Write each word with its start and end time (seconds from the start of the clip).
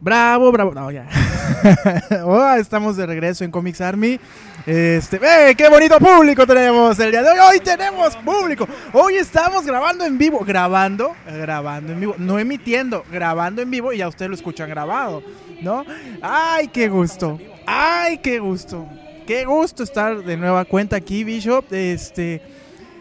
Bravo, 0.00 0.52
bravo. 0.52 0.72
No, 0.74 0.90
ya. 0.90 1.06
Oh, 2.24 2.54
estamos 2.54 2.96
de 2.96 3.06
regreso 3.06 3.44
en 3.44 3.50
Comics 3.50 3.80
Army. 3.80 4.18
Este, 4.66 5.18
¡eh! 5.22 5.54
¡Qué 5.56 5.68
bonito 5.68 5.98
público 5.98 6.46
tenemos 6.46 6.98
el 6.98 7.10
día 7.10 7.22
de 7.22 7.30
hoy! 7.30 7.38
Hoy 7.52 7.60
tenemos 7.60 8.16
público. 8.16 8.66
Hoy 8.92 9.14
estamos 9.14 9.64
grabando 9.64 10.04
en 10.04 10.18
vivo. 10.18 10.40
Grabando, 10.44 11.14
grabando 11.26 11.92
en 11.92 12.00
vivo. 12.00 12.14
No 12.18 12.38
emitiendo, 12.38 13.04
grabando 13.10 13.62
en 13.62 13.70
vivo 13.70 13.92
y 13.92 13.98
ya 13.98 14.08
ustedes 14.08 14.28
lo 14.28 14.34
escuchan 14.34 14.68
grabado, 14.68 15.22
¿no? 15.62 15.84
¡Ay, 16.20 16.68
qué 16.68 16.88
gusto! 16.88 17.38
¡Ay, 17.66 18.18
qué 18.18 18.38
gusto! 18.38 18.86
Qué 19.26 19.44
gusto 19.44 19.82
estar 19.82 20.22
de 20.22 20.36
nueva 20.36 20.64
cuenta 20.64 20.96
aquí, 20.96 21.24
Bishop. 21.24 21.72
Este. 21.72 22.42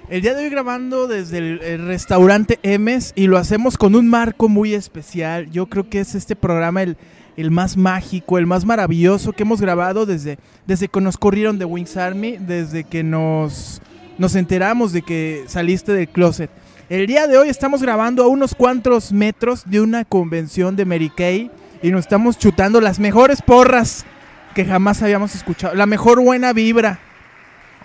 El 0.07 0.21
día 0.21 0.35
de 0.35 0.43
hoy 0.43 0.49
grabando 0.51 1.07
desde 1.07 1.39
el, 1.39 1.87
restaurante 1.87 2.59
Emes 2.61 3.11
y 3.15 3.25
lo 3.25 3.39
hacemos 3.39 3.75
con 3.75 3.95
un 3.95 4.07
marco 4.07 4.47
muy 4.47 4.75
especial. 4.75 5.49
Yo 5.49 5.65
creo 5.65 5.89
que 5.89 5.99
es 5.99 6.13
este 6.13 6.35
programa 6.35 6.83
el, 6.83 6.95
el 7.37 7.49
más 7.49 7.75
mágico, 7.75 8.37
el 8.37 8.45
más 8.45 8.65
maravilloso 8.65 9.33
que 9.33 9.41
hemos 9.41 9.61
grabado 9.61 10.05
desde, 10.05 10.37
desde 10.67 10.89
que 10.89 11.01
nos 11.01 11.17
corrieron 11.17 11.57
de 11.57 11.65
Wings 11.65 11.97
Army, 11.97 12.37
desde 12.37 12.83
que 12.83 13.01
nos, 13.01 13.81
nos 14.19 14.35
enteramos 14.35 14.93
de 14.93 15.01
que 15.01 15.45
saliste 15.47 15.91
del 15.91 16.07
closet. 16.07 16.51
El 16.87 17.07
día 17.07 17.25
de 17.25 17.39
hoy 17.39 17.49
estamos 17.49 17.81
grabando 17.81 18.23
a 18.23 18.27
unos 18.27 18.53
cuantos 18.53 19.11
metros 19.11 19.63
de 19.65 19.81
una 19.81 20.05
convención 20.05 20.75
de 20.75 20.85
Mary 20.85 21.09
Kay 21.09 21.49
y 21.81 21.89
nos 21.89 22.01
estamos 22.01 22.37
chutando 22.37 22.79
las 22.79 22.99
mejores 22.99 23.41
porras 23.41 24.05
que 24.53 24.65
jamás 24.65 25.01
habíamos 25.01 25.33
escuchado, 25.33 25.73
la 25.73 25.87
mejor 25.87 26.21
buena 26.21 26.53
vibra. 26.53 26.99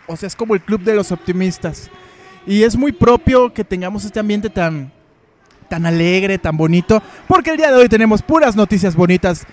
O 0.07 0.19
sea, 0.19 0.27
es 0.27 0.37
como 0.37 0.55
el 0.55 0.61
club 0.61 0.83
de 0.83 0.95
los 0.95 1.13
optimistas. 1.13 1.91
Y 2.47 2.63
es 2.63 2.77
muy 2.77 2.93
propio 2.93 3.53
que 3.53 3.65
tengamos 3.65 4.05
este 4.05 4.21
ambiente 4.21 4.51
tan, 4.51 4.93
tan 5.69 5.87
alegre, 5.87 6.39
tan 6.39 6.57
bonito, 6.57 7.03
porque 7.29 7.51
el 7.51 7.57
día 7.57 7.71
de 7.71 7.77
hoy 7.77 7.89
tenemos 7.89 8.23
puras 8.23 8.57
noticias 8.57 8.97
bonitas. 8.97 9.47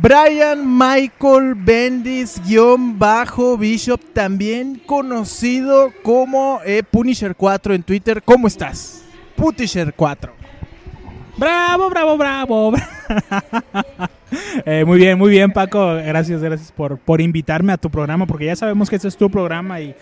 Brian 0.00 0.78
Michael 0.78 1.54
Bendis, 1.56 2.40
guion 2.46 2.98
bajo 2.98 3.56
Bishop, 3.56 4.00
también 4.12 4.80
conocido 4.86 5.92
como 6.02 6.60
eh, 6.64 6.82
Punisher 6.88 7.34
4 7.34 7.74
en 7.74 7.82
Twitter. 7.82 8.22
¿Cómo 8.22 8.46
estás? 8.46 9.02
Punisher 9.34 9.92
4. 9.94 10.32
Bravo, 11.36 11.90
bravo, 11.90 12.16
bravo. 12.16 12.72
Eh, 14.66 14.84
muy 14.84 14.98
bien, 14.98 15.16
muy 15.18 15.30
bien, 15.30 15.50
Paco. 15.50 15.94
Gracias, 15.94 16.42
gracias 16.42 16.70
por, 16.70 16.98
por 16.98 17.18
invitarme 17.22 17.72
a 17.72 17.78
tu 17.78 17.88
programa, 17.88 18.26
porque 18.26 18.44
ya 18.44 18.56
sabemos 18.56 18.90
que 18.90 18.96
este 18.96 19.08
es 19.08 19.16
tu 19.16 19.30
programa 19.30 19.80
y, 19.80 19.94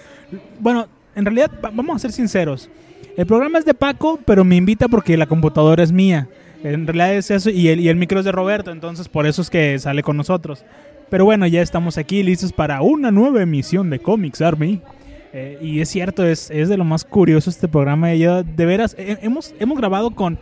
bueno, 0.58 0.88
en 1.16 1.24
realidad, 1.24 1.50
va- 1.64 1.70
vamos 1.74 1.96
a 1.96 1.98
ser 1.98 2.12
sinceros. 2.12 2.70
El 3.16 3.26
programa 3.26 3.58
es 3.58 3.64
de 3.64 3.74
Paco, 3.74 4.20
pero 4.24 4.44
me 4.44 4.56
invita 4.56 4.86
porque 4.88 5.16
la 5.16 5.26
computadora 5.26 5.82
es 5.82 5.90
mía. 5.90 6.28
En 6.62 6.86
realidad 6.86 7.14
es 7.14 7.30
eso, 7.30 7.50
y 7.50 7.68
el, 7.68 7.80
y 7.80 7.88
el 7.88 7.96
micro 7.96 8.18
es 8.20 8.24
de 8.24 8.32
Roberto, 8.32 8.70
entonces 8.70 9.08
por 9.08 9.26
eso 9.26 9.42
es 9.42 9.50
que 9.50 9.78
sale 9.78 10.02
con 10.02 10.16
nosotros. 10.16 10.64
Pero 11.10 11.24
bueno, 11.24 11.46
ya 11.46 11.62
estamos 11.62 11.98
aquí 11.98 12.22
listos 12.22 12.52
para 12.52 12.82
una 12.82 13.10
nueva 13.10 13.42
emisión 13.42 13.90
de 13.90 13.98
Comics 14.00 14.40
Army. 14.42 14.80
Eh, 15.32 15.58
y 15.60 15.80
es 15.80 15.88
cierto, 15.90 16.24
es, 16.24 16.50
es 16.50 16.68
de 16.68 16.76
lo 16.76 16.84
más 16.84 17.04
curioso 17.04 17.50
este 17.50 17.68
programa. 17.68 18.14
Yo, 18.14 18.42
de 18.42 18.66
veras, 18.66 18.96
he- 18.98 19.18
hemos, 19.22 19.54
hemos 19.60 19.76
grabado 19.78 20.10
con, 20.12 20.38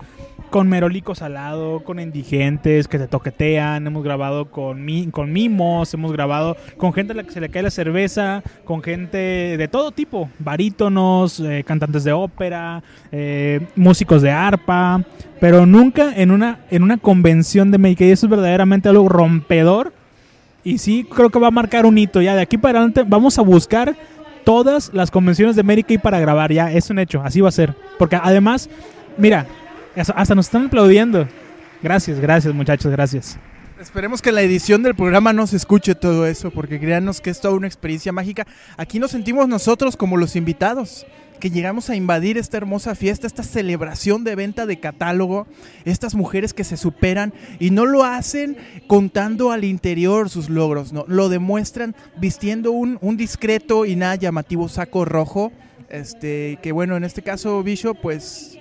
con 0.55 0.69
Merolico 0.69 1.17
Salado, 1.17 1.81
con 1.83 1.99
indigentes 1.99 2.87
que 2.87 2.97
te 2.97 3.09
toquetean, 3.09 3.89
hemos 3.89 4.05
grabado 4.05 4.53
con, 4.53 4.85
mi, 4.85 5.09
con 5.09 5.33
mimos, 5.33 5.93
hemos 5.95 6.13
grabado 6.13 6.57
con 6.77 6.93
gente 6.93 7.13
a 7.13 7.17
la 7.17 7.25
que 7.25 7.33
se 7.33 7.41
le 7.41 7.49
cae 7.49 7.65
la 7.65 7.73
cerveza, 7.73 8.41
con 8.65 8.81
gente 8.81 9.19
de 9.19 9.67
todo 9.67 9.91
tipo, 9.91 10.31
barítonos, 10.39 11.41
eh, 11.41 11.65
cantantes 11.67 12.05
de 12.05 12.13
ópera, 12.13 12.85
eh, 13.11 13.67
músicos 13.75 14.23
de 14.23 14.31
arpa, 14.31 15.03
pero 15.41 15.67
nunca 15.67 16.15
en 16.15 16.31
una, 16.31 16.61
en 16.71 16.85
una 16.85 16.99
convención 16.99 17.73
de. 17.73 17.97
Y 17.99 18.11
eso 18.13 18.27
es 18.27 18.31
verdaderamente 18.31 18.89
algo 18.89 19.09
rompedor. 19.09 19.93
Y 20.63 20.79
sí, 20.79 21.05
creo 21.13 21.31
que 21.31 21.41
va 21.41 21.49
a 21.49 21.51
marcar 21.51 21.85
un 21.85 21.99
hito. 21.99 22.23
Ya 22.23 22.37
de 22.37 22.43
aquí 22.43 22.59
para 22.59 22.79
adelante 22.79 23.03
vamos 23.05 23.41
a 23.41 23.43
buscar 23.43 23.97
todas 24.45 24.93
las 24.95 25.11
convenciones 25.11 25.57
de 25.57 25.63
América 25.63 25.93
para 26.01 26.21
grabar. 26.21 26.53
Ya, 26.53 26.71
es 26.71 26.91
un 26.91 27.01
hecho. 27.01 27.23
Así 27.25 27.41
va 27.41 27.49
a 27.49 27.53
ser. 27.53 27.75
Porque 27.99 28.15
además, 28.15 28.71
mira, 29.19 29.49
hasta 29.97 30.35
nos 30.35 30.47
están 30.47 30.67
aplaudiendo. 30.67 31.29
Gracias, 31.83 32.19
gracias 32.19 32.55
muchachos, 32.55 32.91
gracias. 32.91 33.39
Esperemos 33.81 34.23
que 34.23 34.33
la 34.33 34.41
edición 34.41 34.83
del 34.83 34.95
programa 34.95 35.33
no 35.33 35.47
se 35.47 35.57
escuche 35.57 35.95
todo 35.95 36.27
eso, 36.27 36.51
porque 36.51 36.81
créanos 36.81 37.21
que 37.21 37.31
es 37.31 37.41
toda 37.41 37.55
una 37.55 37.67
experiencia 37.67 38.13
mágica. 38.13 38.47
Aquí 38.77 38.99
nos 38.99 39.11
sentimos 39.11 39.49
nosotros 39.49 39.97
como 39.97 40.17
los 40.17 40.37
invitados, 40.37 41.05
que 41.41 41.51
llegamos 41.51 41.91
a 41.91 41.97
invadir 41.97 42.39
esta 42.39 42.57
hermosa 42.57 42.95
fiesta, 42.95 43.27
esta 43.27 43.43
celebración 43.43 44.25
de 44.25 44.37
venta 44.37 44.65
de 44.65 44.79
catálogo, 44.79 45.47
estas 45.85 46.15
mujeres 46.15 46.55
que 46.55 46.65
se 46.65 46.77
superan 46.77 47.35
y 47.59 47.71
no 47.71 47.85
lo 47.85 48.05
hacen 48.05 48.57
contando 48.87 49.51
al 49.51 49.65
interior 49.65 50.31
sus 50.31 50.49
logros, 50.49 50.93
no, 50.93 51.05
lo 51.09 51.29
demuestran 51.29 51.95
vistiendo 52.17 52.71
un, 52.71 52.97
un 53.03 53.17
discreto 53.17 53.85
y 53.85 53.97
nada 53.97 54.15
llamativo 54.15 54.69
saco 54.69 55.05
rojo. 55.05 55.53
Este, 55.91 56.59
que 56.63 56.73
bueno, 56.73 56.97
en 56.97 57.05
este 57.05 57.23
caso, 57.23 57.63
Bishop, 57.63 57.99
pues, 58.01 58.59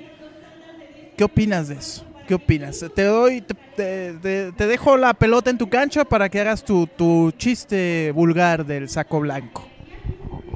¿qué 1.17 1.23
opinas 1.23 1.67
de 1.67 1.75
eso? 1.75 2.05
¿Qué 2.27 2.35
opinas? 2.35 2.83
Te 2.95 3.03
doy, 3.03 3.41
te, 3.41 3.53
te- 3.75 4.13
te- 4.21 4.51
te 4.53 4.67
dejo 4.67 4.95
la 4.97 5.13
pelota 5.13 5.49
en 5.49 5.57
tu 5.57 5.69
cancha 5.69 6.05
para 6.05 6.29
que 6.29 6.39
hagas 6.39 6.63
tu, 6.63 6.87
tu 6.87 7.31
chiste 7.31 8.11
vulgar 8.13 8.65
del 8.65 8.87
saco 8.87 9.19
blanco. 9.19 9.67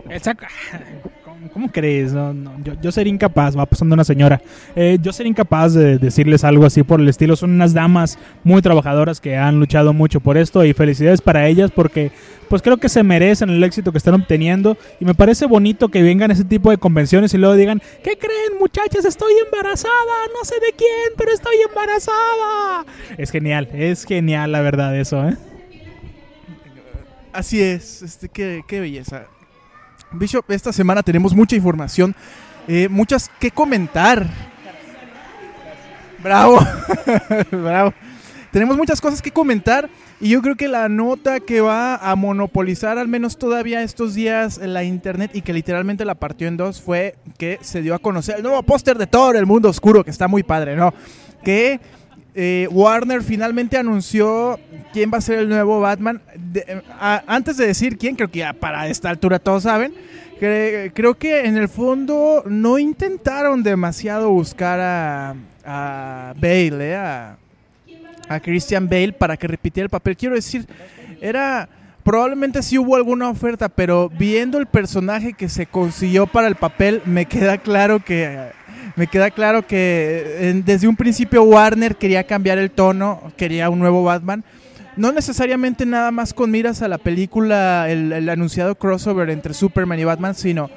El 0.10 0.22
saco- 0.22 0.46
¿Cómo, 1.54 1.72
crees? 1.72 2.14
No, 2.14 2.34
no, 2.34 2.54
yo, 2.64 2.74
yo 2.82 2.92
sería 2.92 3.14
incapaz, 3.14 3.58
va 3.58 3.66
pasando 3.66 3.94
una 3.94 4.04
señora. 4.04 4.42
Eh, 4.76 4.98
yo 5.02 5.14
sería 5.14 5.30
incapaz 5.30 5.74
de 5.74 5.98
decirles 5.98 6.44
algo 6.44 6.66
así 6.66 6.84
por 6.84 7.00
el 7.00 7.08
estilo. 7.08 7.36
Son 7.36 7.52
unas 7.52 7.74
damas 7.74 8.18
muy 8.44 8.62
trabajadoras 8.62 9.22
que 9.22 9.38
han 9.38 9.60
luchado 9.60 9.94
mucho 9.94 10.20
por 10.20 10.38
esto 10.38 10.64
y 10.66 10.74
felicidades 10.74 11.22
para 11.22 11.48
ellas 11.48 11.72
porque 11.72 12.12
pues 12.50 12.62
creo 12.62 12.78
que 12.78 12.90
se 12.90 13.04
merecen 13.04 13.50
el 13.50 13.64
éxito 13.64 13.92
que 13.92 13.98
están 13.98 14.14
obteniendo 14.16 14.78
y 15.00 15.06
me 15.06 15.14
parece 15.14 15.46
bonito 15.46 15.90
que 15.90 16.02
vengan 16.02 16.32
a 16.32 16.34
ese 16.34 16.46
tipo 16.46 16.70
de 16.70 16.78
convenciones 16.78 17.34
y 17.34 17.38
luego 17.38 17.56
digan, 17.56 17.82
¿qué 18.04 18.18
creen 18.18 18.60
muchachas? 18.60 19.06
Estoy 19.06 19.34
embarazada, 19.46 19.94
no 20.38 20.46
sé 20.46 20.56
de 20.56 20.74
quién, 20.76 21.14
pero 21.18 21.32
estoy 21.32 21.56
embarazada. 21.68 22.86
Es 23.18 23.32
genial, 23.32 23.70
es 23.74 24.06
genial 24.06 24.52
la 24.52 24.62
verdad 24.62 24.98
eso, 24.98 25.28
¿eh? 25.28 25.38
Así 27.34 27.62
es, 27.62 28.02
este, 28.02 28.30
qué, 28.30 28.64
qué 28.68 28.80
belleza. 28.80 29.28
Bishop, 30.12 30.50
esta 30.52 30.72
semana 30.72 31.04
tenemos 31.04 31.34
mucha 31.34 31.56
información, 31.56 32.16
eh, 32.68 32.88
muchas 32.90 33.30
que 33.40 33.52
comentar. 33.52 34.28
Bravo, 36.24 36.60
bravo. 37.52 37.94
Tenemos 38.52 38.78
muchas 38.78 39.02
cosas 39.02 39.22
que 39.22 39.32
comentar 39.32 39.90
y 40.20 40.30
yo 40.30 40.42
creo 40.42 40.56
que 40.56 40.68
la 40.68 40.90
nota 40.90 41.40
que 41.40 41.62
va 41.62 41.96
a 41.96 42.16
monopolizar 42.16 42.98
al 42.98 43.08
menos 43.08 43.38
todavía 43.38 43.84
estos 43.84 44.16
días 44.16 44.58
en 44.58 44.74
la 44.74 44.84
internet 44.84 45.32
y 45.34 45.42
que 45.42 45.54
literalmente 45.54 46.06
la 46.06 46.16
partió 46.16 46.48
en 46.48 46.58
dos 46.58 46.82
fue 46.82 47.16
que 47.38 47.60
se 47.62 47.82
dio 47.82 47.94
a 47.94 48.00
conocer 48.00 48.38
el 48.38 48.44
nuevo 48.44 48.64
póster 48.64 48.98
de 48.98 49.06
Thor, 49.06 49.36
el 49.36 49.46
mundo 49.46 49.70
oscuro, 49.70 50.04
que 50.04 50.12
está 50.12 50.28
muy 50.28 50.44
padre, 50.44 50.76
¿no? 50.76 50.94
Que 51.44 51.80
eh, 52.40 52.68
Warner 52.70 53.24
finalmente 53.24 53.78
anunció 53.78 54.60
quién 54.94 55.10
va 55.12 55.18
a 55.18 55.22
ser 55.22 55.40
el 55.40 55.50
nuevo 55.50 55.80
Batman. 55.80 56.22
Eh, 56.54 56.84
antes 57.26 57.58
de 57.58 57.66
decir 57.66 57.98
quién, 57.98 58.16
creo 58.16 58.30
que 58.30 58.40
ya 58.40 58.54
para 58.54 58.88
esta 58.88 59.10
altura 59.10 59.40
todos 59.40 59.64
saben. 59.64 59.92
creo 60.40 61.16
que 61.18 61.48
en 61.48 61.58
el 61.58 61.68
fondo 61.68 62.44
no 62.46 62.78
intentaron 62.78 63.64
demasiado 63.64 64.30
buscar 64.30 64.80
a, 64.80 65.36
a 65.66 66.36
Bale, 66.36 66.92
eh, 66.92 66.96
a, 66.96 67.38
a 68.30 68.40
Christian 68.40 68.88
Bale 68.88 69.14
para 69.14 69.36
que 69.36 69.48
repitiera 69.48 69.86
el 69.86 69.90
papel. 69.90 70.16
Quiero 70.16 70.36
decir, 70.36 70.68
era 71.20 71.68
probablemente 72.04 72.62
sí 72.62 72.78
hubo 72.78 72.96
alguna 72.96 73.30
oferta, 73.32 73.68
pero 73.68 74.10
viendo 74.10 74.60
el 74.60 74.68
personaje 74.68 75.34
que 75.34 75.50
se 75.50 75.66
consiguió 75.66 76.28
para 76.28 76.48
el 76.48 76.56
papel, 76.56 77.02
me 77.06 77.26
queda 77.26 77.58
claro 77.58 78.00
que 78.00 78.56
me 78.98 79.06
queda 79.06 79.30
claro 79.30 79.66
que 79.66 80.24
eh, 80.26 80.62
desde 80.66 80.88
un 80.88 80.96
principio 80.96 81.44
Warner 81.44 81.96
quería 81.96 82.26
cambiar 82.26 82.58
el 82.58 82.72
tono, 82.72 83.32
quería 83.38 83.70
un 83.70 83.78
nuevo 83.78 84.04
Batman. 84.04 84.44
No 84.96 85.12
necesariamente 85.12 85.86
nada 85.86 86.10
más 86.10 86.34
con 86.34 86.50
miras 86.50 86.82
a 86.82 86.88
la 86.88 86.98
película, 86.98 87.88
el, 87.92 88.28
anunciado 88.28 88.74
crossover 88.74 89.30
entre 89.30 89.54
Superman 89.54 90.00
y 90.00 90.04
Batman, 90.04 90.34
sino 90.34 90.72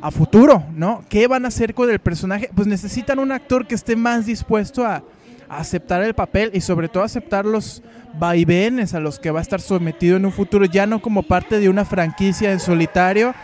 a 0.00 0.12
futuro, 0.12 0.64
¿no? 0.76 1.04
¿Qué 1.08 1.26
van 1.26 1.44
a 1.44 1.48
hacer 1.48 1.74
con 1.74 1.90
el 1.90 1.98
personaje? 1.98 2.48
Pues 2.54 2.68
necesitan 2.68 3.18
un 3.18 3.32
actor 3.32 3.66
que 3.66 3.74
esté 3.74 3.96
más 3.96 4.24
dispuesto 4.24 4.86
a, 4.86 5.02
a 5.48 5.58
aceptar 5.58 6.04
el 6.04 6.14
papel 6.14 6.52
y 6.54 6.60
sobre 6.60 6.88
todo 6.88 7.02
aceptar 7.02 7.44
los 7.44 7.82
vaivenes 8.16 8.94
a 8.94 9.00
los 9.00 9.18
que 9.18 9.32
va 9.32 9.40
a 9.40 9.42
estar 9.42 9.60
sometido 9.60 10.16
en 10.16 10.26
un 10.26 10.32
futuro, 10.32 10.64
ya 10.64 10.86
no 10.86 11.02
como 11.02 11.24
parte 11.24 11.58
de 11.58 11.68
una 11.68 11.84
franquicia 11.84 12.52
en 12.52 12.60
solitario, 12.60 13.34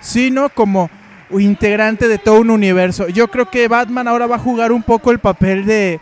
sino 0.00 0.48
como 0.48 0.88
integrante 1.30 2.08
de 2.08 2.18
todo 2.18 2.40
un 2.40 2.50
universo. 2.50 3.08
Yo 3.08 3.28
creo 3.28 3.50
que 3.50 3.68
Batman 3.68 4.08
ahora 4.08 4.26
va 4.26 4.36
a 4.36 4.40
jugar 4.40 4.72
un 4.72 4.82
poco 4.82 5.10
el 5.10 5.18
papel 5.18 5.64
de, 5.64 6.00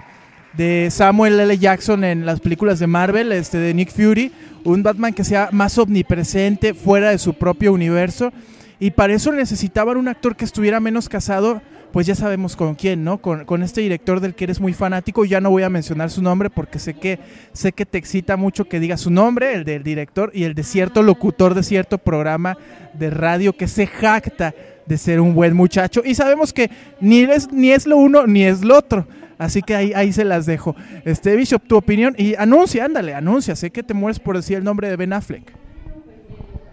de 0.54 0.88
Samuel 0.90 1.38
L. 1.40 1.58
Jackson 1.58 2.04
en 2.04 2.26
las 2.26 2.40
películas 2.40 2.78
de 2.78 2.86
Marvel, 2.86 3.32
este 3.32 3.58
de 3.58 3.74
Nick 3.74 3.90
Fury, 3.92 4.32
un 4.64 4.82
Batman 4.82 5.12
que 5.12 5.24
sea 5.24 5.48
más 5.52 5.78
omnipresente 5.78 6.74
fuera 6.74 7.10
de 7.10 7.18
su 7.18 7.34
propio 7.34 7.72
universo 7.72 8.32
y 8.78 8.90
para 8.90 9.14
eso 9.14 9.32
necesitaban 9.32 9.96
un 9.96 10.08
actor 10.08 10.36
que 10.36 10.44
estuviera 10.44 10.80
menos 10.80 11.08
casado 11.08 11.62
pues 11.92 12.06
ya 12.06 12.14
sabemos 12.14 12.56
con 12.56 12.74
quién, 12.74 13.04
¿no? 13.04 13.18
Con, 13.18 13.44
con, 13.44 13.62
este 13.62 13.82
director 13.82 14.20
del 14.20 14.34
que 14.34 14.44
eres 14.44 14.60
muy 14.60 14.72
fanático. 14.72 15.24
Ya 15.24 15.40
no 15.40 15.50
voy 15.50 15.62
a 15.62 15.68
mencionar 15.68 16.10
su 16.10 16.22
nombre 16.22 16.48
porque 16.48 16.78
sé 16.78 16.94
que, 16.94 17.20
sé 17.52 17.72
que 17.72 17.84
te 17.84 17.98
excita 17.98 18.36
mucho 18.36 18.64
que 18.64 18.80
diga 18.80 18.96
su 18.96 19.10
nombre, 19.10 19.54
el 19.54 19.64
del 19.64 19.82
director, 19.82 20.30
y 20.34 20.44
el 20.44 20.54
de 20.54 20.62
cierto 20.62 21.02
locutor 21.02 21.54
de 21.54 21.62
cierto 21.62 21.98
programa 21.98 22.56
de 22.94 23.10
radio 23.10 23.52
que 23.52 23.68
se 23.68 23.86
jacta 23.86 24.54
de 24.86 24.98
ser 24.98 25.20
un 25.20 25.34
buen 25.34 25.54
muchacho. 25.54 26.02
Y 26.04 26.14
sabemos 26.14 26.52
que 26.52 26.70
ni 27.00 27.20
es, 27.20 27.52
ni 27.52 27.70
es 27.70 27.86
lo 27.86 27.96
uno 27.96 28.26
ni 28.26 28.44
es 28.44 28.62
lo 28.62 28.76
otro. 28.76 29.06
Así 29.38 29.62
que 29.62 29.74
ahí, 29.74 29.92
ahí 29.94 30.12
se 30.12 30.24
las 30.24 30.46
dejo. 30.46 30.76
Este, 31.04 31.34
Bishop, 31.34 31.62
tu 31.66 31.76
opinión. 31.76 32.14
Y 32.16 32.34
anuncia, 32.36 32.84
ándale, 32.84 33.14
anuncia. 33.14 33.56
Sé 33.56 33.70
que 33.70 33.82
te 33.82 33.94
mueres 33.94 34.20
por 34.20 34.36
decir 34.36 34.58
el 34.58 34.64
nombre 34.64 34.88
de 34.88 34.96
Ben 34.96 35.12
Affleck. 35.12 35.52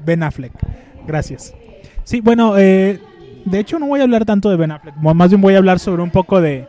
Ben 0.06 0.24
Affleck. 0.24 0.54
Gracias. 1.08 1.54
Sí, 2.04 2.22
bueno, 2.22 2.58
eh, 2.58 3.00
de 3.46 3.60
hecho 3.60 3.80
no 3.80 3.88
voy 3.88 4.00
a 4.00 4.04
hablar 4.04 4.26
tanto 4.26 4.50
de 4.50 4.58
Ben 4.58 4.72
Affleck, 4.72 4.96
más 4.96 5.30
bien 5.30 5.42
voy 5.42 5.56
a 5.56 5.58
hablar 5.58 5.80
sobre 5.80 6.02
un 6.02 6.10
poco 6.10 6.42
de, 6.42 6.68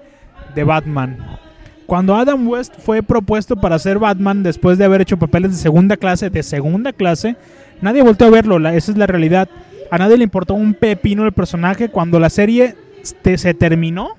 de 0.54 0.64
Batman. 0.64 1.38
Cuando 1.86 2.14
Adam 2.14 2.46
West 2.46 2.74
fue 2.78 3.02
propuesto 3.02 3.56
para 3.56 3.78
ser 3.78 3.98
Batman 3.98 4.42
después 4.42 4.78
de 4.78 4.84
haber 4.84 5.00
hecho 5.00 5.18
papeles 5.18 5.50
de 5.50 5.56
segunda 5.56 5.96
clase, 5.96 6.30
de 6.30 6.42
segunda 6.42 6.92
clase, 6.92 7.36
nadie 7.80 8.02
volvió 8.02 8.26
a 8.26 8.30
verlo, 8.30 8.68
esa 8.68 8.92
es 8.92 8.96
la 8.96 9.06
realidad. 9.06 9.48
A 9.90 9.98
nadie 9.98 10.16
le 10.16 10.24
importó 10.24 10.54
un 10.54 10.74
pepino 10.74 11.24
el 11.24 11.32
personaje. 11.32 11.88
Cuando 11.88 12.20
la 12.20 12.30
serie 12.30 12.76
se 13.02 13.54
terminó, 13.54 14.16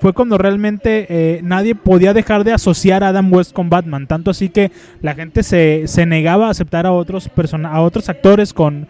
fue 0.00 0.12
cuando 0.12 0.38
realmente 0.38 1.06
eh, 1.08 1.40
nadie 1.42 1.74
podía 1.74 2.12
dejar 2.12 2.44
de 2.44 2.52
asociar 2.52 3.02
a 3.02 3.08
Adam 3.08 3.32
West 3.32 3.52
con 3.52 3.70
Batman. 3.70 4.06
Tanto 4.06 4.30
así 4.30 4.48
que 4.48 4.70
la 5.00 5.14
gente 5.14 5.42
se, 5.42 5.84
se 5.86 6.06
negaba 6.06 6.48
a 6.48 6.50
aceptar 6.50 6.86
a 6.86 6.92
otros, 6.92 7.30
a 7.64 7.80
otros 7.80 8.08
actores 8.08 8.52
con, 8.52 8.86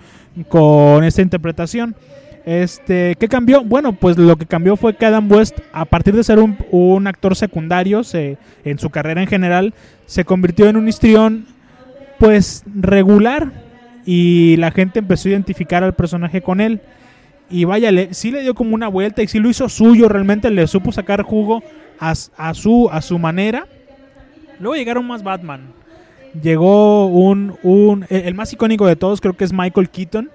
con 0.49 1.05
esta 1.05 1.23
interpretación. 1.23 1.95
Este, 2.45 3.17
¿Qué 3.19 3.27
cambió? 3.29 3.65
Bueno, 3.65 3.93
pues 3.93 4.17
lo 4.17 4.37
que 4.37 4.47
cambió 4.47 4.77
fue 4.77 4.95
que 4.95 5.05
Adam 5.05 5.31
West, 5.31 5.59
a 5.73 5.85
partir 5.85 6.15
de 6.15 6.23
ser 6.23 6.39
un, 6.39 7.07
actor 7.09 7.35
secundario 7.35 8.05
se, 8.05 8.39
en 8.65 8.79
su 8.79 8.91
carrera 8.91 9.21
en 9.21 9.27
general, 9.27 9.75
se 10.07 10.25
convirtió 10.25 10.69
en 10.69 10.77
un 10.77 10.87
histrión 10.87 11.47
pues 12.21 12.63
regular 12.73 13.66
y 14.07 14.57
la 14.57 14.71
gente 14.71 15.01
empezó 15.01 15.29
a 15.29 15.33
identificar 15.33 15.85
al 15.85 15.95
personaje 15.95 16.41
con 16.41 16.61
él. 16.61 16.81
Y 17.51 17.65
vaya, 17.65 17.93
le, 17.93 18.15
sí 18.15 18.31
le 18.31 18.41
dio 18.41 18.55
como 18.55 18.75
una 18.75 18.89
vuelta 18.89 19.23
y 19.23 19.29
sí 19.29 19.39
lo 19.39 19.51
hizo 19.51 19.69
suyo, 19.69 20.09
realmente 20.09 20.51
le 20.51 20.67
supo 20.67 20.93
sacar 20.93 21.23
jugo 21.23 21.63
a, 21.99 22.15
su, 22.55 22.89
a 22.91 23.03
su 23.03 23.19
manera. 23.19 23.67
Luego 24.59 24.77
llegaron 24.77 25.07
más 25.07 25.23
Batman. 25.23 25.73
Llegó 26.41 27.07
un, 27.07 27.57
un, 27.63 28.07
el 28.09 28.35
más 28.35 28.53
icónico 28.53 28.87
de 28.87 28.97
todos 28.97 29.21
creo 29.21 29.35
que 29.35 29.45
es 29.45 29.53
Michael 29.53 29.89
Keaton 29.89 30.31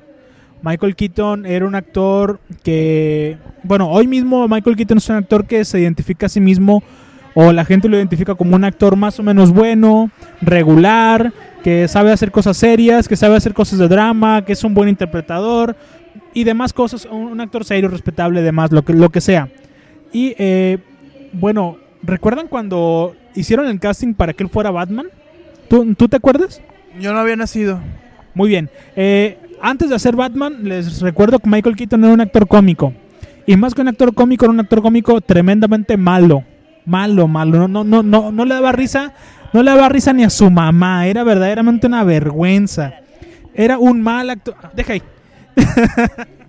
Michael 0.63 0.95
Keaton 0.95 1.45
era 1.45 1.65
un 1.65 1.75
actor 1.75 2.39
que, 2.63 3.37
bueno, 3.63 3.89
hoy 3.89 4.07
mismo 4.07 4.47
Michael 4.47 4.75
Keaton 4.75 4.99
es 4.99 5.09
un 5.09 5.15
actor 5.15 5.45
que 5.45 5.65
se 5.65 5.79
identifica 5.79 6.27
a 6.27 6.29
sí 6.29 6.39
mismo 6.39 6.83
o 7.33 7.51
la 7.51 7.65
gente 7.65 7.87
lo 7.89 7.97
identifica 7.97 8.35
como 8.35 8.55
un 8.55 8.63
actor 8.63 8.95
más 8.95 9.19
o 9.19 9.23
menos 9.23 9.51
bueno, 9.51 10.11
regular, 10.41 11.33
que 11.63 11.87
sabe 11.87 12.11
hacer 12.11 12.31
cosas 12.31 12.57
serias, 12.57 13.07
que 13.07 13.15
sabe 13.15 13.35
hacer 13.35 13.53
cosas 13.53 13.79
de 13.79 13.87
drama, 13.87 14.43
que 14.43 14.53
es 14.53 14.63
un 14.63 14.73
buen 14.73 14.89
interpretador 14.89 15.75
y 16.33 16.43
demás 16.43 16.73
cosas, 16.73 17.07
un, 17.09 17.39
actor 17.39 17.65
serio, 17.65 17.89
respetable, 17.89 18.41
demás, 18.41 18.71
lo 18.71 18.83
que, 18.83 18.93
lo 18.93 19.09
que 19.09 19.21
sea. 19.21 19.49
Y 20.11 20.35
eh, 20.37 20.79
bueno, 21.33 21.77
¿recuerdan 22.03 22.47
cuando 22.47 23.15
hicieron 23.35 23.67
el 23.67 23.79
casting 23.79 24.13
para 24.13 24.33
que 24.33 24.43
él 24.43 24.49
fuera 24.49 24.71
Batman? 24.71 25.07
¿Tú, 25.69 25.93
¿tú 25.95 26.07
te 26.07 26.17
acuerdas? 26.17 26.61
Yo 26.99 27.13
no 27.13 27.19
había 27.19 27.35
nacido. 27.35 27.79
Muy 28.33 28.49
bien. 28.49 28.69
Eh, 28.95 29.37
antes 29.61 29.89
de 29.89 29.95
hacer 29.95 30.15
Batman, 30.15 30.63
les 30.63 31.01
recuerdo 31.01 31.39
que 31.39 31.49
Michael 31.49 31.75
Keaton 31.75 32.03
era 32.03 32.13
un 32.13 32.21
actor 32.21 32.47
cómico. 32.47 32.93
Y 33.45 33.55
más 33.57 33.73
que 33.73 33.81
un 33.81 33.87
actor 33.87 34.13
cómico, 34.13 34.45
era 34.45 34.53
un 34.53 34.59
actor 34.59 34.81
cómico 34.81 35.19
tremendamente 35.21 35.97
malo. 35.97 36.43
Malo, 36.85 37.27
malo. 37.27 37.67
No, 37.67 37.83
no, 37.83 38.03
no, 38.03 38.31
no 38.31 38.45
le 38.45 38.53
daba 38.53 38.71
risa. 38.71 39.13
No 39.53 39.63
le 39.63 39.71
daba 39.71 39.89
risa 39.89 40.13
ni 40.13 40.23
a 40.23 40.29
su 40.29 40.49
mamá. 40.49 41.07
Era 41.07 41.23
verdaderamente 41.23 41.87
una 41.87 42.03
vergüenza. 42.03 42.93
Era 43.53 43.77
un 43.77 44.01
mal 44.01 44.29
actor. 44.29 44.55
Deja 44.73 44.93
ahí. 44.93 45.03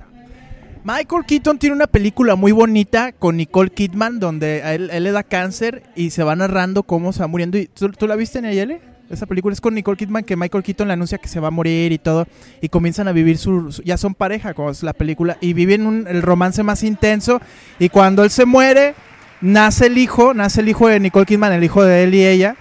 Michael 0.84 1.24
Keaton 1.26 1.58
tiene 1.58 1.76
una 1.76 1.86
película 1.86 2.34
muy 2.34 2.50
bonita 2.50 3.12
con 3.12 3.36
Nicole 3.36 3.70
Kidman 3.70 4.18
donde 4.18 4.74
él, 4.74 4.88
le 4.88 5.12
da 5.12 5.22
cáncer 5.22 5.84
y 5.94 6.10
se 6.10 6.24
va 6.24 6.34
narrando 6.34 6.82
cómo 6.82 7.12
se 7.12 7.20
va 7.20 7.28
muriendo. 7.28 7.58
¿Tú, 7.74 8.06
la 8.06 8.16
viste, 8.16 8.42
Nayeli? 8.42 8.78
Esa 9.08 9.26
película 9.26 9.52
es 9.52 9.60
con 9.60 9.74
Nicole 9.74 9.96
Kidman, 9.96 10.24
que 10.24 10.36
Michael 10.36 10.64
Keaton 10.64 10.88
le 10.88 10.94
anuncia 10.94 11.18
que 11.18 11.28
se 11.28 11.38
va 11.38 11.48
a 11.48 11.50
morir 11.52 11.92
y 11.92 11.98
todo. 11.98 12.26
Y 12.60 12.68
comienzan 12.68 13.06
a 13.06 13.12
vivir 13.12 13.38
su. 13.38 13.80
ya 13.84 13.96
son 13.96 14.14
pareja, 14.14 14.54
como 14.54 14.70
es 14.70 14.82
la 14.82 14.92
película. 14.92 15.38
Y 15.40 15.52
viven 15.52 16.06
el 16.08 16.22
romance 16.22 16.62
más 16.62 16.82
intenso. 16.82 17.40
Y 17.78 17.88
cuando 17.88 18.24
él 18.24 18.30
se 18.30 18.44
muere, 18.44 18.94
nace 19.40 19.86
el 19.86 19.98
hijo, 19.98 20.34
nace 20.34 20.62
el 20.62 20.68
hijo 20.68 20.88
de 20.88 20.98
Nicole 20.98 21.26
Kidman, 21.26 21.52
el 21.52 21.62
hijo 21.62 21.84
de 21.84 22.04
él 22.04 22.14
y 22.14 22.26
ella. 22.26 22.56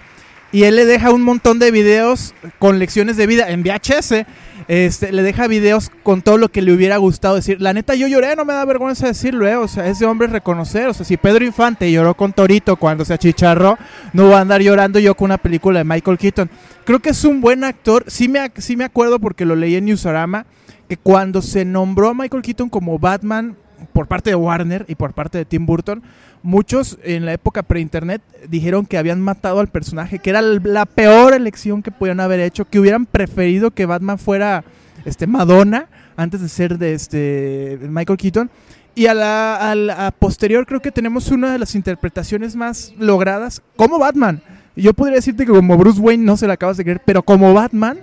Y 0.51 0.63
él 0.63 0.75
le 0.75 0.85
deja 0.85 1.11
un 1.11 1.21
montón 1.21 1.59
de 1.59 1.71
videos 1.71 2.33
con 2.59 2.79
lecciones 2.79 3.17
de 3.17 3.27
vida 3.27 3.49
en 3.49 3.63
VHS 3.63 4.25
este, 4.71 5.11
le 5.11 5.21
deja 5.21 5.47
videos 5.47 5.91
con 6.01 6.21
todo 6.21 6.37
lo 6.37 6.49
que 6.49 6.61
le 6.61 6.71
hubiera 6.71 6.95
gustado 6.95 7.35
decir. 7.35 7.61
La 7.61 7.73
neta, 7.73 7.93
yo 7.93 8.07
lloré, 8.07 8.37
no 8.37 8.45
me 8.45 8.53
da 8.53 8.63
vergüenza 8.63 9.07
decirlo, 9.07 9.45
eh. 9.45 9.57
O 9.57 9.67
sea, 9.67 9.87
ese 9.87 10.05
hombre 10.05 10.27
es 10.27 10.31
reconocer. 10.31 10.87
O 10.87 10.93
sea, 10.93 11.05
si 11.05 11.17
Pedro 11.17 11.43
Infante 11.43 11.91
lloró 11.91 12.15
con 12.15 12.31
Torito 12.31 12.77
cuando 12.77 13.03
se 13.03 13.13
achicharró, 13.13 13.77
no 14.13 14.29
va 14.29 14.37
a 14.37 14.41
andar 14.41 14.61
llorando 14.61 14.97
yo 14.99 15.13
con 15.13 15.25
una 15.25 15.37
película 15.37 15.79
de 15.79 15.83
Michael 15.83 16.17
Keaton. 16.17 16.49
Creo 16.85 16.99
que 16.99 17.09
es 17.09 17.25
un 17.25 17.41
buen 17.41 17.65
actor. 17.65 18.05
Sí 18.07 18.29
me, 18.29 18.49
sí 18.59 18.77
me 18.77 18.85
acuerdo 18.85 19.19
porque 19.19 19.43
lo 19.43 19.57
leí 19.57 19.75
en 19.75 19.83
Newsarama, 19.83 20.45
que 20.87 20.95
cuando 20.95 21.41
se 21.41 21.65
nombró 21.65 22.07
a 22.07 22.13
Michael 22.13 22.41
Keaton 22.41 22.69
como 22.69 22.97
Batman 22.97 23.57
por 23.93 24.07
parte 24.07 24.29
de 24.29 24.35
Warner 24.35 24.85
y 24.87 24.95
por 24.95 25.13
parte 25.13 25.37
de 25.37 25.45
Tim 25.45 25.65
Burton, 25.65 26.03
muchos 26.43 26.97
en 27.03 27.25
la 27.25 27.33
época 27.33 27.63
pre-internet 27.63 28.21
dijeron 28.49 28.85
que 28.85 28.97
habían 28.97 29.21
matado 29.21 29.59
al 29.59 29.67
personaje, 29.67 30.19
que 30.19 30.29
era 30.29 30.41
la 30.41 30.85
peor 30.85 31.33
elección 31.33 31.81
que 31.81 31.91
podían 31.91 32.19
haber 32.19 32.39
hecho, 32.39 32.65
que 32.65 32.79
hubieran 32.79 33.05
preferido 33.05 33.71
que 33.71 33.85
Batman 33.85 34.17
fuera 34.17 34.63
este, 35.05 35.27
Madonna 35.27 35.87
antes 36.15 36.41
de 36.41 36.49
ser 36.49 36.77
de 36.77 36.93
este, 36.93 37.79
Michael 37.81 38.17
Keaton. 38.17 38.49
Y 38.93 39.05
a 39.07 39.13
la, 39.13 40.13
posterior 40.19 40.65
creo 40.65 40.81
que 40.81 40.91
tenemos 40.91 41.31
una 41.31 41.53
de 41.53 41.59
las 41.59 41.75
interpretaciones 41.75 42.55
más 42.55 42.93
logradas 42.97 43.61
como 43.75 43.99
Batman. 43.99 44.41
Yo 44.75 44.93
podría 44.93 45.15
decirte 45.15 45.45
que 45.45 45.51
como 45.51 45.77
Bruce 45.77 45.99
Wayne 45.99 46.23
no 46.23 46.37
se 46.37 46.47
la 46.47 46.53
acabas 46.53 46.77
de 46.77 46.83
creer, 46.83 47.01
pero 47.05 47.23
como 47.23 47.53
Batman 47.53 47.99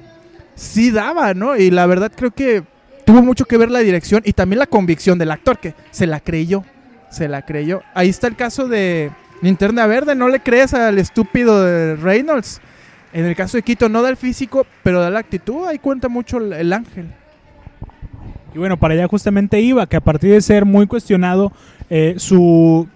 sí 0.54 0.90
daba, 0.90 1.34
¿no? 1.34 1.56
Y 1.56 1.70
la 1.70 1.86
verdad 1.86 2.10
creo 2.14 2.30
que 2.30 2.64
tuvo 3.08 3.22
mucho 3.22 3.46
que 3.46 3.56
ver 3.56 3.70
la 3.70 3.78
dirección 3.78 4.20
y 4.26 4.34
también 4.34 4.58
la 4.58 4.66
convicción 4.66 5.18
del 5.18 5.30
actor 5.30 5.58
que 5.58 5.72
se 5.90 6.06
la 6.06 6.20
creyó 6.20 6.62
se 7.08 7.26
la 7.26 7.40
creyó. 7.40 7.80
Ahí 7.94 8.10
está 8.10 8.26
el 8.26 8.36
caso 8.36 8.68
de 8.68 9.10
Linterna 9.40 9.86
Verde, 9.86 10.14
no 10.14 10.28
le 10.28 10.40
crees 10.40 10.74
al 10.74 10.98
estúpido 10.98 11.64
de 11.64 11.96
Reynolds. 11.96 12.60
En 13.14 13.24
el 13.24 13.34
caso 13.34 13.56
de 13.56 13.62
Quito 13.62 13.88
no 13.88 14.02
da 14.02 14.10
el 14.10 14.18
físico, 14.18 14.66
pero 14.82 15.00
da 15.00 15.08
la 15.08 15.20
actitud, 15.20 15.66
ahí 15.66 15.78
cuenta 15.78 16.10
mucho 16.10 16.36
el, 16.36 16.70
ángel. 16.70 17.06
Y 18.54 18.58
bueno, 18.58 18.76
para 18.76 18.92
allá 18.92 19.08
justamente 19.08 19.58
iba, 19.58 19.86
que 19.86 19.96
a 19.96 20.02
partir 20.02 20.32
de 20.32 20.42
ser 20.42 20.66
muy 20.66 20.86
cuestionado 20.86 21.50
eh, 21.88 22.16
su 22.18 22.88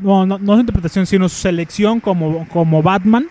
no, 0.00 0.24
no, 0.24 0.54
su 0.54 0.60
interpretación, 0.60 1.04
sino 1.04 1.28
su 1.28 1.36
selección 1.36 2.00
como, 2.00 2.48
como 2.48 2.82
Batman, 2.82 3.26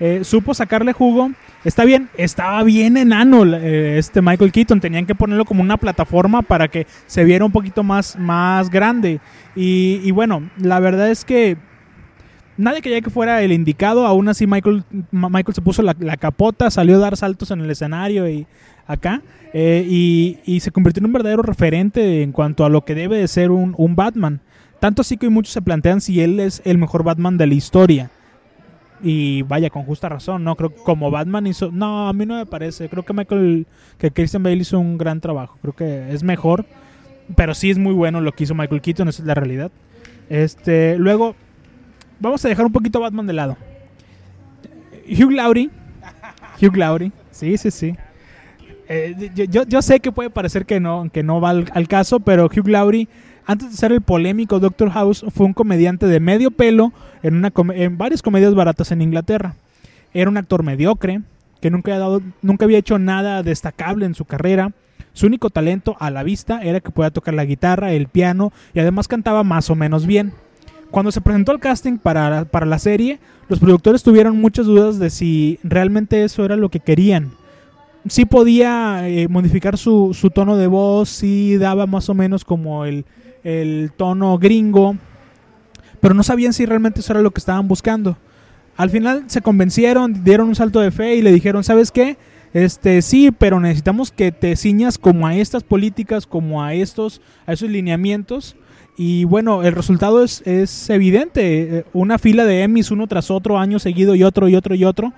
eh, 0.00 0.24
supo 0.24 0.54
sacarle 0.54 0.94
jugo 0.94 1.30
Está 1.64 1.84
bien, 1.84 2.08
estaba 2.16 2.64
bien 2.64 2.96
enano 2.96 3.44
eh, 3.44 3.96
este 3.96 4.20
Michael 4.20 4.50
Keaton. 4.50 4.80
Tenían 4.80 5.06
que 5.06 5.14
ponerlo 5.14 5.44
como 5.44 5.62
una 5.62 5.76
plataforma 5.76 6.42
para 6.42 6.66
que 6.66 6.88
se 7.06 7.22
viera 7.22 7.44
un 7.44 7.52
poquito 7.52 7.84
más, 7.84 8.18
más 8.18 8.68
grande. 8.68 9.20
Y, 9.54 10.10
bueno, 10.10 10.50
la 10.58 10.80
verdad 10.80 11.08
es 11.10 11.24
que 11.24 11.56
nadie 12.56 12.82
quería 12.82 13.00
que 13.00 13.10
fuera 13.10 13.42
el 13.42 13.52
indicado. 13.52 14.06
Aún 14.06 14.28
así, 14.28 14.46
Michael, 14.46 14.82
Michael 15.12 15.54
se 15.54 15.62
puso 15.62 15.82
la, 15.82 15.94
capota, 16.16 16.68
salió 16.68 16.96
a 16.96 17.00
dar 17.00 17.16
saltos 17.16 17.52
en 17.52 17.60
el 17.60 17.70
escenario 17.70 18.28
y 18.28 18.46
acá. 18.88 19.22
Eh, 19.52 19.86
y, 19.88 20.58
se 20.58 20.72
convirtió 20.72 21.00
en 21.00 21.06
un 21.06 21.12
verdadero 21.12 21.42
referente 21.42 22.22
en 22.22 22.32
cuanto 22.32 22.64
a 22.64 22.70
lo 22.70 22.84
que 22.84 22.96
debe 22.96 23.18
de 23.18 23.28
ser 23.28 23.52
un, 23.52 23.74
un 23.78 23.94
Batman. 23.94 24.40
Tanto 24.80 25.02
así 25.02 25.16
que 25.16 25.28
muchos 25.28 25.52
se 25.52 25.62
plantean 25.62 26.00
si 26.00 26.20
él 26.20 26.40
es 26.40 26.60
el 26.64 26.76
mejor 26.76 27.04
Batman 27.04 27.38
de 27.38 27.46
la 27.46 27.54
historia. 27.54 28.10
Y 29.02 29.42
vaya, 29.42 29.68
con 29.68 29.82
justa 29.82 30.08
razón, 30.08 30.44
¿no? 30.44 30.54
Creo 30.54 30.72
como 30.74 31.10
Batman 31.10 31.46
hizo... 31.48 31.70
No, 31.72 32.08
a 32.08 32.12
mí 32.12 32.24
no 32.24 32.36
me 32.36 32.46
parece. 32.46 32.88
Creo 32.88 33.02
que 33.02 33.12
Michael... 33.12 33.66
Que 33.98 34.12
Christian 34.12 34.42
Bale 34.42 34.56
hizo 34.56 34.78
un 34.78 34.96
gran 34.96 35.20
trabajo. 35.20 35.58
Creo 35.60 35.74
que 35.74 36.12
es 36.12 36.22
mejor. 36.22 36.66
Pero 37.36 37.54
sí 37.54 37.70
es 37.70 37.78
muy 37.78 37.94
bueno 37.94 38.20
lo 38.20 38.32
que 38.32 38.44
hizo 38.44 38.54
Michael 38.54 38.80
Keaton, 38.80 39.08
esa 39.08 39.22
es 39.22 39.26
la 39.26 39.34
realidad. 39.34 39.72
Este, 40.28 40.96
luego, 40.98 41.34
vamos 42.20 42.44
a 42.44 42.48
dejar 42.48 42.64
un 42.64 42.72
poquito 42.72 43.00
Batman 43.00 43.26
de 43.26 43.32
lado. 43.32 43.56
Hugh 45.08 45.32
Laurie. 45.32 45.70
Hugh 46.60 46.76
Laurie. 46.76 47.12
Sí, 47.30 47.56
sí, 47.58 47.70
sí. 47.70 47.96
Eh, 48.88 49.30
yo, 49.48 49.64
yo, 49.64 49.82
sé 49.82 50.00
que 50.00 50.12
puede 50.12 50.30
parecer 50.30 50.66
que 50.66 50.78
no, 50.78 51.08
que 51.12 51.22
no 51.22 51.40
va 51.40 51.50
al 51.50 51.88
caso, 51.88 52.20
pero 52.20 52.46
Hugh 52.46 52.68
Laurie 52.68 53.08
antes 53.46 53.70
de 53.70 53.76
ser 53.76 53.92
el 53.92 54.00
polémico 54.00 54.60
Doctor 54.60 54.90
House, 54.90 55.24
fue 55.34 55.46
un 55.46 55.52
comediante 55.52 56.06
de 56.06 56.20
medio 56.20 56.50
pelo 56.50 56.92
en, 57.22 57.36
una 57.36 57.52
en 57.74 57.98
varias 57.98 58.22
comedias 58.22 58.54
baratas 58.54 58.92
en 58.92 59.02
Inglaterra. 59.02 59.54
Era 60.14 60.30
un 60.30 60.36
actor 60.36 60.62
mediocre, 60.62 61.22
que 61.62 61.70
nunca, 61.70 62.64
había 62.64 62.78
hecho 62.78 62.98
nada 62.98 63.42
destacable 63.42 64.04
en 64.04 64.14
su 64.14 64.24
carrera. 64.24 64.72
Su 65.12 65.26
único 65.26 65.48
talento 65.48 65.96
a 66.00 66.10
la 66.10 66.24
vista 66.24 66.60
era 66.62 66.80
que 66.80 66.90
podía 66.90 67.10
tocar 67.10 67.34
la 67.34 67.44
guitarra, 67.44 67.92
el 67.92 68.08
piano 68.08 68.52
y 68.74 68.80
además 68.80 69.08
cantaba 69.08 69.44
más 69.44 69.70
o 69.70 69.76
menos 69.76 70.06
bien. 70.06 70.32
Cuando 70.90 71.12
se 71.12 71.20
presentó 71.20 71.52
el 71.52 71.60
casting 71.60 71.98
para, 71.98 72.44
para 72.46 72.66
la 72.66 72.78
serie, 72.78 73.20
los 73.48 73.60
productores 73.60 74.02
tuvieron 74.02 74.40
muchas 74.40 74.66
dudas 74.66 74.98
de 74.98 75.08
si 75.08 75.58
realmente 75.62 76.24
eso 76.24 76.44
era 76.44 76.56
lo 76.56 76.68
que 76.68 76.80
querían. 76.80 77.30
Sí 78.08 78.24
podía 78.24 79.08
eh, 79.08 79.28
modificar 79.28 79.78
su, 79.78 80.12
su, 80.12 80.30
tono 80.30 80.56
de 80.56 80.66
voz, 80.66 81.08
sí 81.08 81.56
daba 81.56 81.86
más 81.86 82.08
o 82.08 82.14
menos 82.14 82.44
como 82.44 82.84
el, 82.84 83.04
el 83.44 83.92
tono 83.96 84.38
gringo, 84.38 84.96
pero 86.00 86.14
no 86.14 86.22
sabían 86.22 86.52
si 86.52 86.66
realmente 86.66 87.00
eso 87.00 87.12
era 87.12 87.22
lo 87.22 87.30
que 87.30 87.40
estaban 87.40 87.68
buscando. 87.68 88.16
Al 88.76 88.90
final 88.90 89.24
se 89.26 89.42
convencieron, 89.42 90.24
dieron 90.24 90.48
un 90.48 90.54
salto 90.54 90.80
de 90.80 90.90
fe 90.90 91.16
y 91.16 91.22
le 91.22 91.32
dijeron, 91.32 91.62
¿sabes 91.64 91.90
qué? 91.90 92.16
Este 92.54 93.00
sí, 93.02 93.30
pero 93.30 93.60
necesitamos 93.60 94.10
que 94.10 94.32
te 94.32 94.56
ciñas 94.56 94.98
como 94.98 95.26
a 95.26 95.36
estas 95.36 95.62
políticas, 95.62 96.26
como 96.26 96.62
a 96.62 96.74
estos, 96.74 97.20
a 97.46 97.52
esos 97.52 97.70
lineamientos 97.70 98.56
y 98.96 99.24
bueno, 99.24 99.62
el 99.62 99.72
resultado 99.72 100.22
es, 100.22 100.42
es 100.46 100.90
evidente. 100.90 101.78
Eh, 101.78 101.84
una 101.92 102.18
fila 102.18 102.44
de 102.44 102.62
Emmys 102.62 102.90
uno 102.90 103.06
tras 103.06 103.30
otro, 103.30 103.58
año 103.58 103.78
seguido 103.78 104.14
y 104.14 104.22
otro 104.22 104.48
y 104.48 104.56
otro 104.56 104.74
y 104.74 104.84
otro. 104.84 105.12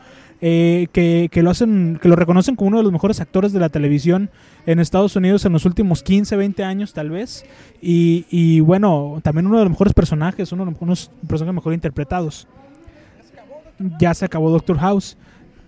Eh, 0.47 0.89
que, 0.93 1.31
que, 1.33 1.43
lo 1.43 1.49
hacen, 1.49 1.99
que 2.03 2.07
lo 2.07 2.17
reconocen 2.17 2.55
como 2.55 2.69
uno 2.69 2.77
de 2.77 2.83
los 2.83 2.93
mejores 2.93 3.19
actores 3.19 3.55
de 3.55 3.61
la 3.61 3.71
televisión 3.71 4.29
en 4.67 4.79
Estados 4.79 5.17
Unidos 5.17 5.47
en 5.47 5.55
los 5.55 5.65
últimos 5.65 6.03
15, 6.03 6.37
20 6.37 6.63
años 6.65 6.93
tal 6.93 7.09
vez. 7.09 7.47
Y, 7.81 8.27
y 8.29 8.61
bueno, 8.61 9.21
también 9.23 9.47
uno 9.47 9.57
de 9.57 9.65
los 9.65 9.71
mejores 9.71 9.95
personajes, 9.95 10.53
uno 10.53 10.67
de 10.67 10.73
los 10.79 11.11
personajes 11.27 11.55
mejor 11.55 11.73
interpretados. 11.73 12.47
Ya 13.99 14.13
se 14.13 14.27
acabó 14.27 14.51
Doctor 14.51 14.77
House. 14.77 15.17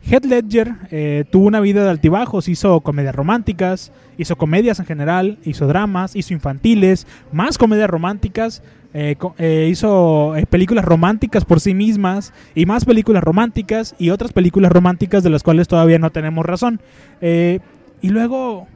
Heath 0.08 0.24
Ledger 0.24 0.74
eh, 0.92 1.24
tuvo 1.30 1.46
una 1.46 1.58
vida 1.58 1.82
de 1.82 1.90
altibajos, 1.90 2.48
hizo 2.48 2.80
comedias 2.80 3.14
románticas, 3.14 3.90
hizo 4.18 4.36
comedias 4.36 4.78
en 4.78 4.86
general, 4.86 5.38
hizo 5.44 5.66
dramas, 5.66 6.14
hizo 6.14 6.32
infantiles, 6.32 7.08
más 7.32 7.58
comedias 7.58 7.90
románticas, 7.90 8.62
eh, 8.94 9.16
eh, 9.38 9.68
hizo 9.68 10.34
películas 10.48 10.84
románticas 10.84 11.44
por 11.44 11.60
sí 11.60 11.74
mismas 11.74 12.32
y 12.54 12.66
más 12.66 12.84
películas 12.84 13.24
románticas 13.24 13.96
y 13.98 14.10
otras 14.10 14.32
películas 14.32 14.70
románticas 14.70 15.24
de 15.24 15.30
las 15.30 15.42
cuales 15.42 15.66
todavía 15.66 15.98
no 15.98 16.10
tenemos 16.10 16.46
razón. 16.46 16.80
y 17.20 18.08
luego, 18.08 18.68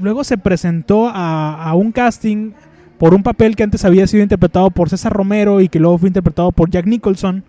luego 0.00 0.24
se 0.24 0.38
presentó 0.38 1.08
a, 1.08 1.70
a 1.70 1.74
un 1.74 1.92
casting 1.92 2.50
por 2.98 3.14
un 3.14 3.22
papel 3.22 3.54
que 3.54 3.62
antes 3.62 3.84
había 3.84 4.08
sido 4.08 4.24
interpretado 4.24 4.70
por 4.70 4.90
César 4.90 5.12
Romero 5.12 5.60
y 5.60 5.68
que 5.68 5.78
luego 5.78 5.98
fue 5.98 6.08
interpretado 6.08 6.50
por 6.50 6.68
Jack 6.68 6.86
Nicholson 6.86 7.44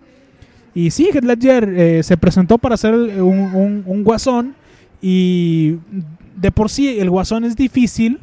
y 0.76 0.90
sí, 0.90 1.08
Heath 1.10 1.24
Ledger 1.24 1.68
eh, 1.70 2.02
se 2.02 2.18
presentó 2.18 2.58
para 2.58 2.74
hacer 2.74 2.94
un, 2.94 4.04
guasón 4.04 4.54
y 5.00 5.76
de 6.36 6.52
por 6.52 6.68
sí 6.68 7.00
el 7.00 7.08
guasón 7.08 7.44
es 7.44 7.56
difícil. 7.56 8.20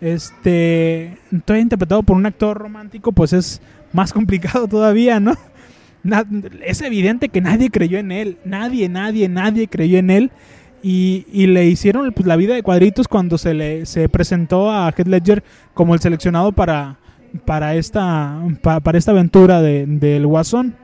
Este, 0.00 1.18
interpretado 1.32 2.04
por 2.04 2.16
un 2.16 2.24
actor 2.24 2.56
romántico, 2.56 3.10
pues 3.10 3.32
es 3.32 3.60
más 3.92 4.12
complicado 4.14 4.68
todavía, 4.68 5.18
¿no? 5.18 5.34
es 6.64 6.80
evidente 6.82 7.28
que 7.28 7.40
nadie 7.40 7.68
creyó 7.68 7.98
en 7.98 8.12
él, 8.12 8.38
nadie, 8.44 8.88
nadie, 8.88 9.28
nadie 9.28 9.66
creyó 9.66 9.98
en 9.98 10.10
él. 10.10 10.30
Y, 10.84 11.24
le 11.48 11.66
hicieron 11.66 12.12
pues, 12.12 12.26
la 12.28 12.36
vida 12.36 12.54
de 12.54 12.62
cuadritos 12.62 13.08
cuando 13.08 13.38
se 13.38 13.54
le 13.54 13.86
se 13.86 14.08
presentó 14.08 14.70
a 14.70 14.88
Heath 14.96 15.08
Ledger 15.08 15.42
como 15.74 15.94
el 15.94 16.00
seleccionado 16.00 16.52
para, 16.52 16.98
para, 17.44 17.74
esta, 17.74 18.40
para, 18.62 18.98
esta 18.98 19.10
aventura 19.10 19.60
del 19.62 19.98
de, 19.98 20.24
Guasón. 20.24 20.76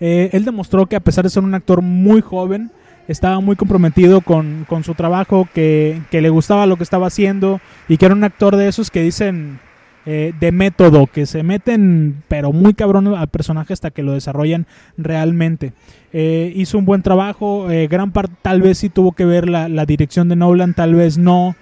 Eh, 0.00 0.30
él 0.32 0.44
demostró 0.44 0.86
que 0.86 0.96
a 0.96 1.00
pesar 1.00 1.24
de 1.24 1.30
ser 1.30 1.42
un 1.42 1.54
actor 1.54 1.82
muy 1.82 2.20
joven, 2.20 2.70
estaba 3.08 3.40
muy 3.40 3.56
comprometido 3.56 4.20
con, 4.20 4.66
su 4.84 4.94
trabajo, 4.94 5.48
que, 5.54 6.00
le 6.10 6.28
gustaba 6.30 6.66
lo 6.66 6.76
que 6.76 6.82
estaba 6.82 7.06
haciendo 7.06 7.60
y 7.88 7.96
que 7.96 8.06
era 8.06 8.14
un 8.14 8.24
actor 8.24 8.56
de 8.56 8.68
esos 8.68 8.90
que 8.90 9.02
dicen 9.02 9.60
eh, 10.06 10.32
de 10.38 10.52
método, 10.52 11.06
que 11.06 11.26
se 11.26 11.42
meten 11.42 12.22
pero 12.28 12.52
muy 12.52 12.74
cabrón 12.74 13.08
al 13.14 13.28
personaje 13.28 13.72
hasta 13.72 13.90
que 13.90 14.02
lo 14.02 14.12
desarrollan 14.12 14.66
realmente. 14.96 15.72
Eh, 16.12 16.52
hizo 16.56 16.78
un 16.78 16.84
buen 16.84 17.02
trabajo, 17.02 17.66
gran 17.88 18.10
parte 18.10 18.34
tal 18.42 18.60
vez 18.60 18.78
sí 18.78 18.88
tuvo 18.88 19.12
que 19.12 19.24
ver 19.24 19.48
la, 19.48 19.68
la, 19.68 19.86
dirección 19.86 20.28
de 20.28 20.36
Nolan, 20.36 20.74
tal 20.74 20.94
vez 20.94 21.16
no. 21.16 21.54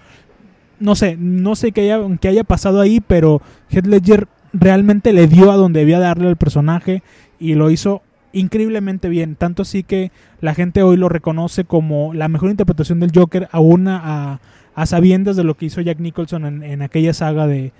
No 0.81 0.97
sé, 0.97 1.17
no 1.19 1.55
sé 1.55 1.73
qué 1.73 1.83
haya, 1.83 2.00
qué 2.21 2.29
haya 2.29 2.43
pasado 2.43 2.81
ahí, 2.81 3.00
pero 3.00 3.41
Heath 3.71 3.87
Ledger 3.87 4.29
realmente 4.55 5.12
le 5.12 5.26
dio 5.26 5.50
a 5.50 5.57
donde 5.57 5.81
debía 5.81 5.99
darle 5.99 6.29
al 6.29 6.37
personaje 6.37 7.03
y 7.38 7.55
lo 7.55 7.71
hizo 7.71 8.03
increíblemente 8.35 9.09
bien. 9.09 9.37
Tanto 9.37 9.62
así 9.62 9.83
que 9.83 10.12
la 10.41 10.55
gente 10.55 10.83
hoy 10.83 10.97
lo 10.97 11.09
reconoce 11.09 11.64
como 11.64 12.12
la 12.12 12.29
mejor 12.29 12.50
interpretación 12.50 13.00
del 13.00 13.12
Joker, 13.14 13.49
aún 13.53 13.88
a, 13.88 14.41
sabiendas 14.85 15.37
de 15.37 15.45
lo 15.45 15.55
que 15.57 15.67
hizo 15.67 15.81
Jack 15.81 16.00
Nicholson 16.00 16.62
en, 16.62 16.83
aquella 16.83 17.14
saga 17.14 17.47
de, 17.47 17.73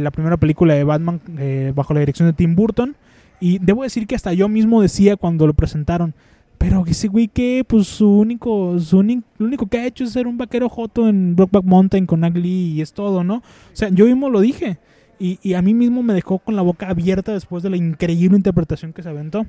la 0.00 0.10
primera 0.10 0.36
película 0.36 0.74
de 0.74 0.84
Batman 0.84 1.20
eh, 1.38 1.72
bajo 1.74 1.94
la 1.94 2.00
dirección 2.00 2.28
de 2.28 2.32
Tim 2.34 2.54
Burton. 2.54 2.96
Y 3.40 3.58
debo 3.58 3.82
decir 3.82 4.06
que 4.06 4.14
hasta 4.14 4.32
yo 4.32 4.48
mismo 4.48 4.82
decía 4.82 5.16
cuando 5.16 5.46
lo 5.46 5.54
presentaron, 5.54 6.14
pero 6.58 6.84
ese 6.86 7.08
güey 7.08 7.28
que, 7.28 7.64
pues 7.66 7.86
su 7.86 8.08
único, 8.08 8.78
su 8.80 9.02
lo 9.02 9.46
único 9.46 9.66
que 9.66 9.78
ha 9.78 9.86
hecho 9.86 10.04
es 10.04 10.12
ser 10.12 10.26
un 10.26 10.38
vaquero 10.38 10.68
joto 10.68 11.08
en 11.08 11.36
Brockback 11.36 11.64
Mountain 11.64 12.06
con 12.06 12.24
Ugly 12.24 12.74
y 12.74 12.80
es 12.80 12.92
todo, 12.92 13.24
¿no? 13.24 13.36
O 13.36 13.42
sea, 13.74 13.90
yo 13.90 14.06
mismo 14.06 14.30
lo 14.30 14.40
dije. 14.40 14.78
Y, 15.18 15.38
y 15.42 15.54
a 15.54 15.62
mí 15.62 15.74
mismo 15.74 16.02
me 16.02 16.12
dejó 16.12 16.38
con 16.38 16.56
la 16.56 16.62
boca 16.62 16.88
abierta 16.88 17.32
después 17.32 17.62
de 17.62 17.70
la 17.70 17.76
increíble 17.76 18.36
interpretación 18.36 18.92
que 18.92 19.02
se 19.02 19.08
aventó. 19.08 19.46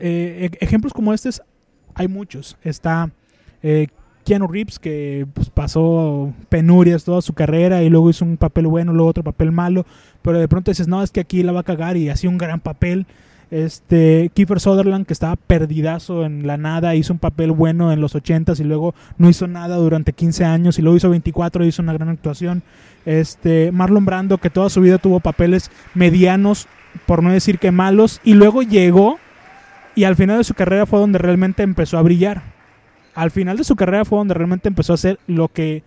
Eh, 0.00 0.50
e-, 0.50 0.64
ejemplos 0.64 0.92
como 0.92 1.12
estos 1.12 1.42
hay 1.94 2.08
muchos. 2.08 2.56
Está 2.62 3.10
eh, 3.62 3.88
Keanu 4.24 4.46
Reeves, 4.48 4.78
que 4.78 5.26
pues, 5.32 5.50
pasó 5.50 6.32
penurias 6.48 7.04
toda 7.04 7.22
su 7.22 7.32
carrera 7.32 7.82
y 7.82 7.90
luego 7.90 8.10
hizo 8.10 8.24
un 8.24 8.36
papel 8.36 8.66
bueno, 8.66 8.92
luego 8.92 9.10
otro 9.10 9.24
papel 9.24 9.52
malo, 9.52 9.86
pero 10.22 10.38
de 10.38 10.48
pronto 10.48 10.70
dices, 10.70 10.88
no, 10.88 11.02
es 11.02 11.10
que 11.10 11.20
aquí 11.20 11.42
la 11.42 11.52
va 11.52 11.60
a 11.60 11.64
cagar 11.64 11.96
y 11.96 12.08
hacía 12.08 12.30
un 12.30 12.38
gran 12.38 12.60
papel. 12.60 13.06
Este, 13.50 14.30
Kiefer 14.32 14.60
Sutherland, 14.60 15.06
que 15.06 15.12
estaba 15.12 15.34
perdidazo 15.34 16.24
en 16.24 16.46
la 16.46 16.56
nada, 16.56 16.94
hizo 16.94 17.12
un 17.12 17.18
papel 17.18 17.50
bueno 17.50 17.92
en 17.92 18.00
los 18.00 18.14
80s 18.14 18.60
y 18.60 18.64
luego 18.64 18.94
no 19.18 19.28
hizo 19.28 19.48
nada 19.48 19.76
durante 19.76 20.12
15 20.12 20.44
años 20.44 20.78
y 20.78 20.82
luego 20.82 20.96
hizo 20.96 21.10
24 21.10 21.64
y 21.64 21.68
hizo 21.68 21.82
una 21.82 21.92
gran 21.92 22.10
actuación. 22.10 22.62
Este, 23.04 23.72
Marlon 23.72 24.04
Brando, 24.04 24.38
que 24.38 24.50
toda 24.50 24.70
su 24.70 24.80
vida 24.80 24.98
tuvo 24.98 25.18
papeles 25.18 25.70
medianos, 25.94 26.68
por 27.06 27.24
no 27.24 27.32
decir 27.32 27.58
que 27.58 27.72
malos, 27.72 28.20
y 28.22 28.34
luego 28.34 28.62
llegó 28.62 29.18
y 30.00 30.04
al 30.04 30.16
final 30.16 30.38
de 30.38 30.44
su 30.44 30.54
carrera 30.54 30.86
fue 30.86 30.98
donde 30.98 31.18
realmente 31.18 31.62
empezó 31.62 31.98
a 31.98 32.02
brillar. 32.02 32.40
Al 33.14 33.30
final 33.30 33.58
de 33.58 33.64
su 33.64 33.76
carrera 33.76 34.06
fue 34.06 34.16
donde 34.16 34.32
realmente 34.32 34.66
empezó 34.66 34.94
a 34.94 34.94
hacer 34.94 35.18
lo 35.26 35.48
que 35.48 35.82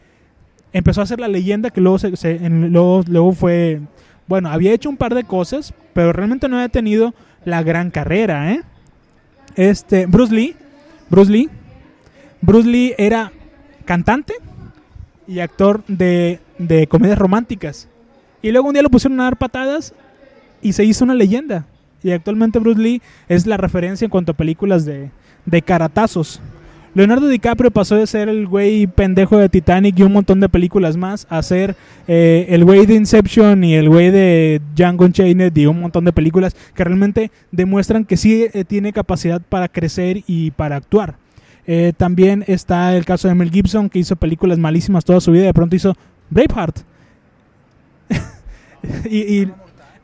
empezó 0.71 1.01
a 1.01 1.05
hacer 1.05 1.19
la 1.19 1.27
leyenda 1.27 1.71
que 1.71 1.81
luego 1.81 1.97
se, 1.97 2.39
luego, 2.47 3.01
luego 3.07 3.31
fue 3.31 3.81
bueno, 4.27 4.51
había 4.51 4.71
hecho 4.71 4.87
un 4.87 4.97
par 4.97 5.15
de 5.15 5.23
cosas, 5.23 5.73
pero 5.93 6.13
realmente 6.13 6.47
no 6.47 6.57
había 6.57 6.69
tenido 6.69 7.15
la 7.43 7.63
gran 7.63 7.89
carrera, 7.89 8.51
¿eh? 8.51 8.61
Este, 9.55 10.05
Bruce 10.05 10.31
Lee, 10.31 10.55
Bruce 11.09 11.31
Lee, 11.31 11.49
Bruce 12.39 12.69
Lee 12.69 12.93
era 12.99 13.31
cantante 13.83 14.35
y 15.27 15.39
actor 15.39 15.83
de, 15.87 16.39
de 16.59 16.85
comedias 16.85 17.17
románticas. 17.17 17.89
Y 18.43 18.51
luego 18.51 18.67
un 18.67 18.73
día 18.73 18.83
lo 18.83 18.91
pusieron 18.91 19.19
a 19.21 19.23
dar 19.23 19.37
patadas 19.37 19.95
y 20.61 20.73
se 20.73 20.85
hizo 20.85 21.03
una 21.03 21.15
leyenda. 21.15 21.65
Y 22.03 22.11
actualmente 22.11 22.59
Bruce 22.59 22.81
Lee 22.81 23.01
es 23.29 23.47
la 23.47 23.57
referencia 23.57 24.05
en 24.05 24.11
cuanto 24.11 24.33
a 24.33 24.35
películas 24.35 24.85
de, 24.85 25.09
de 25.45 25.61
caratazos. 25.61 26.41
Leonardo 26.95 27.27
DiCaprio 27.27 27.71
pasó 27.71 27.95
de 27.95 28.05
ser 28.05 28.29
el 28.29 28.47
güey 28.47 28.85
pendejo 28.85 29.37
de 29.37 29.49
Titanic 29.49 29.97
y 29.97 30.03
un 30.03 30.13
montón 30.13 30.39
de 30.39 30.47
películas 30.47 30.95
más 30.95 31.25
a 31.27 31.41
ser 31.41 31.75
eh, 32.07 32.45
el 32.49 32.63
güey 32.63 32.85
de 32.85 32.93
Inception 32.93 33.63
y 33.63 33.73
el 33.73 33.89
güey 33.89 34.11
de 34.11 34.61
Django 34.75 35.05
Unchained 35.05 35.55
y 35.57 35.65
un 35.65 35.79
montón 35.79 36.05
de 36.05 36.13
películas 36.13 36.55
que 36.75 36.83
realmente 36.83 37.31
demuestran 37.51 38.05
que 38.05 38.15
sí 38.15 38.45
eh, 38.53 38.63
tiene 38.63 38.93
capacidad 38.93 39.41
para 39.41 39.69
crecer 39.69 40.21
y 40.27 40.51
para 40.51 40.75
actuar. 40.75 41.15
Eh, 41.65 41.93
también 41.97 42.43
está 42.45 42.95
el 42.95 43.05
caso 43.05 43.27
de 43.27 43.33
Mel 43.33 43.49
Gibson 43.49 43.89
que 43.89 43.97
hizo 43.97 44.15
películas 44.15 44.59
malísimas 44.59 45.03
toda 45.03 45.19
su 45.19 45.31
vida 45.31 45.43
y 45.43 45.47
de 45.47 45.53
pronto 45.53 45.75
hizo 45.75 45.95
Braveheart. 46.29 46.81
y 49.09 49.47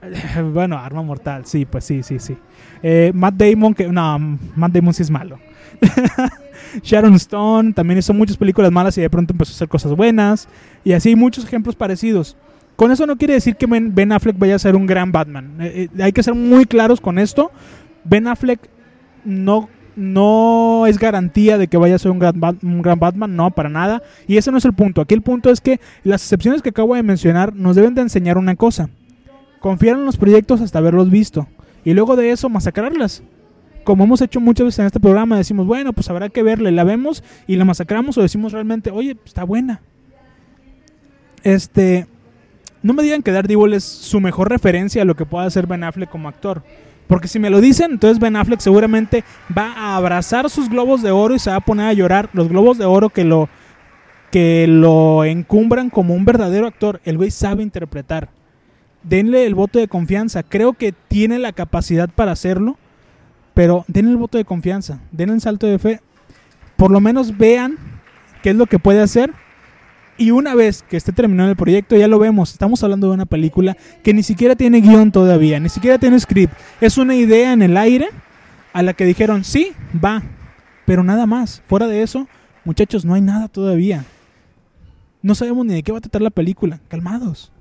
bueno, 0.54 0.78
Arma 0.78 1.02
Mortal, 1.02 1.46
sí, 1.46 1.66
pues 1.66 1.84
sí, 1.84 2.04
sí, 2.04 2.20
sí. 2.20 2.38
Eh, 2.82 3.12
Matt 3.14 3.36
Damon, 3.36 3.74
que 3.74 3.88
no, 3.88 4.20
Matt 4.56 4.72
Damon 4.72 4.94
sí 4.94 5.04
es 5.04 5.12
malo. 5.12 5.40
Sharon 6.84 7.16
Stone 7.16 7.74
también 7.74 8.00
hizo 8.00 8.14
muchas 8.14 8.38
películas 8.38 8.72
malas 8.72 8.98
y 8.98 9.02
de 9.02 9.10
pronto 9.10 9.34
empezó 9.34 9.52
a 9.52 9.56
hacer 9.56 9.68
cosas 9.68 9.94
buenas. 9.94 10.48
Y 10.84 10.94
así 10.94 11.16
muchos 11.16 11.46
ejemplos 11.46 11.76
parecidos. 11.76 12.38
Con 12.76 12.92
eso 12.92 13.06
no 13.06 13.18
quiere 13.18 13.34
decir 13.34 13.56
que 13.56 13.66
Ben 13.68 14.12
Affleck 14.12 14.38
vaya 14.38 14.56
a 14.56 14.60
ser 14.60 14.76
un 14.76 14.86
gran 14.86 15.12
Batman. 15.12 15.58
Eh, 15.60 15.90
eh, 15.94 16.04
hay 16.04 16.14
que 16.14 16.24
ser 16.24 16.34
muy 16.34 16.66
claros 16.66 17.02
con 17.02 17.20
esto. 17.20 17.52
Ben 18.06 18.28
Affleck 18.28 18.70
no, 19.26 19.68
no 19.98 20.86
es 20.88 20.98
garantía 20.98 21.58
de 21.58 21.68
que 21.68 21.76
vaya 21.76 21.96
a 21.96 22.00
ser 22.00 22.12
un 22.12 22.20
gran, 22.20 22.40
un 22.64 22.82
gran 22.82 23.00
Batman, 23.00 23.36
no, 23.36 23.52
para 23.52 23.68
nada. 23.68 24.02
Y 24.28 24.38
ese 24.38 24.52
no 24.52 24.58
es 24.58 24.66
el 24.66 24.74
punto. 24.74 25.02
Aquí 25.02 25.14
el 25.14 25.22
punto 25.22 25.50
es 25.50 25.60
que 25.60 25.82
las 26.04 26.22
excepciones 26.22 26.62
que 26.62 26.70
acabo 26.70 26.96
de 26.96 27.04
mencionar 27.04 27.54
nos 27.54 27.76
deben 27.76 27.96
de 27.96 28.02
enseñar 28.02 28.38
una 28.38 28.56
cosa 28.56 28.90
Confiar 29.60 29.98
en 29.98 30.06
los 30.06 30.18
proyectos 30.18 30.62
hasta 30.62 30.80
haberlos 30.80 31.10
visto. 31.10 31.48
Y 31.84 31.94
luego 31.94 32.16
de 32.16 32.32
eso 32.32 32.50
masacrarlas. 32.50 33.24
Como 33.84 34.04
hemos 34.04 34.22
hecho 34.22 34.40
muchas 34.40 34.66
veces 34.66 34.80
en 34.80 34.86
este 34.86 35.00
programa, 35.00 35.38
decimos, 35.38 35.66
bueno, 35.66 35.94
pues 35.94 36.10
habrá 36.10 36.30
que 36.30 36.44
verle, 36.44 36.72
la 36.72 36.84
vemos 36.84 37.24
y 37.48 37.56
la 37.56 37.66
masacramos 37.66 38.18
o 38.18 38.22
decimos 38.22 38.52
realmente, 38.52 38.92
oye, 38.92 39.18
está 39.26 39.44
buena. 39.44 39.82
este, 41.44 42.08
no 42.82 42.94
me 42.94 43.04
digan 43.04 43.24
que 43.24 43.32
Daredevil 43.32 43.74
es 43.74 43.84
su 43.84 44.22
mejor 44.22 44.50
referencia 44.50 45.02
a 45.02 45.06
lo 45.06 45.16
que 45.16 45.26
pueda 45.26 45.46
hacer 45.46 45.68
Ben 45.68 45.84
Affleck 45.84 46.10
como 46.10 46.30
actor. 46.30 46.64
Porque 47.08 47.28
si 47.28 47.40
me 47.40 47.50
lo 47.50 47.60
dicen, 47.60 47.92
entonces 47.92 48.20
Ben 48.20 48.36
Affleck 48.36 48.60
seguramente 48.60 49.24
va 49.56 49.74
a 49.74 49.96
abrazar 49.96 50.50
sus 50.50 50.70
globos 50.70 51.02
de 51.02 51.12
oro 51.12 51.36
y 51.36 51.40
se 51.40 51.50
va 51.50 51.58
a 51.58 51.62
poner 51.62 51.88
a 51.88 51.94
llorar. 51.94 52.30
Los 52.34 52.48
globos 52.48 52.78
de 52.78 52.86
oro 52.86 53.10
que 53.10 53.26
lo, 53.26 53.50
que 54.32 54.68
lo 54.68 55.26
encumbran 55.26 55.90
como 55.90 56.14
un 56.14 56.24
verdadero 56.24 56.68
actor. 56.68 57.02
El 57.04 57.18
güey 57.18 57.32
sabe 57.32 57.64
interpretar. 57.64 58.30
Denle 59.04 59.46
el 59.46 59.56
voto 59.56 59.80
de 59.80 59.88
confianza. 59.88 60.44
Creo 60.44 60.74
que 60.74 60.94
tiene 61.08 61.40
la 61.40 61.54
capacidad 61.54 62.10
para 62.10 62.32
hacerlo. 62.32 62.78
Pero 63.54 63.86
denle 63.88 64.12
el 64.12 64.18
voto 64.18 64.38
de 64.38 64.46
confianza. 64.46 65.00
Denle 65.12 65.36
el 65.36 65.42
salto 65.42 65.68
de 65.68 65.80
fe. 65.80 66.02
Por 66.78 66.92
lo 66.92 67.02
menos 67.02 67.38
vean 67.38 67.78
qué 68.42 68.52
es 68.52 68.56
lo 68.56 68.66
que 68.66 68.80
puede 68.80 69.02
hacer. 69.02 69.34
Y 70.18 70.32
una 70.32 70.54
vez 70.54 70.84
que 70.84 70.98
esté 70.98 71.14
terminado 71.14 71.50
el 71.50 71.56
proyecto, 71.56 71.96
ya 71.96 72.10
lo 72.10 72.20
vemos. 72.20 72.52
Estamos 72.52 72.84
hablando 72.84 73.08
de 73.08 73.14
una 73.14 73.26
película 73.26 73.78
que 74.04 74.14
ni 74.14 74.22
siquiera 74.22 74.56
tiene 74.56 74.82
guion 74.82 75.14
todavía, 75.14 75.62
ni 75.62 75.70
siquiera 75.70 75.98
tiene 75.98 76.20
script. 76.20 76.54
Es 76.82 76.98
una 76.98 77.16
idea 77.16 77.54
en 77.54 77.62
el 77.62 77.78
aire 77.78 78.10
a 78.74 78.84
la 78.84 78.94
que 78.94 79.06
dijeron, 79.06 79.46
sí, 79.46 79.72
va. 80.04 80.22
Pero 80.86 81.04
nada 81.04 81.26
más. 81.26 81.62
Fuera 81.68 81.88
de 81.88 82.02
eso, 82.02 82.28
muchachos, 82.66 83.06
no 83.06 83.14
hay 83.14 83.22
nada 83.22 83.48
todavía. 83.48 84.04
No 85.22 85.36
sabemos 85.36 85.66
ni 85.66 85.74
de 85.74 85.84
qué 85.84 85.92
va 85.92 86.00
a 86.00 86.02
tratar 86.02 86.22
la 86.22 86.32
película. 86.32 86.82
Calmados. 86.90 87.52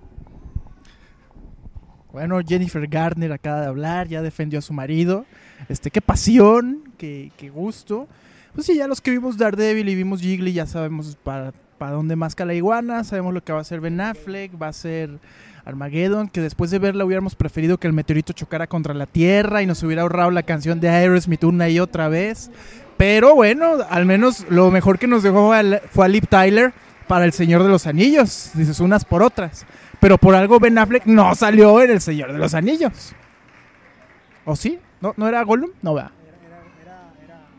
Bueno, 2.13 2.41
Jennifer 2.47 2.87
Garner 2.87 3.33
acaba 3.33 3.61
de 3.61 3.67
hablar, 3.67 4.09
ya 4.09 4.23
defendió 4.23 4.59
a 4.59 4.63
su 4.63 4.73
marido. 4.73 5.27
Este, 5.69 5.91
qué 5.91 6.01
pasión, 6.01 6.93
qué, 6.97 7.31
qué 7.37 7.51
gusto. 7.51 8.09
Pues 8.55 8.67
sí, 8.67 8.77
ya 8.77 8.89
los 8.89 9.01
que 9.01 9.11
vimos 9.11 9.37
Daredevil 9.37 9.89
y 9.89 9.95
vimos 9.95 10.21
Jiggly 10.21 10.53
ya 10.53 10.67
sabemos 10.67 11.17
para, 11.23 11.53
para 11.77 11.93
dónde 11.93 12.17
masca 12.17 12.45
la 12.45 12.55
iguana, 12.55 13.05
sabemos 13.05 13.35
lo 13.35 13.45
que 13.45 13.53
va 13.53 13.59
a 13.59 13.63
hacer 13.63 13.81
Ben 13.81 14.01
Affleck, 14.01 14.61
va 14.61 14.69
a 14.69 14.73
ser 14.73 15.11
Armageddon, 15.65 16.29
que 16.29 16.41
después 16.41 16.71
de 16.71 16.79
verla 16.79 17.05
hubiéramos 17.05 17.35
preferido 17.35 17.79
que 17.79 17.87
el 17.87 17.93
meteorito 17.93 18.33
chocara 18.33 18.67
contra 18.67 18.95
la 18.95 19.07
Tierra 19.07 19.63
y 19.63 19.67
nos 19.67 19.83
hubiera 19.83 20.03
ahorrado 20.03 20.31
la 20.31 20.43
canción 20.43 20.81
de 20.81 20.89
Aerosmith 20.89 21.45
una 21.45 21.69
y 21.69 21.79
otra 21.79 22.09
vez. 22.09 22.51
Pero 22.97 23.35
bueno, 23.35 23.77
al 23.89 24.07
menos 24.07 24.47
lo 24.49 24.71
mejor 24.71 24.99
que 24.99 25.07
nos 25.07 25.23
dejó 25.23 25.53
fue 25.91 26.07
a 26.07 26.09
Lip 26.09 26.25
Tyler 26.29 26.73
para 27.07 27.25
El 27.25 27.33
Señor 27.33 27.63
de 27.63 27.69
los 27.69 27.87
Anillos, 27.87 28.51
dices 28.55 28.81
unas 28.81 29.05
por 29.05 29.23
otras. 29.23 29.67
Pero 30.01 30.19
por 30.19 30.35
algo 30.35 30.61
Ben 30.61 30.79
Affleck 30.79 31.07
no 31.07 31.35
salió 31.35 31.83
en 31.83 31.91
El 31.91 32.01
Señor 32.01 32.33
de 32.33 32.39
los 32.39 32.55
Anillos. 32.55 33.15
¿O 34.45 34.55
sí? 34.57 34.79
¿No, 35.01 35.15
¿no 35.17 35.29
era 35.29 35.43
Gollum? 35.43 35.71
No, 35.83 35.95
vea. 35.95 36.11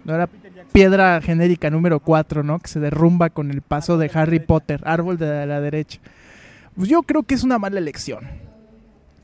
No 0.05 0.15
era 0.15 0.27
piedra 0.71 1.21
genérica 1.21 1.69
número 1.69 1.99
4, 1.99 2.43
¿no? 2.43 2.59
Que 2.59 2.67
se 2.67 2.79
derrumba 2.79 3.29
con 3.29 3.51
el 3.51 3.61
paso 3.61 3.97
de 3.97 4.09
Harry 4.13 4.39
Potter, 4.39 4.81
árbol 4.85 5.17
de 5.17 5.45
la 5.45 5.61
derecha. 5.61 5.99
Pues 6.75 6.89
yo 6.89 7.03
creo 7.03 7.23
que 7.23 7.35
es 7.35 7.43
una 7.43 7.59
mala 7.59 7.79
elección. 7.79 8.27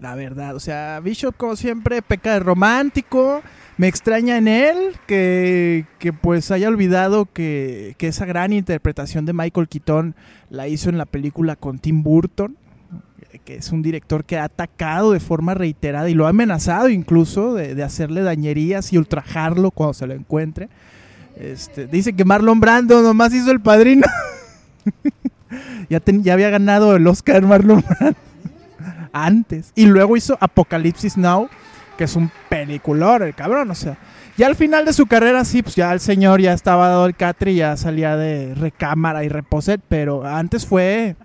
La 0.01 0.13
verdad, 0.15 0.55
o 0.55 0.60
sea, 0.60 1.00
Bishop 1.00 1.36
como 1.38 1.55
siempre 1.55 2.01
peca 2.01 2.34
de 2.34 2.39
romántico. 2.39 3.41
Me 3.77 3.88
extraña 3.88 4.38
en 4.38 4.48
él 4.48 4.95
que, 5.07 5.86
que 6.00 6.13
pues 6.13 6.51
haya 6.51 6.67
olvidado 6.67 7.25
que, 7.25 7.95
que 7.98 8.07
esa 8.07 8.25
gran 8.25 8.53
interpretación 8.53 9.25
de 9.25 9.34
Michael 9.34 9.67
Keaton 9.67 10.15
la 10.50 10.67
hizo 10.67 10.89
en 10.89 10.98
la 10.98 11.05
película 11.05 11.55
con 11.55 11.79
Tim 11.79 12.03
Burton 12.03 12.57
que 13.44 13.56
es 13.56 13.72
un 13.72 13.82
director 13.82 14.25
que 14.25 14.38
ha 14.38 14.46
atacado 14.46 15.12
de 15.12 15.20
forma 15.20 15.54
reiterada 15.54 16.10
y 16.10 16.13
lo 16.13 16.25
ha 16.25 16.30
amenazado 16.30 16.89
incluso 16.89 17.54
de, 17.54 17.82
hacerle 17.84 18.22
dañerías 18.22 18.92
y 18.94 18.98
ultrajarlo 18.98 19.72
cuando 19.72 19.94
se 19.94 20.08
lo 20.08 20.13
encuentre. 20.13 20.70
Este, 21.38 21.86
dice 21.88 22.13
que 22.13 22.25
Marlon 22.25 22.60
Brando 22.60 23.01
nomás 23.01 23.34
hizo 23.34 23.51
el 23.51 23.60
padrino. 23.60 24.08
ya, 25.89 26.01
ya 26.06 26.34
había 26.34 26.50
ganado 26.50 26.96
el 26.96 27.06
Oscar 27.08 27.44
Marlon 27.44 27.84
Brando 27.88 28.18
antes. 29.13 29.72
Y 29.75 29.86
luego 29.86 30.18
hizo 30.18 30.38
Apocalipsis 30.39 31.18
Now, 31.18 31.50
que 31.98 32.06
es 32.06 32.15
un 32.15 32.32
peliculón, 32.50 33.24
el 33.24 33.36
cabrón, 33.36 33.72
o 33.72 33.75
sea. 33.75 33.98
Ya 34.38 34.48
al 34.48 34.56
final 34.56 34.84
de 34.84 34.92
su 34.92 35.06
carrera, 35.06 35.46
sí, 35.46 35.63
pues 35.63 35.76
ya 35.76 35.93
el 35.93 36.02
señor 36.02 36.41
ya 36.41 36.52
estaba 36.52 36.89
dado 36.89 37.06
el 37.06 37.15
catre 37.15 37.56
ya 37.56 37.78
salía 37.78 38.17
de 38.17 38.54
recámara 38.54 39.24
y 39.24 39.30
reposet, 39.30 39.80
pero 39.88 40.26
antes 40.26 40.65
fue 40.65 41.15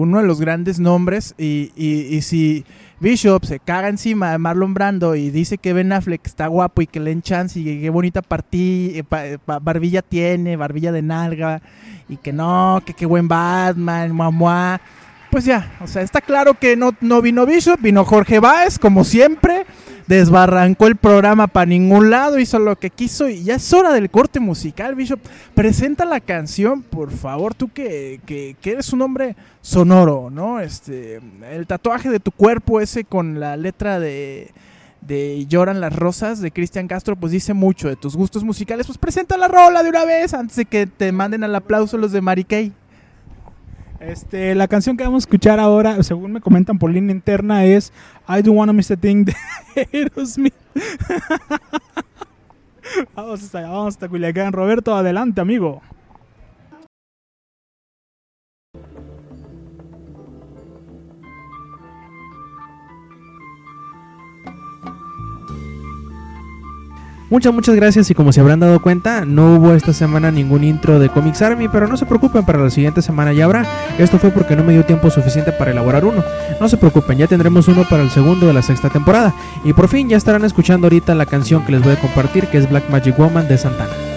uno 0.00 0.18
de 0.18 0.26
los 0.26 0.40
grandes 0.40 0.80
nombres 0.80 1.34
y, 1.36 1.72
y, 1.76 2.16
y 2.16 2.22
si 2.22 2.64
Bishop 3.00 3.44
se 3.44 3.58
caga 3.58 3.88
encima 3.88 4.30
de 4.30 4.38
Marlon 4.38 4.72
Brando 4.72 5.14
y 5.14 5.30
dice 5.30 5.58
que 5.58 5.74
Ben 5.74 5.92
Affleck 5.92 6.26
está 6.26 6.46
guapo 6.46 6.80
y 6.80 6.86
que 6.86 7.00
le 7.00 7.20
chance 7.20 7.60
y 7.60 7.64
qué 7.64 7.90
bonita 7.90 8.22
partí, 8.22 8.92
eh, 8.94 9.38
barbilla 9.46 10.00
tiene, 10.00 10.56
barbilla 10.56 10.90
de 10.90 11.02
nalga 11.02 11.60
y 12.08 12.16
que 12.16 12.32
no, 12.32 12.82
que 12.84 12.94
qué 12.94 13.04
buen 13.04 13.28
Batman, 13.28 14.14
mamá. 14.14 14.80
Pues 15.30 15.44
ya, 15.44 15.72
o 15.80 15.86
sea, 15.86 16.02
está 16.02 16.20
claro 16.20 16.54
que 16.54 16.76
no, 16.76 16.94
no 17.00 17.20
vino 17.22 17.46
Bishop, 17.46 17.80
vino 17.80 18.04
Jorge 18.04 18.40
Báez, 18.40 18.78
como 18.78 19.04
siempre 19.04 19.66
desbarrancó 20.10 20.88
el 20.88 20.96
programa 20.96 21.46
para 21.46 21.66
ningún 21.66 22.10
lado, 22.10 22.40
hizo 22.40 22.58
lo 22.58 22.74
que 22.74 22.90
quiso 22.90 23.28
y 23.28 23.44
ya 23.44 23.54
es 23.54 23.72
hora 23.72 23.92
del 23.92 24.10
corte 24.10 24.40
musical, 24.40 24.96
Bishop. 24.96 25.20
Presenta 25.54 26.04
la 26.04 26.18
canción, 26.18 26.82
por 26.82 27.12
favor, 27.12 27.54
tú 27.54 27.68
que, 27.68 28.20
que, 28.26 28.56
eres 28.64 28.92
un 28.92 29.02
hombre 29.02 29.36
sonoro, 29.60 30.28
¿no? 30.28 30.58
Este, 30.58 31.20
el 31.48 31.66
tatuaje 31.68 32.08
de 32.10 32.18
tu 32.18 32.32
cuerpo 32.32 32.80
ese 32.80 33.04
con 33.04 33.38
la 33.38 33.56
letra 33.56 34.00
de, 34.00 34.50
de 35.00 35.46
Lloran 35.46 35.80
las 35.80 35.94
Rosas 35.94 36.40
de 36.40 36.50
Cristian 36.50 36.88
Castro, 36.88 37.14
pues 37.14 37.30
dice 37.30 37.54
mucho 37.54 37.88
de 37.88 37.94
tus 37.94 38.16
gustos 38.16 38.42
musicales. 38.42 38.86
Pues 38.86 38.98
presenta 38.98 39.36
la 39.36 39.46
rola 39.46 39.84
de 39.84 39.90
una 39.90 40.04
vez 40.04 40.34
antes 40.34 40.56
de 40.56 40.64
que 40.64 40.88
te 40.88 41.12
manden 41.12 41.44
al 41.44 41.54
aplauso 41.54 41.96
los 41.96 42.10
de 42.10 42.20
Mary 42.20 42.42
Kay. 42.42 42.72
Este, 44.00 44.54
la 44.54 44.66
canción 44.66 44.96
que 44.96 45.04
vamos 45.04 45.24
a 45.24 45.26
escuchar 45.26 45.60
ahora, 45.60 46.02
según 46.02 46.32
me 46.32 46.40
comentan 46.40 46.78
por 46.78 46.90
línea 46.90 47.14
interna, 47.14 47.66
es 47.66 47.92
I 48.26 48.40
Do 48.40 48.52
Wanna 48.52 48.72
Miss 48.72 48.90
a 48.90 48.96
Thing 48.96 49.26
de 49.26 49.36
Aerosmith. 49.92 50.54
vamos 53.14 53.42
hasta, 53.42 53.60
vamos 53.60 53.94
hasta 53.94 54.08
Culiacán. 54.08 54.54
Roberto, 54.54 54.96
adelante, 54.96 55.42
amigo. 55.42 55.82
Muchas, 67.30 67.54
muchas 67.54 67.76
gracias 67.76 68.10
y 68.10 68.14
como 68.14 68.32
se 68.32 68.40
habrán 68.40 68.58
dado 68.58 68.82
cuenta, 68.82 69.24
no 69.24 69.54
hubo 69.54 69.72
esta 69.72 69.92
semana 69.92 70.32
ningún 70.32 70.64
intro 70.64 70.98
de 70.98 71.08
Comics 71.08 71.40
Army, 71.42 71.68
pero 71.68 71.86
no 71.86 71.96
se 71.96 72.04
preocupen, 72.04 72.44
para 72.44 72.58
la 72.58 72.70
siguiente 72.70 73.02
semana 73.02 73.32
ya 73.32 73.44
habrá. 73.44 73.64
Esto 73.98 74.18
fue 74.18 74.30
porque 74.30 74.56
no 74.56 74.64
me 74.64 74.72
dio 74.72 74.84
tiempo 74.84 75.10
suficiente 75.10 75.52
para 75.52 75.70
elaborar 75.70 76.04
uno. 76.04 76.24
No 76.60 76.68
se 76.68 76.76
preocupen, 76.76 77.18
ya 77.18 77.28
tendremos 77.28 77.68
uno 77.68 77.84
para 77.88 78.02
el 78.02 78.10
segundo 78.10 78.48
de 78.48 78.52
la 78.52 78.62
sexta 78.62 78.90
temporada. 78.90 79.32
Y 79.62 79.72
por 79.74 79.86
fin 79.86 80.08
ya 80.08 80.16
estarán 80.16 80.44
escuchando 80.44 80.88
ahorita 80.88 81.14
la 81.14 81.24
canción 81.24 81.64
que 81.64 81.70
les 81.70 81.82
voy 81.84 81.92
a 81.92 82.00
compartir, 82.00 82.48
que 82.48 82.58
es 82.58 82.68
Black 82.68 82.90
Magic 82.90 83.16
Woman 83.16 83.46
de 83.46 83.58
Santana. 83.58 84.09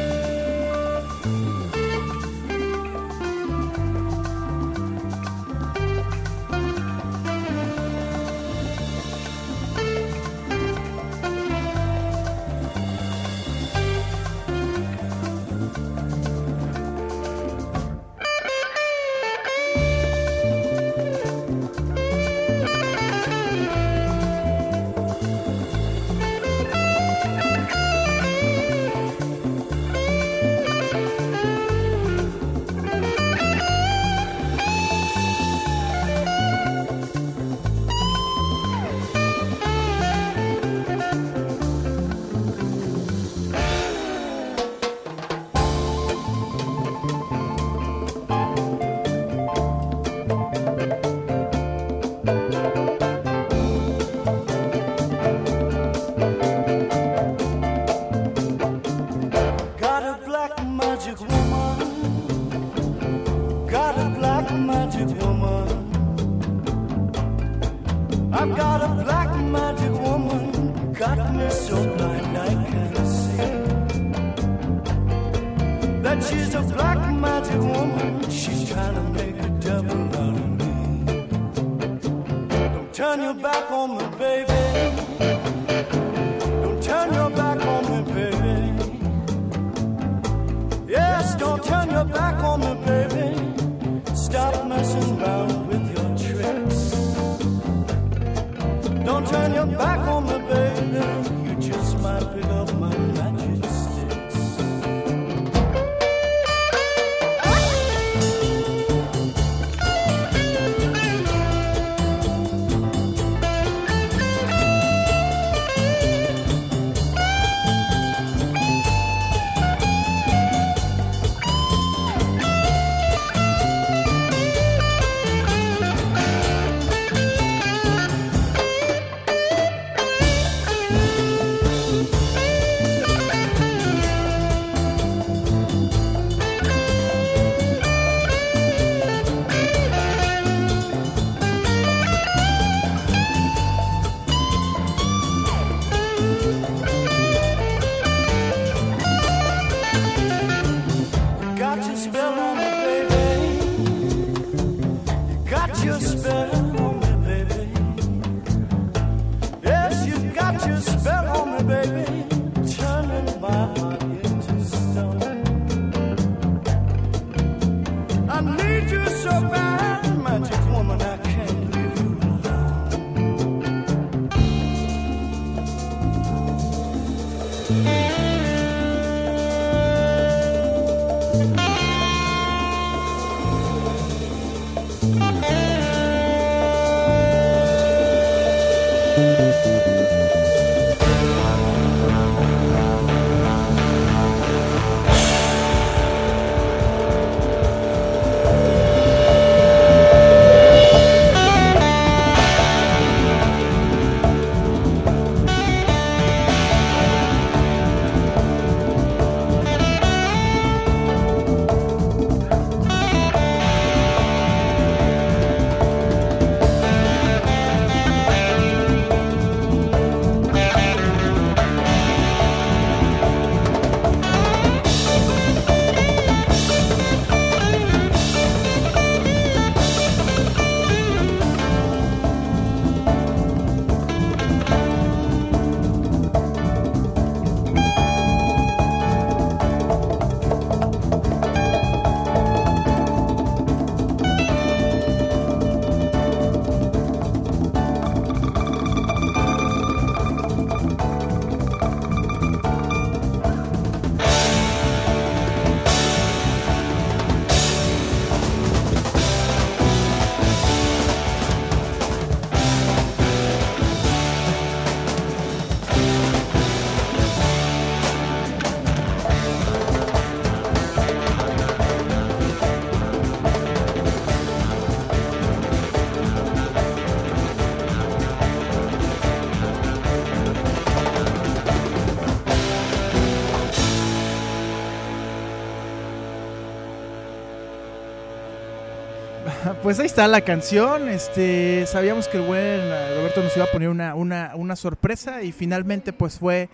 Pues 289.94 290.00
ahí 290.00 290.08
está 290.08 290.28
la 290.28 290.42
canción. 290.42 291.08
Este, 291.08 291.86
sabíamos 291.86 292.28
que 292.28 292.38
el 292.38 292.48
buen 292.48 292.80
Roberto 293.16 293.44
nos 293.44 293.56
iba 293.56 293.66
a 293.66 293.72
poner 293.72 293.90
una, 293.90 294.16
una, 294.16 294.54
una 294.56 294.76
sorpresa 294.76 295.44
y 295.44 295.52
finalmente 295.52 296.14
pues 296.14 296.40
fue 296.40 296.68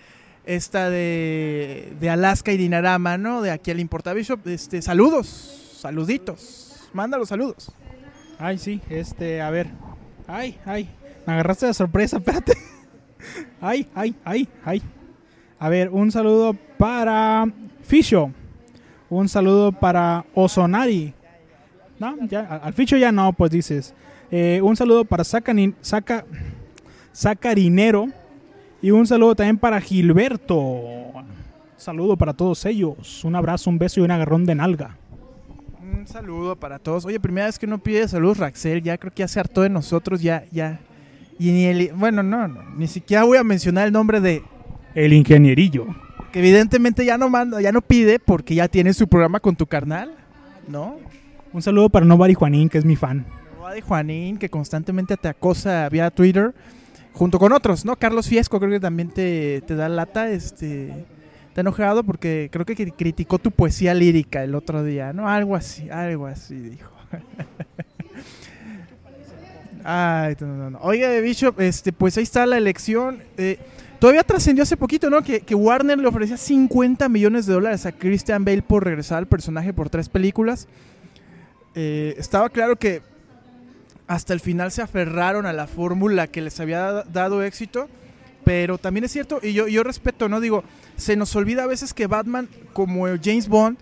esta 0.46 0.90
de, 0.90 1.92
de 2.00 2.10
Alaska 2.10 2.54
y 2.54 2.58
Dinarama, 2.58 3.18
¿no? 3.18 3.42
De 3.42 3.52
aquí 3.52 3.72
al 3.72 3.82
Importa 3.82 4.14
Bishop. 4.14 4.48
Este, 4.48 4.82
saludos, 4.82 5.28
saluditos. 5.82 6.88
Manda 6.94 7.18
los 7.18 7.28
saludos. 7.28 7.74
Ay, 8.38 8.58
sí, 8.58 8.80
este, 8.90 9.42
a 9.42 9.50
ver. 9.50 9.68
Ay, 10.26 10.58
ay, 10.64 10.90
me 11.28 11.34
agarraste 11.34 11.66
de 11.66 11.74
sorpresa, 11.74 12.18
espérate. 12.20 12.54
Ay, 13.60 13.90
ay, 13.96 14.16
ay, 14.24 14.48
ay. 14.64 14.82
A 15.60 15.68
ver, 15.68 15.90
un 15.90 16.10
saludo 16.14 16.56
para 16.78 17.52
Fisho. 17.84 18.32
Un 19.10 19.28
saludo 19.28 19.74
para 19.74 20.26
Osonari. 20.34 21.16
No, 22.00 22.16
ya, 22.28 22.42
al 22.64 22.74
Fisho 22.74 22.98
ya 22.98 23.12
no, 23.12 23.34
pues 23.34 23.52
dices. 23.52 23.94
Eh, 24.32 24.62
un 24.64 24.76
saludo 24.76 25.06
para 25.06 25.24
Sacanin, 25.24 25.76
Saca, 25.82 26.26
Sacarinero. 27.12 28.08
Y 28.82 28.92
un 28.92 29.06
saludo 29.06 29.36
también 29.36 29.58
para 29.58 29.82
Gilberto. 29.82 30.64
Saludo 31.76 32.16
para 32.18 32.34
todos 32.34 32.66
ellos. 32.66 33.24
Un 33.24 33.36
abrazo, 33.36 33.70
un 33.70 33.78
beso 33.78 34.00
y 34.00 34.04
un 34.04 34.12
agarrón 34.12 34.46
de 34.46 34.56
nalga. 34.56 34.96
Un 35.82 36.08
saludo 36.08 36.56
para 36.56 36.80
todos. 36.80 37.04
Oye, 37.06 37.20
primera 37.20 37.48
vez 37.48 37.60
que 37.60 37.66
uno 37.66 37.78
pide 37.80 38.08
saludos, 38.08 38.38
Raxel. 38.38 38.82
Ya 38.82 38.98
creo 38.98 39.14
que 39.14 39.22
ya 39.22 39.28
se 39.28 39.40
hartó 39.40 39.62
de 39.62 39.70
nosotros, 39.70 40.22
ya, 40.22 40.46
ya. 40.52 40.80
Y 41.38 41.52
ni 41.52 41.66
el, 41.66 41.92
bueno, 41.94 42.22
no, 42.24 42.48
no, 42.48 42.64
ni 42.76 42.88
siquiera 42.88 43.24
voy 43.24 43.38
a 43.38 43.44
mencionar 43.44 43.88
el 43.88 43.94
nombre 43.94 44.20
de 44.20 44.44
El 44.94 45.14
ingenierillo. 45.14 45.88
que 46.34 46.40
evidentemente 46.40 47.06
ya 47.06 47.18
no 47.18 47.30
manda, 47.30 47.62
ya 47.62 47.72
no 47.72 47.82
pide 47.82 48.20
porque 48.20 48.56
ya 48.56 48.68
tiene 48.68 48.94
su 48.94 49.08
programa 49.08 49.40
con 49.40 49.56
tu 49.56 49.66
carnal, 49.66 50.12
¿no? 50.68 50.98
Un 51.54 51.62
saludo 51.62 51.90
para 51.90 52.06
Nobody 52.06 52.34
Juanín, 52.34 52.70
que 52.70 52.78
es 52.78 52.86
mi 52.86 52.96
fan. 52.96 53.26
Noah 53.58 53.74
de 53.74 53.82
Juanín, 53.82 54.38
que 54.38 54.50
constantemente 54.50 55.18
te 55.18 55.28
acosa 55.28 55.88
vía 55.90 56.12
Twitter, 56.12 56.54
junto 57.14 57.40
con 57.40 57.52
otros, 57.54 57.86
¿no? 57.86 57.96
Carlos 57.96 58.28
Fiesco 58.28 58.60
creo 58.60 58.72
que 58.72 58.80
también 58.80 59.10
te, 59.10 59.62
te 59.66 59.76
da 59.76 59.90
lata, 59.90 60.30
este... 60.30 61.06
Está 61.50 61.62
enojado 61.62 62.04
porque 62.04 62.48
creo 62.52 62.64
que 62.64 62.78
cri- 62.78 62.94
criticó 62.96 63.40
tu 63.40 63.50
poesía 63.50 63.96
lírica 63.96 64.44
el 64.44 64.54
otro 64.54 64.84
día, 64.84 65.14
¿no? 65.14 65.28
Algo 65.28 65.56
así, 65.56 65.90
algo 65.90 66.28
así 66.28 66.54
dijo. 66.56 66.92
Ay, 69.84 70.36
no, 70.40 70.48
no, 70.48 70.70
no. 70.70 70.80
Oiga, 70.84 71.10
Bishop, 71.20 71.60
este, 71.60 71.92
pues 71.92 72.16
ahí 72.18 72.24
está 72.24 72.46
la 72.46 72.58
elección. 72.58 73.18
Eh, 73.38 73.58
todavía 73.98 74.24
trascendió 74.24 74.62
hace 74.62 74.78
poquito, 74.78 75.10
¿no? 75.10 75.24
Que, 75.24 75.42
que 75.42 75.56
Warner 75.56 75.98
le 75.98 76.08
ofrecía 76.08 76.38
50 76.38 77.10
millones 77.10 77.48
de 77.48 77.54
dólares 77.54 77.88
a 77.88 77.94
Christian 77.94 78.46
Bale 78.46 78.62
por 78.62 78.84
regresar 78.84 79.18
al 79.18 79.28
personaje 79.28 79.74
por 79.74 79.90
tres 79.90 80.08
películas. 80.08 80.68
Eh, 81.76 82.16
estaba 82.18 82.50
claro 82.50 82.76
que 82.78 83.02
hasta 84.08 84.34
el 84.34 84.40
final 84.40 84.72
se 84.72 84.82
aferraron 84.82 85.46
a 85.46 85.54
la 85.54 85.68
fórmula 85.68 86.28
que 86.28 86.42
les 86.42 86.60
había 86.60 86.80
da- 86.80 87.04
dado 87.04 87.44
éxito. 87.44 87.88
Pero 88.46 88.78
también 88.80 89.04
es 89.04 89.12
cierto, 89.12 89.40
y 89.44 89.54
yo, 89.54 89.68
yo 89.68 89.84
respeto, 89.84 90.28
¿no? 90.28 90.40
Digo, 90.40 90.64
se 90.96 91.16
nos 91.16 91.36
olvida 91.36 91.64
a 91.64 91.68
veces 91.68 91.94
que 91.94 92.08
Batman, 92.08 92.48
como 92.74 93.06
James 93.22 93.48
Bond, 93.48 93.78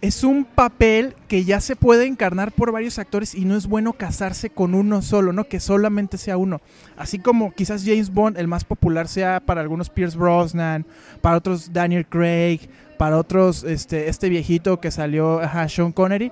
es 0.00 0.22
un 0.22 0.44
papel 0.44 1.14
que 1.26 1.44
ya 1.44 1.60
se 1.60 1.74
puede 1.74 2.04
encarnar 2.06 2.52
por 2.52 2.70
varios 2.70 2.98
actores 2.98 3.34
y 3.34 3.44
no 3.46 3.56
es 3.56 3.66
bueno 3.66 3.94
casarse 3.94 4.50
con 4.50 4.74
uno 4.74 5.00
solo, 5.02 5.32
¿no? 5.32 5.44
Que 5.48 5.58
solamente 5.58 6.18
sea 6.18 6.36
uno. 6.36 6.60
Así 6.96 7.18
como 7.18 7.52
quizás 7.54 7.82
James 7.84 8.10
Bond, 8.12 8.36
el 8.38 8.46
más 8.46 8.64
popular, 8.64 9.08
sea 9.08 9.40
para 9.40 9.62
algunos 9.62 9.88
Pierce 9.88 10.16
Brosnan, 10.18 10.84
para 11.22 11.38
otros 11.38 11.72
Daniel 11.72 12.06
Craig, 12.06 12.60
para 12.98 13.16
otros 13.16 13.64
este, 13.64 14.08
este 14.08 14.28
viejito 14.28 14.78
que 14.78 14.90
salió, 14.90 15.40
ajá, 15.40 15.68
Sean 15.68 15.90
Connery. 15.90 16.30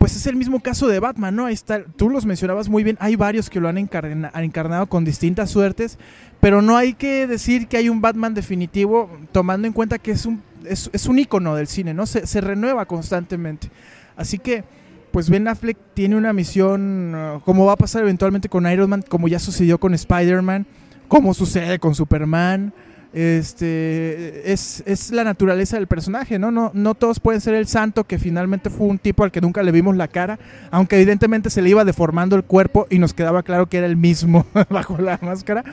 Pues 0.00 0.16
es 0.16 0.26
el 0.26 0.34
mismo 0.34 0.60
caso 0.60 0.88
de 0.88 0.98
Batman, 0.98 1.36
¿no? 1.36 1.44
Ahí 1.44 1.52
está, 1.52 1.84
tú 1.84 2.08
los 2.08 2.24
mencionabas 2.24 2.70
muy 2.70 2.82
bien, 2.82 2.96
hay 3.00 3.16
varios 3.16 3.50
que 3.50 3.60
lo 3.60 3.68
han 3.68 3.76
encarna- 3.76 4.30
han 4.32 4.44
encarnado 4.44 4.86
con 4.86 5.04
distintas 5.04 5.50
suertes, 5.50 5.98
pero 6.40 6.62
no 6.62 6.78
hay 6.78 6.94
que 6.94 7.26
decir 7.26 7.68
que 7.68 7.76
hay 7.76 7.90
un 7.90 8.00
Batman 8.00 8.32
definitivo, 8.32 9.10
tomando 9.30 9.66
en 9.66 9.74
cuenta 9.74 9.98
que 9.98 10.12
es 10.12 10.24
un, 10.24 10.42
es, 10.64 10.88
es 10.94 11.04
un 11.04 11.18
ícono 11.18 11.54
del 11.54 11.66
cine, 11.66 11.92
¿no? 11.92 12.06
Se, 12.06 12.26
se 12.26 12.40
renueva 12.40 12.86
constantemente. 12.86 13.70
Así 14.16 14.38
que, 14.38 14.64
pues 15.10 15.28
Ben 15.28 15.46
Affleck 15.46 15.76
tiene 15.92 16.16
una 16.16 16.32
misión, 16.32 17.14
uh, 17.14 17.40
como 17.40 17.66
va 17.66 17.74
a 17.74 17.76
pasar 17.76 18.00
eventualmente 18.00 18.48
con 18.48 18.66
Iron 18.72 18.88
Man, 18.88 19.04
como 19.06 19.28
ya 19.28 19.38
sucedió 19.38 19.76
con 19.76 19.92
Spider-Man, 19.92 20.64
como 21.08 21.34
sucede 21.34 21.78
con 21.78 21.94
Superman. 21.94 22.72
Este 23.12 24.52
es, 24.52 24.84
es 24.86 25.10
la 25.10 25.24
naturaleza 25.24 25.76
del 25.76 25.88
personaje, 25.88 26.38
¿no? 26.38 26.52
¿no? 26.52 26.70
No 26.74 26.94
todos 26.94 27.18
pueden 27.18 27.40
ser 27.40 27.54
el 27.54 27.66
santo 27.66 28.04
que 28.04 28.18
finalmente 28.18 28.70
fue 28.70 28.86
un 28.86 28.98
tipo 28.98 29.24
al 29.24 29.32
que 29.32 29.40
nunca 29.40 29.64
le 29.64 29.72
vimos 29.72 29.96
la 29.96 30.06
cara, 30.06 30.38
aunque 30.70 30.96
evidentemente 30.96 31.50
se 31.50 31.60
le 31.60 31.70
iba 31.70 31.84
deformando 31.84 32.36
el 32.36 32.44
cuerpo 32.44 32.86
y 32.88 33.00
nos 33.00 33.12
quedaba 33.12 33.42
claro 33.42 33.66
que 33.66 33.78
era 33.78 33.86
el 33.86 33.96
mismo 33.96 34.46
bajo 34.70 34.96
la 34.98 35.18
máscara. 35.22 35.64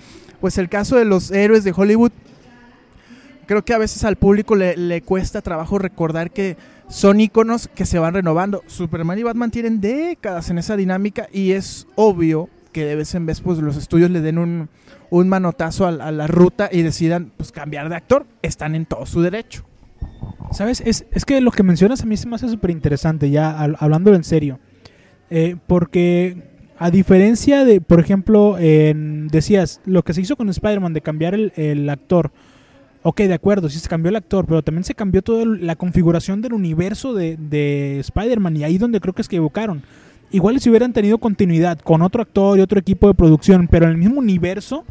Pues 0.42 0.58
el 0.58 0.68
caso 0.68 0.96
de 0.96 1.06
los 1.06 1.30
héroes 1.30 1.64
de 1.64 1.74
Hollywood, 1.76 2.12
creo 3.46 3.64
que 3.64 3.74
a 3.76 3.78
veces 3.78 4.04
al 4.04 4.16
público 4.16 4.56
le, 4.56 4.76
le 4.76 5.04
cuesta 5.04 5.44
trabajo 5.44 5.78
recordar 5.78 6.32
que 6.32 6.58
son 6.90 7.22
iconos 7.22 7.68
que 7.68 7.86
se 7.86 8.00
van 8.00 8.16
renovando. 8.16 8.64
Superman 8.66 9.20
y 9.20 9.24
Batman 9.24 9.52
tienen 9.52 9.80
décadas 9.80 10.50
en 10.50 10.58
esa 10.58 10.76
dinámica 10.76 11.28
y 11.32 11.52
es 11.52 11.86
obvio 11.94 12.50
que 12.72 12.84
de 12.84 12.96
vez 12.96 13.14
en 13.14 13.28
vez 13.28 13.42
pues 13.42 13.60
los 13.60 13.78
estudios 13.78 14.10
le 14.10 14.22
den 14.22 14.40
un, 14.40 14.70
un 15.10 15.30
manotazo 15.30 15.86
a, 15.86 15.90
a 15.90 16.12
la 16.12 16.28
ruta 16.28 16.70
y 16.72 16.82
decidan 16.82 17.32
pues 17.38 17.52
cambiar 17.52 17.90
de 17.90 17.96
actor. 17.96 18.26
Están 18.42 18.76
en 18.76 18.86
todo 18.86 19.06
su 19.06 19.22
derecho. 19.22 19.64
¿Sabes? 20.52 20.82
Es, 20.86 21.06
es 21.12 21.26
que 21.26 21.42
lo 21.42 21.52
que 21.52 21.64
mencionas 21.64 22.02
a 22.04 22.06
mí 22.06 22.16
se 22.16 22.28
me 22.28 22.36
hace 22.36 22.48
súper 22.48 22.72
interesante, 22.72 23.30
ya 23.30 23.58
hab- 23.58 23.76
hablándolo 23.80 24.16
en 24.16 24.24
serio. 24.24 24.60
Eh, 25.30 25.58
porque 25.68 26.42
a 26.80 26.90
diferencia 26.90 27.66
de, 27.66 27.82
por 27.82 28.00
ejemplo, 28.00 28.56
decías, 28.58 29.82
lo 29.86 30.04
que 30.04 30.14
se 30.14 30.22
hizo 30.22 30.36
con 30.36 30.48
Spider-Man 30.48 30.94
de 30.94 31.02
cambiar 31.02 31.34
el, 31.34 31.90
actor. 31.90 32.32
Ok, 33.04 33.22
de 33.22 33.34
acuerdo, 33.34 33.68
sí 33.70 33.80
se 33.80 33.90
cambió 33.90 34.10
el 34.10 34.16
actor, 34.16 34.46
pero 34.46 34.62
también 34.64 34.84
se 34.84 34.94
cambió 34.94 35.22
toda 35.22 35.46
la 35.46 35.76
configuración 35.76 36.42
del 36.42 36.54
universo 36.54 37.14
de, 37.14 37.36
de 37.38 38.00
Spider-Man 38.00 38.58
y 38.58 38.64
ahí 38.64 38.78
donde 38.78 39.00
creo 39.00 39.14
que 39.14 39.22
es 39.22 39.28
que 39.28 39.38
equivocaron. 39.38 39.82
Igual 40.32 40.60
si 40.60 40.70
hubieran 40.70 40.92
tenido 40.94 41.18
continuidad 41.20 41.80
con 41.80 42.02
otro 42.02 42.22
actor 42.22 42.58
y 42.58 42.62
otro 42.62 42.80
equipo 42.80 43.08
de 43.08 43.14
producción, 43.14 43.68
pero 43.70 43.86
en 43.86 43.92
el 43.92 43.98
mismo 43.98 44.20
universo, 44.20 44.84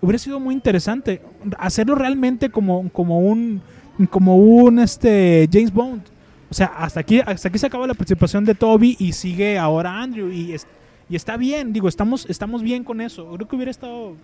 hubiera 0.00 0.18
sido 0.18 0.38
muy 0.38 0.54
interesante 0.54 1.20
hacerlo 1.58 1.94
realmente 1.96 2.50
como, 2.50 2.88
como 2.90 3.18
un 3.20 3.60
como 4.10 4.36
un 4.36 4.78
este 4.78 5.48
James 5.52 5.72
Bond. 5.72 6.02
O 6.50 6.54
sea, 6.54 6.66
hasta 6.78 7.00
aquí 7.00 7.20
hasta 7.24 7.48
aquí 7.48 7.58
se 7.58 7.66
acaba 7.66 7.86
la 7.86 7.94
participación 7.94 8.44
de 8.44 8.54
Toby 8.54 8.96
y 9.00 9.12
sigue 9.12 9.58
ahora 9.58 10.00
Andrew 10.00 10.30
y, 10.30 10.52
es- 10.52 10.66
y 11.10 11.16
está 11.16 11.36
bien, 11.36 11.72
digo, 11.72 11.88
estamos 11.88 12.26
estamos 12.28 12.62
bien 12.62 12.84
con 12.84 13.00
eso. 13.00 13.28
Creo 13.34 13.48
que 13.48 13.56
hubiera 13.56 13.70
estado 13.72 14.14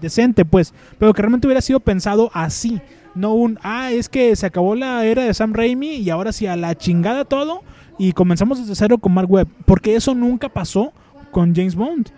decente, 0.00 0.44
pues, 0.44 0.74
pero 0.98 1.12
que 1.14 1.22
realmente 1.22 1.46
hubiera 1.46 1.60
sido 1.60 1.78
pensado 1.78 2.30
así, 2.34 2.80
no 3.14 3.34
un 3.34 3.58
ah, 3.62 3.92
es 3.92 4.08
que 4.08 4.34
se 4.34 4.46
acabó 4.46 4.74
la 4.74 5.04
era 5.04 5.22
de 5.24 5.32
Sam 5.34 5.52
Raimi 5.52 5.96
y 5.96 6.10
ahora 6.10 6.32
sí 6.32 6.46
a 6.46 6.56
la 6.56 6.74
chingada 6.74 7.24
todo 7.24 7.62
y 7.98 8.12
comenzamos 8.12 8.58
desde 8.58 8.74
cero 8.74 8.98
con 8.98 9.12
Mark 9.12 9.30
Webb, 9.30 9.48
porque 9.64 9.96
eso 9.96 10.14
nunca 10.14 10.48
pasó 10.48 10.92
con 11.30 11.54
James 11.54 11.74
Bond. 11.74 12.08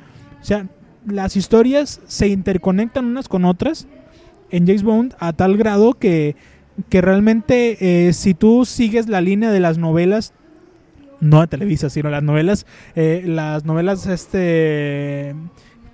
O 0.41 0.45
sea, 0.45 0.69
las 1.07 1.37
historias 1.37 2.01
se 2.07 2.29
interconectan 2.29 3.05
unas 3.05 3.29
con 3.29 3.45
otras 3.45 3.87
en 4.51 4.67
James 4.67 4.83
Bond 4.83 5.15
a 5.19 5.33
tal 5.33 5.57
grado 5.57 5.95
que, 5.95 6.37
que 6.89 7.01
realmente 7.01 8.07
eh, 8.09 8.13
si 8.13 8.35
tú 8.35 8.65
sigues 8.65 9.09
la 9.09 9.21
línea 9.21 9.51
de 9.51 9.61
las 9.61 9.79
novelas, 9.79 10.33
no 11.21 11.41
de 11.41 11.47
Televisa, 11.47 11.91
sino 11.91 12.11
las 12.11 12.23
novelas, 12.23 12.67
eh, 12.95 13.23
las 13.27 13.65
novelas 13.65 14.07
este 14.07 15.35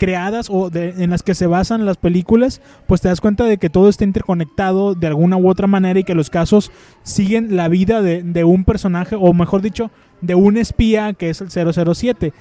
creadas 0.01 0.49
o 0.51 0.71
de- 0.71 0.95
en 1.05 1.11
las 1.11 1.23
que 1.23 1.35
se 1.35 1.47
basan 1.47 1.85
las 1.85 1.99
películas, 1.99 2.61
pues 2.89 3.03
te 3.03 3.09
das 3.09 3.21
cuenta 3.21 3.45
de 3.45 3.59
que 3.59 3.69
todo 3.71 3.89
está 3.91 4.03
interconectado 4.05 4.95
de 4.95 5.07
alguna 5.07 5.37
u 5.37 5.47
otra 5.49 5.67
manera 5.67 6.01
y 6.01 6.05
que 6.05 6.15
los 6.15 6.31
casos 6.31 6.73
siguen 7.03 7.55
la 7.55 7.69
vida 7.69 8.01
de, 8.01 8.23
de 8.23 8.43
un 8.45 8.65
personaje, 8.65 9.15
o 9.15 9.33
mejor 9.35 9.61
dicho, 9.61 9.91
de 10.23 10.35
un 10.35 10.57
espía 10.57 11.13
que 11.13 11.29
es 11.31 11.41
el 11.43 11.51
007 11.51 12.33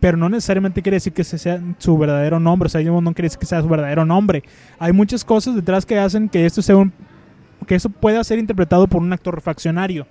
pero 0.00 0.16
no 0.16 0.28
necesariamente 0.28 0.80
quiere 0.80 0.94
decir 0.94 1.12
que 1.12 1.22
ese 1.22 1.38
sea 1.38 1.60
su 1.78 1.98
verdadero 1.98 2.38
nombre, 2.38 2.68
o 2.68 2.70
sea, 2.70 2.80
no 2.80 3.02
quiere 3.14 3.26
decir 3.26 3.40
que 3.40 3.46
sea 3.46 3.60
su 3.62 3.68
verdadero 3.68 4.04
nombre. 4.04 4.44
Hay 4.78 4.92
muchas 4.92 5.24
cosas 5.24 5.56
detrás 5.56 5.84
que 5.84 5.98
hacen 5.98 6.28
que 6.28 6.46
esto 6.46 6.62
sea 6.62 6.76
un 6.76 6.92
que 7.66 7.74
eso 7.74 7.90
pueda 7.90 8.22
ser 8.22 8.38
interpretado 8.38 8.86
por 8.86 9.02
un 9.02 9.12
actor 9.12 9.34
refaccionario. 9.34 10.06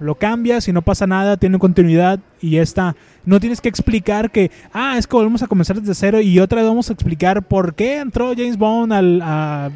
Lo 0.00 0.14
cambias 0.14 0.66
y 0.66 0.72
no 0.72 0.80
pasa 0.82 1.06
nada, 1.06 1.36
tiene 1.36 1.58
continuidad 1.58 2.20
y 2.40 2.52
ya 2.52 2.62
está. 2.62 2.96
No 3.26 3.38
tienes 3.38 3.60
que 3.60 3.68
explicar 3.68 4.30
que, 4.30 4.50
ah, 4.72 4.96
es 4.98 5.06
que 5.06 5.14
volvemos 5.14 5.42
a 5.42 5.46
comenzar 5.46 5.78
desde 5.78 5.94
cero 5.94 6.20
y 6.22 6.40
otra 6.40 6.62
vez 6.62 6.68
vamos 6.68 6.88
a 6.88 6.94
explicar 6.94 7.42
por 7.42 7.74
qué 7.74 7.98
entró 7.98 8.32
James 8.34 8.56
Bond 8.56 8.92
al- 8.94 9.20
a, 9.22 9.70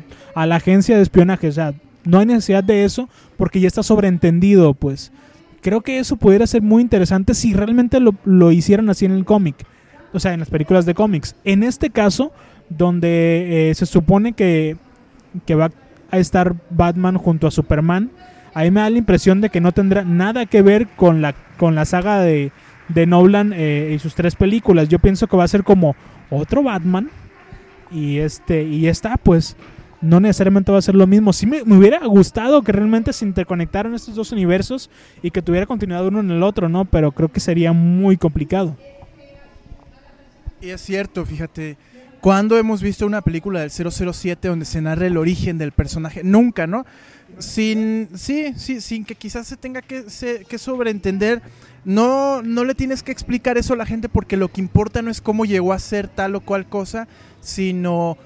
la 0.46 0.56
agencia 0.56 0.96
de 0.96 1.02
espionaje. 1.02 1.48
O 1.48 1.52
sea, 1.52 1.74
no 2.04 2.18
hay 2.18 2.26
necesidad 2.26 2.64
de 2.64 2.84
eso 2.84 3.08
porque 3.36 3.60
ya 3.60 3.68
está 3.68 3.82
sobreentendido, 3.82 4.72
pues 4.74 5.12
creo 5.60 5.82
que 5.82 5.98
eso 5.98 6.16
pudiera 6.16 6.46
ser 6.46 6.62
muy 6.62 6.80
interesante 6.82 7.34
si 7.34 7.52
realmente 7.52 8.00
lo, 8.00 8.14
lo 8.24 8.50
hicieran 8.50 8.88
así 8.90 9.04
en 9.04 9.12
el 9.12 9.24
cómic. 9.26 9.56
O 10.14 10.20
sea, 10.20 10.32
en 10.32 10.40
las 10.40 10.48
películas 10.50 10.86
de 10.86 10.94
cómics. 10.94 11.36
En 11.44 11.62
este 11.62 11.90
caso, 11.90 12.32
donde 12.70 13.70
eh, 13.70 13.74
se 13.74 13.84
supone 13.84 14.32
que, 14.32 14.76
que 15.44 15.54
va 15.54 15.70
a 16.10 16.18
estar 16.18 16.54
Batman 16.70 17.18
junto 17.18 17.46
a 17.46 17.50
Superman, 17.50 18.10
ahí 18.54 18.70
me 18.70 18.80
da 18.80 18.90
la 18.90 18.98
impresión 18.98 19.40
de 19.40 19.50
que 19.50 19.60
no 19.60 19.72
tendrá 19.72 20.04
nada 20.04 20.46
que 20.46 20.62
ver 20.62 20.86
con 20.88 21.20
la, 21.20 21.34
con 21.58 21.74
la 21.74 21.84
saga 21.84 22.20
de, 22.20 22.52
de 22.88 23.06
Nolan 23.06 23.52
eh, 23.54 23.92
y 23.94 23.98
sus 23.98 24.14
tres 24.14 24.36
películas. 24.36 24.88
Yo 24.88 24.98
pienso 24.98 25.26
que 25.26 25.36
va 25.36 25.44
a 25.44 25.48
ser 25.48 25.64
como 25.64 25.94
otro 26.30 26.62
Batman. 26.62 27.10
Y 27.90 28.18
este, 28.18 28.64
y 28.64 28.88
está, 28.88 29.16
pues 29.16 29.56
no 30.00 30.20
necesariamente 30.20 30.72
va 30.72 30.78
a 30.78 30.82
ser 30.82 30.94
lo 30.94 31.06
mismo. 31.06 31.32
Sí 31.32 31.46
me, 31.46 31.64
me 31.64 31.76
hubiera 31.76 32.04
gustado 32.06 32.62
que 32.62 32.72
realmente 32.72 33.12
se 33.12 33.24
interconectaran 33.24 33.94
estos 33.94 34.14
dos 34.14 34.32
universos 34.32 34.90
y 35.22 35.30
que 35.30 35.42
tuviera 35.42 35.66
continuidad 35.66 36.06
uno 36.06 36.20
en 36.20 36.30
el 36.30 36.42
otro, 36.42 36.68
¿no? 36.68 36.84
Pero 36.84 37.12
creo 37.12 37.30
que 37.30 37.40
sería 37.40 37.72
muy 37.72 38.16
complicado. 38.16 38.76
Y 40.60 40.70
es 40.70 40.80
cierto, 40.80 41.24
fíjate, 41.24 41.76
¿cuándo 42.24 42.56
hemos 42.56 42.80
visto 42.80 43.04
una 43.04 43.20
película 43.20 43.60
del 43.60 43.70
007 43.70 44.48
donde 44.48 44.64
se 44.64 44.80
narra 44.80 45.06
el 45.06 45.18
origen 45.18 45.58
del 45.58 45.72
personaje? 45.72 46.24
Nunca, 46.24 46.66
¿no? 46.66 46.86
Sin, 47.38 48.08
sí, 48.14 48.54
sí, 48.56 48.80
sin 48.80 49.04
que 49.04 49.14
quizás 49.14 49.46
se 49.46 49.58
tenga 49.58 49.82
que, 49.82 50.08
se- 50.08 50.46
que 50.46 50.56
sobreentender. 50.56 51.42
No, 51.84 52.40
no 52.40 52.64
le 52.64 52.74
tienes 52.74 53.02
que 53.02 53.12
explicar 53.12 53.58
eso 53.58 53.74
a 53.74 53.76
la 53.76 53.84
gente 53.84 54.08
porque 54.08 54.38
lo 54.38 54.48
que 54.50 54.62
importa 54.62 55.02
no 55.02 55.10
es 55.10 55.20
cómo 55.20 55.44
llegó 55.44 55.74
a 55.74 55.78
ser 55.78 56.08
tal 56.08 56.34
o 56.34 56.40
cual 56.40 56.66
cosa, 56.66 57.08
sino 57.42 58.16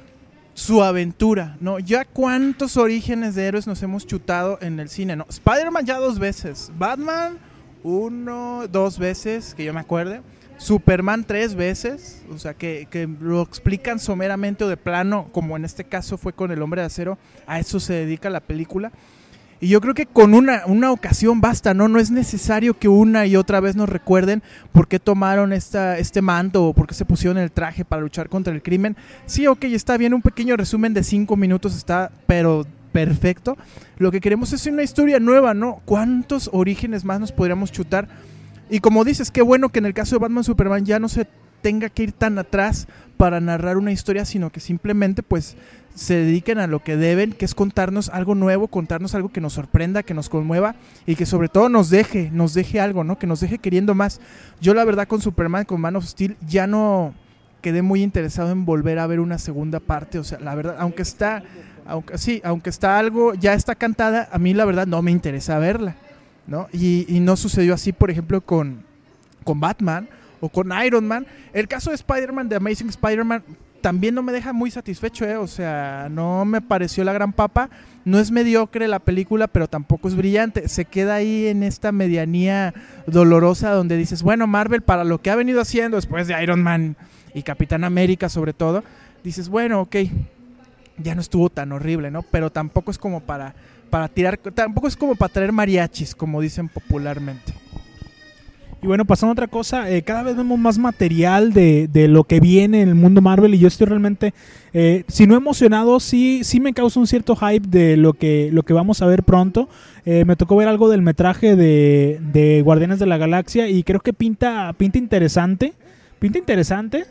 su 0.54 0.84
aventura, 0.84 1.56
¿no? 1.60 1.80
Ya 1.80 2.04
cuántos 2.04 2.76
orígenes 2.76 3.34
de 3.34 3.46
héroes 3.46 3.66
nos 3.66 3.82
hemos 3.82 4.06
chutado 4.06 4.58
en 4.60 4.78
el 4.78 4.88
cine, 4.90 5.16
¿no? 5.16 5.26
Spider-Man 5.28 5.86
ya 5.86 5.96
dos 5.98 6.20
veces, 6.20 6.70
Batman 6.78 7.36
uno, 7.82 8.68
dos 8.70 8.96
veces, 9.00 9.54
que 9.56 9.64
yo 9.64 9.74
me 9.74 9.80
acuerde. 9.80 10.20
Superman 10.58 11.24
tres 11.24 11.54
veces, 11.54 12.22
o 12.30 12.38
sea, 12.38 12.52
que, 12.52 12.88
que 12.90 13.08
lo 13.20 13.42
explican 13.42 13.98
someramente 13.98 14.64
o 14.64 14.68
de 14.68 14.76
plano, 14.76 15.28
como 15.32 15.56
en 15.56 15.64
este 15.64 15.84
caso 15.84 16.18
fue 16.18 16.32
con 16.32 16.50
el 16.50 16.60
hombre 16.62 16.82
de 16.82 16.86
acero, 16.86 17.16
a 17.46 17.58
eso 17.58 17.80
se 17.80 17.94
dedica 17.94 18.28
la 18.28 18.40
película. 18.40 18.92
Y 19.60 19.68
yo 19.68 19.80
creo 19.80 19.94
que 19.94 20.06
con 20.06 20.34
una, 20.34 20.62
una 20.66 20.92
ocasión 20.92 21.40
basta, 21.40 21.74
¿no? 21.74 21.88
No 21.88 21.98
es 21.98 22.12
necesario 22.12 22.78
que 22.78 22.88
una 22.88 23.26
y 23.26 23.34
otra 23.34 23.58
vez 23.58 23.74
nos 23.74 23.88
recuerden 23.88 24.42
por 24.72 24.86
qué 24.86 25.00
tomaron 25.00 25.52
esta, 25.52 25.98
este 25.98 26.22
manto 26.22 26.64
o 26.64 26.74
por 26.74 26.86
qué 26.86 26.94
se 26.94 27.04
pusieron 27.04 27.38
el 27.38 27.50
traje 27.50 27.84
para 27.84 28.02
luchar 28.02 28.28
contra 28.28 28.52
el 28.52 28.62
crimen. 28.62 28.96
Sí, 29.26 29.48
ok, 29.48 29.64
está 29.64 29.96
bien, 29.96 30.14
un 30.14 30.22
pequeño 30.22 30.56
resumen 30.56 30.94
de 30.94 31.02
cinco 31.02 31.36
minutos 31.36 31.76
está, 31.76 32.12
pero 32.26 32.66
perfecto. 32.92 33.56
Lo 33.98 34.12
que 34.12 34.20
queremos 34.20 34.52
es 34.52 34.64
una 34.66 34.84
historia 34.84 35.18
nueva, 35.18 35.54
¿no? 35.54 35.82
¿Cuántos 35.84 36.50
orígenes 36.52 37.04
más 37.04 37.18
nos 37.18 37.32
podríamos 37.32 37.72
chutar? 37.72 38.08
Y 38.70 38.80
como 38.80 39.04
dices, 39.04 39.30
qué 39.30 39.42
bueno 39.42 39.68
que 39.70 39.78
en 39.78 39.86
el 39.86 39.94
caso 39.94 40.16
de 40.16 40.20
Batman 40.20 40.44
Superman 40.44 40.84
ya 40.84 40.98
no 40.98 41.08
se 41.08 41.26
tenga 41.62 41.88
que 41.88 42.04
ir 42.04 42.12
tan 42.12 42.38
atrás 42.38 42.86
para 43.16 43.40
narrar 43.40 43.76
una 43.76 43.92
historia, 43.92 44.24
sino 44.24 44.50
que 44.50 44.60
simplemente 44.60 45.22
pues 45.22 45.56
se 45.94 46.14
dediquen 46.14 46.58
a 46.58 46.68
lo 46.68 46.84
que 46.84 46.96
deben, 46.96 47.32
que 47.32 47.44
es 47.44 47.54
contarnos 47.54 48.08
algo 48.10 48.36
nuevo, 48.36 48.68
contarnos 48.68 49.14
algo 49.16 49.30
que 49.30 49.40
nos 49.40 49.54
sorprenda, 49.54 50.04
que 50.04 50.14
nos 50.14 50.28
conmueva 50.28 50.76
y 51.06 51.16
que 51.16 51.26
sobre 51.26 51.48
todo 51.48 51.68
nos 51.68 51.90
deje, 51.90 52.30
nos 52.32 52.54
deje 52.54 52.78
algo, 52.80 53.02
¿no? 53.02 53.18
Que 53.18 53.26
nos 53.26 53.40
deje 53.40 53.58
queriendo 53.58 53.94
más. 53.94 54.20
Yo 54.60 54.74
la 54.74 54.84
verdad 54.84 55.08
con 55.08 55.20
Superman, 55.20 55.64
con 55.64 55.80
Man 55.80 55.96
of 55.96 56.04
Steel, 56.04 56.36
ya 56.46 56.68
no 56.68 57.14
quedé 57.60 57.82
muy 57.82 58.02
interesado 58.02 58.52
en 58.52 58.64
volver 58.64 59.00
a 59.00 59.06
ver 59.08 59.18
una 59.18 59.38
segunda 59.38 59.80
parte, 59.80 60.20
o 60.20 60.24
sea, 60.24 60.38
la 60.38 60.54
verdad, 60.54 60.76
aunque 60.78 61.02
está, 61.02 61.42
aunque 61.86 62.16
sí, 62.16 62.40
aunque 62.44 62.70
está 62.70 62.98
algo, 62.98 63.34
ya 63.34 63.54
está 63.54 63.74
cantada, 63.74 64.28
a 64.30 64.38
mí 64.38 64.54
la 64.54 64.64
verdad 64.64 64.86
no 64.86 65.02
me 65.02 65.10
interesa 65.10 65.58
verla, 65.58 65.96
¿no? 66.48 66.66
Y, 66.72 67.06
y 67.08 67.20
no 67.20 67.36
sucedió 67.36 67.74
así, 67.74 67.92
por 67.92 68.10
ejemplo, 68.10 68.40
con, 68.40 68.82
con 69.44 69.60
Batman 69.60 70.08
o 70.40 70.48
con 70.48 70.72
Iron 70.84 71.06
Man. 71.06 71.26
El 71.52 71.68
caso 71.68 71.90
de 71.90 71.96
Spider-Man, 71.96 72.48
de 72.48 72.56
Amazing 72.56 72.88
Spider-Man, 72.88 73.44
también 73.80 74.14
no 74.14 74.22
me 74.22 74.32
deja 74.32 74.52
muy 74.52 74.70
satisfecho, 74.70 75.24
¿eh? 75.24 75.36
O 75.36 75.46
sea, 75.46 76.08
no 76.10 76.44
me 76.44 76.60
pareció 76.60 77.04
la 77.04 77.12
gran 77.12 77.32
papa. 77.32 77.70
No 78.04 78.18
es 78.18 78.30
mediocre 78.30 78.88
la 78.88 78.98
película, 78.98 79.46
pero 79.46 79.68
tampoco 79.68 80.08
es 80.08 80.16
brillante. 80.16 80.68
Se 80.68 80.84
queda 80.84 81.16
ahí 81.16 81.46
en 81.46 81.62
esta 81.62 81.92
medianía 81.92 82.74
dolorosa 83.06 83.70
donde 83.70 83.96
dices, 83.96 84.22
bueno, 84.22 84.46
Marvel, 84.46 84.82
para 84.82 85.04
lo 85.04 85.20
que 85.20 85.30
ha 85.30 85.36
venido 85.36 85.60
haciendo 85.60 85.96
después 85.96 86.26
de 86.26 86.42
Iron 86.42 86.62
Man 86.62 86.96
y 87.34 87.42
Capitán 87.42 87.84
América 87.84 88.28
sobre 88.28 88.52
todo, 88.52 88.82
dices, 89.22 89.48
bueno, 89.48 89.82
ok, 89.82 89.96
ya 90.96 91.14
no 91.14 91.20
estuvo 91.20 91.50
tan 91.50 91.70
horrible, 91.72 92.10
¿no? 92.10 92.22
Pero 92.22 92.50
tampoco 92.50 92.90
es 92.90 92.98
como 92.98 93.20
para, 93.20 93.54
para 93.88 94.08
tirar, 94.08 94.38
tampoco 94.38 94.88
es 94.88 94.96
como 94.96 95.14
para 95.14 95.32
traer 95.32 95.52
mariachis, 95.52 96.14
como 96.14 96.40
dicen 96.40 96.68
popularmente. 96.68 97.54
Y 98.80 98.86
bueno, 98.86 99.04
pasando 99.04 99.30
a 99.30 99.32
otra 99.32 99.48
cosa, 99.48 99.90
eh, 99.90 100.02
cada 100.02 100.22
vez 100.22 100.36
vemos 100.36 100.56
más 100.56 100.78
material 100.78 101.52
de, 101.52 101.88
de, 101.88 102.06
lo 102.06 102.22
que 102.22 102.38
viene 102.38 102.80
en 102.80 102.88
el 102.90 102.94
mundo 102.94 103.20
Marvel 103.20 103.52
y 103.54 103.58
yo 103.58 103.66
estoy 103.66 103.88
realmente, 103.88 104.34
eh, 104.72 105.02
si 105.08 105.26
no 105.26 105.34
emocionado, 105.34 105.98
sí, 105.98 106.44
sí 106.44 106.60
me 106.60 106.72
causa 106.72 107.00
un 107.00 107.08
cierto 107.08 107.34
hype 107.34 107.66
de 107.66 107.96
lo 107.96 108.12
que, 108.12 108.50
lo 108.52 108.62
que 108.62 108.72
vamos 108.72 109.02
a 109.02 109.06
ver 109.06 109.24
pronto. 109.24 109.68
Eh, 110.04 110.24
me 110.24 110.36
tocó 110.36 110.54
ver 110.54 110.68
algo 110.68 110.88
del 110.88 111.02
metraje 111.02 111.56
de, 111.56 112.20
de 112.32 112.62
Guardianes 112.62 113.00
de 113.00 113.06
la 113.06 113.18
Galaxia 113.18 113.68
y 113.68 113.82
creo 113.82 113.98
que 113.98 114.12
pinta, 114.12 114.72
pinta 114.74 114.98
interesante. 114.98 115.72
Pinta 116.20 116.38
interesante. 116.38 117.04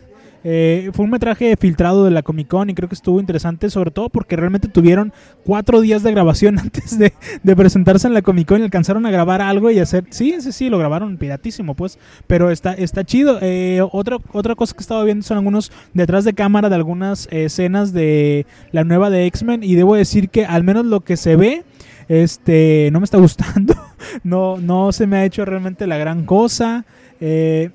Eh, 0.44 0.92
fue 0.94 1.06
un 1.06 1.12
metraje 1.12 1.56
filtrado 1.58 2.06
de 2.06 2.12
la 2.12 2.24
Comic 2.24 2.48
Con 2.48 2.70
y 2.70 2.74
creo 2.74 2.88
que 2.88 2.96
estuvo 2.96 3.20
interesante, 3.20 3.70
sobre 3.70 3.92
todo 3.92 4.10
porque 4.10 4.36
realmente 4.36 4.68
tuvieron 4.68 5.14
cuatro 5.44 5.82
días 5.82 6.04
de 6.04 6.12
grabación 6.12 6.60
antes 6.60 6.98
de, 6.98 7.12
presentarse 7.56 8.08
en 8.08 8.14
la 8.14 8.22
Comic 8.22 8.48
Con 8.48 8.62
y 8.62 8.64
alcanzaron 8.64 9.06
a 9.06 9.12
grabar 9.12 9.42
algo 9.42 9.72
y 9.72 9.80
hacer. 9.80 10.06
Sí, 10.10 10.36
sí, 10.40 10.52
sí, 10.52 10.70
lo 10.70 10.78
grabaron 10.78 11.18
piratísimo, 11.18 11.76
pues. 11.76 12.00
Pero 12.28 12.52
está, 12.52 12.74
está 12.74 13.04
chido. 13.04 13.40
Eh, 13.42 13.82
otra, 13.92 14.18
otra 14.32 14.56
cosa 14.56 14.74
que 14.74 14.80
he 14.80 14.82
estado 14.82 15.04
viendo 15.06 15.24
son 15.24 15.38
algunos 15.38 15.72
detrás 15.94 16.24
de 16.24 16.34
cámara 16.34 16.70
de 16.70 16.76
algunas 16.76 17.28
escenas 17.32 17.94
de 17.94 18.46
la 18.72 18.84
nueva 18.84 19.10
de 19.10 19.26
X-Men 19.26 19.64
y 19.64 19.76
debo 19.76 19.96
decir 19.96 20.30
que 20.30 20.46
al 20.46 20.64
menos 20.64 20.86
lo 20.86 21.02
que 21.02 21.18
se 21.18 21.36
ve 21.36 21.64
este 22.08 22.90
no 22.92 23.00
me 23.00 23.04
está 23.04 23.18
gustando 23.28 23.76
no 24.24 24.58
no 24.58 24.92
se 24.92 25.08
me 25.08 25.18
ha 25.18 25.26
hecho 25.26 25.44
realmente 25.44 25.88
la 25.88 25.98
gran 25.98 26.26
cosa 26.26 26.86
eh, 27.20 27.72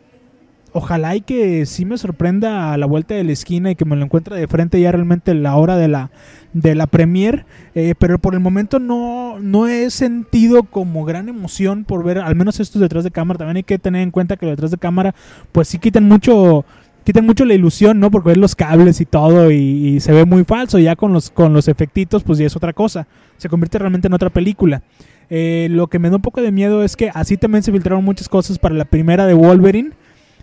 ojalá 0.73 1.15
y 1.17 1.21
que 1.21 1.67
sí 1.67 1.85
me 1.85 1.99
sorprenda 1.99 2.73
a 2.73 2.77
la 2.77 2.87
vuelta 2.87 3.15
de 3.15 3.25
la 3.25 3.33
esquina 3.33 3.71
y 3.71 3.77
que 3.77 3.85
me 3.85 3.97
lo 3.97 4.05
encuentre 4.05 4.37
de 4.37 4.47
frente 4.47 4.81
ya 4.81 4.93
realmente 4.93 5.35
la 5.35 5.57
hora 5.57 5.77
de 5.77 5.89
la 5.89 6.11
de 6.53 6.75
la 6.75 6.87
premier 6.87 7.47
eh, 7.75 7.95
pero 7.99 8.19
por 8.19 8.35
el 8.35 8.41
momento 8.41 8.79
no 8.79 9.39
no 9.41 9.69
he 9.69 9.91
sentido 9.91 10.65
como 10.65 11.05
gran 11.05 11.29
emoción 11.29 11.85
por 11.85 12.05
ver 12.05 12.19
al 12.19 12.35
menos 12.35 12.61
estos 12.61 12.81
detrás 12.81 13.05
de 13.05 13.11
cámara. 13.11 13.39
También 13.39 13.59
hay 13.59 13.63
que 13.63 13.79
tener 13.79 14.03
en 14.03 14.11
cuenta 14.11 14.37
que 14.37 14.47
los 14.47 14.53
detrás 14.53 14.71
de 14.71 14.79
cámara 14.79 15.15
pues 15.53 15.69
sí 15.69 15.79
quitan 15.79 16.05
mucho 16.05 16.65
quitan 17.05 17.27
mucho 17.27 17.45
la 17.45 17.55
ilusión 17.55 17.99
no 18.01 18.11
porque 18.11 18.31
ves 18.31 18.39
los 18.39 18.55
cables 18.55 19.01
y 19.01 19.07
todo 19.07 19.51
y, 19.51 19.57
y, 19.57 20.01
se 20.01 20.13
ve 20.13 20.25
muy 20.25 20.45
falso 20.45 20.79
ya 20.79 20.95
con 20.95 21.13
los 21.13 21.31
con 21.31 21.53
los 21.53 21.69
efectitos 21.69 22.23
pues 22.23 22.39
ya 22.39 22.47
es 22.47 22.57
otra 22.57 22.73
cosa. 22.73 23.07
Se 23.37 23.49
convierte 23.49 23.79
realmente 23.79 24.07
en 24.07 24.15
otra 24.15 24.31
película. 24.31 24.83
Eh, 25.31 25.69
lo 25.71 25.87
que 25.87 25.99
me 25.99 26.11
da 26.11 26.17
un 26.17 26.23
poco 26.23 26.43
de 26.43 26.53
miedo 26.53 26.85
es 26.85 26.95
que 26.95 27.11
así 27.15 27.39
también 27.39 27.63
se 27.63 27.73
filtraron 27.73 28.05
muchas 28.05 28.29
cosas 28.29 28.59
para 28.59 28.75
la 28.75 28.85
primera 28.85 29.27
de 29.27 29.33
Wolverine 29.33 29.93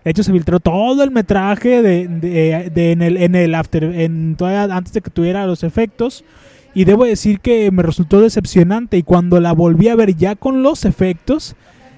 de 0.04 0.12
hecho, 0.12 0.24
se 0.24 0.32
filtró 0.32 0.60
todo 0.60 1.04
el 1.04 1.12
metraje 1.12 1.82
de, 1.82 2.04
en, 2.04 3.02
el, 3.02 3.18
en 3.18 3.36
el 3.36 3.54
after, 3.54 3.84
en 3.84 4.36
todavía 4.36 4.76
antes 4.76 4.94
de 4.94 5.02
que 5.02 5.10
tuviera 5.10 5.46
los 5.46 5.64
efectos. 5.64 6.24
Y 6.74 6.86
debo 6.86 7.06
decir 7.06 7.40
que 7.40 7.72
me 7.72 7.84
resultó 7.84 8.22
decepcionante. 8.22 8.98
Y 8.98 9.04
cuando 9.04 9.40
la 9.40 9.52
volví 9.54 9.90
a 9.90 9.96
ver 9.96 10.16
ya 10.16 10.36
con 10.36 10.64
los 10.64 10.86
efectos, 10.86 11.56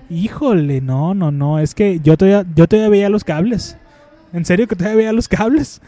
híjole, 0.10 0.82
no, 0.82 1.14
no, 1.14 1.32
no. 1.32 1.60
Es 1.60 1.76
que 1.76 2.00
yo 2.00 2.18
todavía, 2.18 2.46
yo 2.56 2.68
todavía 2.68 2.90
veía 2.90 3.10
los 3.10 3.24
cables. 3.24 3.78
En 4.34 4.46
serio 4.46 4.68
que 4.68 4.76
todavía 4.76 4.98
veía 4.98 5.14
los 5.14 5.28
cables. 5.28 5.82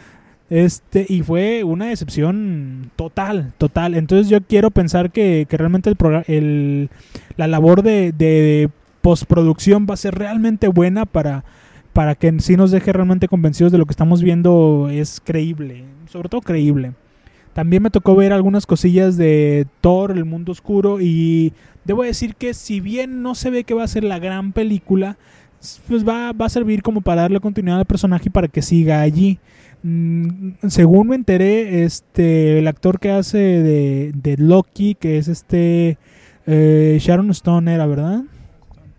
Este, 0.50 1.06
y 1.10 1.22
fue 1.22 1.64
una 1.64 1.86
decepción 1.86 2.92
total, 2.96 3.54
total. 3.58 3.96
Entonces 3.96 4.30
yo 4.30 4.40
quiero 4.42 4.70
pensar 4.70 5.12
que, 5.12 5.48
que 5.50 5.58
realmente 5.58 5.90
el, 5.90 6.24
el, 6.28 6.90
la 7.38 7.48
labor 7.48 7.82
de, 7.82 8.12
de 8.12 8.70
postproducción 9.02 9.88
va 9.90 9.96
a 9.96 9.98
ser 9.98 10.16
realmente 10.16 10.68
buena 10.68 11.06
para 11.06 11.44
para 11.94 12.16
que 12.16 12.40
sí 12.40 12.58
nos 12.58 12.72
deje 12.72 12.92
realmente 12.92 13.28
convencidos 13.28 13.72
de 13.72 13.78
lo 13.78 13.86
que 13.86 13.92
estamos 13.92 14.22
viendo 14.22 14.90
es 14.92 15.22
creíble, 15.24 15.86
sobre 16.08 16.30
todo 16.30 16.42
creíble. 16.42 16.94
También 17.54 17.84
me 17.84 17.92
tocó 17.92 18.16
ver 18.16 18.34
algunas 18.34 18.66
cosillas 18.66 19.16
de 19.16 19.68
Thor, 19.80 20.12
el 20.12 20.26
mundo 20.26 20.52
oscuro, 20.52 21.00
y 21.00 21.54
debo 21.86 22.04
decir 22.04 22.36
que 22.36 22.56
si 22.56 22.80
bien 22.80 23.22
no 23.22 23.36
se 23.36 23.52
ve 23.52 23.64
que 23.64 23.76
va 23.76 23.84
a 23.84 23.88
ser 23.88 24.04
la 24.04 24.18
gran 24.18 24.54
película, 24.54 25.18
pues 25.88 26.06
va, 26.08 26.32
va 26.34 26.48
a 26.48 26.50
servir 26.50 26.82
como 26.82 27.02
para 27.02 27.22
darle 27.22 27.40
continuidad 27.40 27.80
al 27.80 27.86
personaje 27.86 28.26
y 28.28 28.32
para 28.32 28.48
que 28.48 28.64
siga 28.64 29.02
allí. 29.02 29.40
Mm, 29.84 30.54
según 30.68 31.10
me 31.10 31.16
enteré, 31.16 31.84
este 31.84 32.58
el 32.58 32.68
actor 32.68 33.00
que 33.00 33.12
hace 33.12 33.38
de, 33.38 34.12
de 34.16 34.38
Loki, 34.38 34.96
que 34.96 35.20
es 35.20 35.28
este 35.28 35.98
eh, 36.48 36.98
Sharon 37.00 37.30
Stone 37.32 37.72
era, 37.72 37.86
¿verdad? 37.86 38.24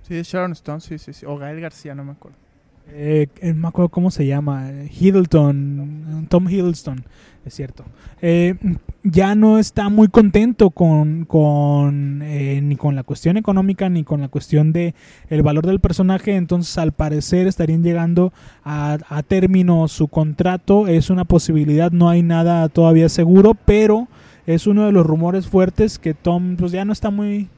Sí, 0.02 0.14
es 0.14 0.28
Sharon 0.28 0.52
Stone, 0.52 0.80
sí, 0.80 0.98
sí, 0.98 1.12
sí. 1.12 1.26
O 1.26 1.36
Gael 1.38 1.60
García, 1.60 1.94
no 1.94 2.04
me 2.04 2.12
acuerdo. 2.12 2.43
Eh, 2.88 3.26
no 3.42 3.54
me 3.54 3.68
acuerdo 3.68 3.88
cómo 3.88 4.10
se 4.10 4.26
llama, 4.26 4.70
Hiddleston, 4.90 6.26
Tom 6.28 6.48
Hiddleston, 6.48 7.04
es 7.44 7.54
cierto. 7.54 7.84
Eh, 8.22 8.54
ya 9.02 9.34
no 9.34 9.58
está 9.58 9.88
muy 9.88 10.08
contento 10.08 10.70
con, 10.70 11.24
con 11.24 12.22
eh, 12.22 12.60
ni 12.62 12.76
con 12.76 12.94
la 12.94 13.02
cuestión 13.02 13.36
económica 13.36 13.88
ni 13.88 14.04
con 14.04 14.20
la 14.20 14.28
cuestión 14.28 14.72
de 14.72 14.94
el 15.28 15.42
valor 15.42 15.66
del 15.66 15.80
personaje, 15.80 16.36
entonces 16.36 16.78
al 16.78 16.92
parecer 16.92 17.46
estarían 17.46 17.82
llegando 17.82 18.32
a, 18.64 18.98
a 19.08 19.22
término 19.22 19.88
su 19.88 20.08
contrato, 20.08 20.86
es 20.86 21.10
una 21.10 21.24
posibilidad, 21.24 21.90
no 21.90 22.08
hay 22.08 22.22
nada 22.22 22.68
todavía 22.68 23.08
seguro, 23.08 23.54
pero 23.54 24.08
es 24.46 24.66
uno 24.66 24.86
de 24.86 24.92
los 24.92 25.06
rumores 25.06 25.46
fuertes 25.48 25.98
que 25.98 26.14
Tom 26.14 26.56
pues 26.56 26.70
ya 26.70 26.84
no 26.84 26.92
está 26.92 27.10
muy 27.10 27.48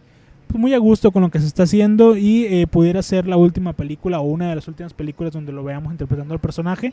pues 0.47 0.61
muy 0.61 0.75
a 0.75 0.79
gusto 0.79 1.11
con 1.13 1.23
lo 1.23 1.31
que 1.31 1.41
se 1.41 1.47
está 1.47 1.65
haciendo 1.65 2.17
y 2.17 2.45
eh, 2.47 2.67
pudiera 2.67 3.03
ser 3.03 3.27
la 3.27 3.37
última 3.37 3.73
película 3.73 4.21
o 4.21 4.25
una 4.25 4.49
de 4.49 4.55
las 4.57 4.69
últimas 4.69 4.93
películas 4.93 5.33
donde 5.33 5.53
lo 5.53 5.65
veamos 5.65 5.93
interpretando 5.93 6.35
al 6.35 6.41
personaje. 6.41 6.93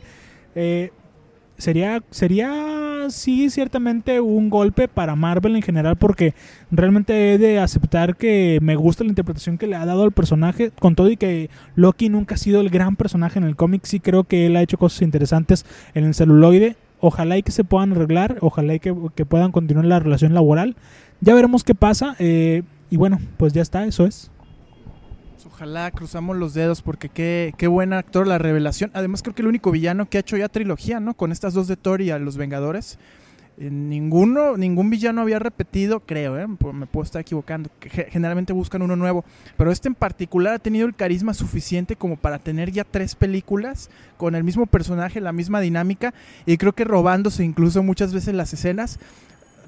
Eh, 0.54 0.90
sería, 1.56 2.02
sería, 2.10 3.06
sí, 3.10 3.50
ciertamente 3.50 4.20
un 4.20 4.50
golpe 4.50 4.88
para 4.88 5.14
Marvel 5.14 5.56
en 5.56 5.62
general 5.62 5.96
porque 5.96 6.34
realmente 6.70 7.34
he 7.34 7.38
de 7.38 7.58
aceptar 7.58 8.16
que 8.16 8.58
me 8.60 8.76
gusta 8.76 9.04
la 9.04 9.10
interpretación 9.10 9.58
que 9.58 9.66
le 9.66 9.76
ha 9.76 9.86
dado 9.86 10.02
al 10.02 10.12
personaje, 10.12 10.70
con 10.70 10.94
todo 10.94 11.10
y 11.10 11.16
que 11.16 11.50
Loki 11.76 12.08
nunca 12.08 12.34
ha 12.34 12.38
sido 12.38 12.60
el 12.60 12.70
gran 12.70 12.96
personaje 12.96 13.38
en 13.38 13.44
el 13.44 13.56
cómic, 13.56 13.84
sí 13.84 14.00
creo 14.00 14.24
que 14.24 14.46
él 14.46 14.56
ha 14.56 14.62
hecho 14.62 14.78
cosas 14.78 15.02
interesantes 15.02 15.64
en 15.94 16.04
el 16.04 16.14
celuloide. 16.14 16.76
Ojalá 17.00 17.36
y 17.36 17.42
que 17.42 17.52
se 17.52 17.64
puedan 17.64 17.92
arreglar, 17.92 18.38
ojalá 18.40 18.74
y 18.74 18.80
que, 18.80 18.94
que 19.14 19.26
puedan 19.26 19.52
continuar 19.52 19.84
la 19.84 19.98
relación 19.98 20.32
laboral. 20.32 20.74
Ya 21.20 21.34
veremos 21.34 21.62
qué 21.62 21.74
pasa. 21.74 22.16
Eh, 22.18 22.62
y 22.94 22.96
bueno, 22.96 23.18
pues 23.38 23.52
ya 23.52 23.60
está, 23.60 23.84
eso 23.86 24.06
es. 24.06 24.30
Ojalá 25.44 25.90
cruzamos 25.90 26.36
los 26.36 26.54
dedos 26.54 26.80
porque 26.80 27.08
qué, 27.08 27.52
qué 27.58 27.66
buen 27.66 27.92
actor, 27.92 28.24
la 28.24 28.38
revelación. 28.38 28.92
Además 28.94 29.20
creo 29.24 29.34
que 29.34 29.42
el 29.42 29.48
único 29.48 29.72
villano 29.72 30.08
que 30.08 30.18
ha 30.18 30.20
hecho 30.20 30.36
ya 30.36 30.48
trilogía, 30.48 31.00
¿no? 31.00 31.14
Con 31.14 31.32
estas 31.32 31.54
dos 31.54 31.66
de 31.66 31.76
Thor 31.76 32.02
y 32.02 32.12
a 32.12 32.20
los 32.20 32.36
Vengadores. 32.36 33.00
Eh, 33.58 33.68
ninguno, 33.68 34.56
ningún 34.56 34.90
villano 34.90 35.22
había 35.22 35.40
repetido, 35.40 36.06
creo, 36.06 36.38
¿eh? 36.38 36.46
me 36.46 36.86
puedo 36.86 37.02
estar 37.02 37.20
equivocando. 37.20 37.68
Generalmente 38.10 38.52
buscan 38.52 38.82
uno 38.82 38.94
nuevo. 38.94 39.24
Pero 39.56 39.72
este 39.72 39.88
en 39.88 39.96
particular 39.96 40.54
ha 40.54 40.58
tenido 40.60 40.86
el 40.86 40.94
carisma 40.94 41.34
suficiente 41.34 41.96
como 41.96 42.16
para 42.16 42.38
tener 42.38 42.70
ya 42.70 42.84
tres 42.84 43.16
películas 43.16 43.90
con 44.18 44.36
el 44.36 44.44
mismo 44.44 44.66
personaje, 44.66 45.20
la 45.20 45.32
misma 45.32 45.60
dinámica. 45.60 46.14
Y 46.46 46.58
creo 46.58 46.74
que 46.74 46.84
robándose 46.84 47.42
incluso 47.42 47.82
muchas 47.82 48.14
veces 48.14 48.34
las 48.34 48.52
escenas 48.52 49.00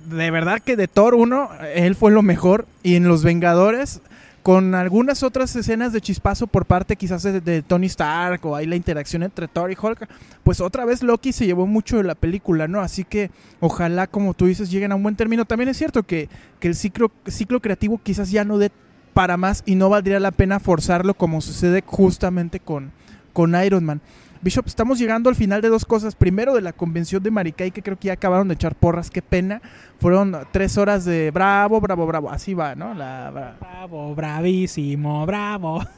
de 0.09 0.30
verdad 0.30 0.61
que 0.61 0.76
de 0.76 0.88
Thor 0.88 1.14
1, 1.14 1.50
él 1.74 1.94
fue 1.94 2.11
lo 2.11 2.22
mejor. 2.22 2.66
Y 2.82 2.96
en 2.96 3.09
Los 3.09 3.24
Vengadores, 3.24 4.00
con 4.42 4.74
algunas 4.74 5.22
otras 5.22 5.54
escenas 5.57 5.92
de 5.92 6.00
chispazo 6.00 6.46
por 6.46 6.66
parte 6.66 6.94
quizás 6.96 7.22
de, 7.24 7.40
de, 7.40 7.62
Tony 7.62 7.86
Stark 7.86 8.44
o 8.46 8.54
ahí 8.54 8.66
la 8.66 8.76
interacción 8.76 9.24
entre 9.24 9.48
Thor 9.48 9.72
y 9.72 9.76
Hulk, 9.80 10.09
pues 10.44 10.61
otra 10.61 10.84
vez 10.84 11.02
Loki 11.02 11.32
se 11.32 11.46
llevó 11.46 11.66
mucho 11.66 11.96
de 11.96 12.04
la 12.04 12.14
película, 12.14 12.68
¿no? 12.68 12.80
Así 12.80 13.04
que 13.04 13.30
ojalá, 13.61 14.07
como 14.07 14.34
tú 14.34 14.46
dices, 14.46 14.70
lleguen 14.70 14.92
a 14.92 14.94
un 14.94 15.02
buen 15.02 15.16
término. 15.16 15.44
También 15.44 15.68
es 15.68 15.76
cierto 15.76 16.04
que, 16.04 16.28
que 16.61 16.68
el 16.68 16.76
ciclo, 16.76 17.11
ciclo 17.26 17.61
creativo 17.61 18.00
quizás 18.02 18.30
ya 18.30 18.44
no 18.44 18.59
dé 18.59 18.70
para 19.14 19.36
más 19.36 19.62
y 19.66 19.76
no 19.76 19.88
valdría 19.88 20.20
la 20.20 20.30
pena 20.30 20.61
forzarlo 20.61 21.14
como 21.14 21.40
sucede 21.40 21.82
justamente 21.84 22.61
con, 22.61 22.92
con 23.32 23.54
Iron 23.64 23.84
Man. 23.84 24.00
Bishop, 24.43 24.66
estamos 24.66 24.99
llegando 24.99 25.28
al 25.30 25.37
final 25.37 25.61
de 25.62 25.68
dos 25.68 25.84
cosas. 25.84 26.14
Primero, 26.14 26.55
de 26.55 26.61
la 26.61 26.72
convención 26.72 27.22
de 27.22 27.30
Maricay, 27.30 27.70
que 27.70 27.82
creo 27.82 27.99
que 27.99 28.09
ya 28.09 28.12
acabaron 28.14 28.49
de 28.49 28.55
echar 28.55 28.74
porras, 28.74 29.11
qué 29.11 29.22
pena. 29.22 29.61
Fueron 29.99 30.37
tres 30.53 30.78
horas 30.78 31.05
de 31.05 31.30
bravo, 31.30 31.80
bravo, 31.80 32.07
bravo. 32.07 32.30
Así 32.30 32.55
va, 32.55 32.74
¿no? 32.74 32.95
La, 32.95 33.30
bra- 33.32 33.59
Bravo, 33.61 34.14
bravísimo, 34.14 35.26
bravo. 35.26 35.80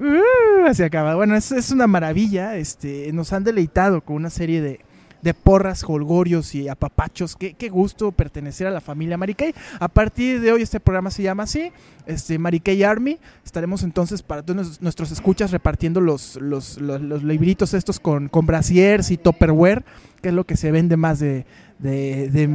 Uh, 0.00 0.66
así 0.68 0.84
acaba. 0.84 1.16
Bueno, 1.16 1.34
es, 1.34 1.50
es 1.50 1.72
una 1.72 1.88
maravilla. 1.88 2.54
Este, 2.54 3.10
nos 3.12 3.32
han 3.32 3.42
deleitado 3.42 4.00
con 4.00 4.14
una 4.14 4.30
serie 4.30 4.60
de, 4.62 4.78
de 5.22 5.34
porras, 5.34 5.84
holgorios 5.86 6.54
y 6.54 6.68
apapachos. 6.68 7.36
Qué, 7.36 7.54
qué 7.54 7.68
gusto 7.68 8.12
pertenecer 8.12 8.66
a 8.66 8.70
la 8.70 8.80
familia 8.80 9.16
Maricay. 9.16 9.54
A 9.80 9.88
partir 9.88 10.40
de 10.40 10.52
hoy 10.52 10.62
este 10.62 10.80
programa 10.80 11.10
se 11.10 11.22
llama 11.22 11.44
así, 11.44 11.72
este 12.06 12.38
Maricay 12.38 12.82
Army. 12.82 13.18
Estaremos 13.44 13.82
entonces 13.82 14.22
para 14.22 14.42
todos 14.42 14.66
nues- 14.66 14.80
nuestros 14.80 15.10
escuchas 15.10 15.50
repartiendo 15.50 16.00
los, 16.00 16.36
los, 16.36 16.78
los, 16.78 17.22
libritos 17.22 17.74
estos 17.74 18.00
con, 18.00 18.28
con 18.28 18.46
brasiers 18.46 19.10
y 19.10 19.16
topperware, 19.16 19.84
que 20.22 20.28
es 20.28 20.34
lo 20.34 20.44
que 20.44 20.56
se 20.56 20.70
vende 20.70 20.96
más 20.96 21.18
de, 21.18 21.46
de, 21.78 22.28
de 22.30 22.48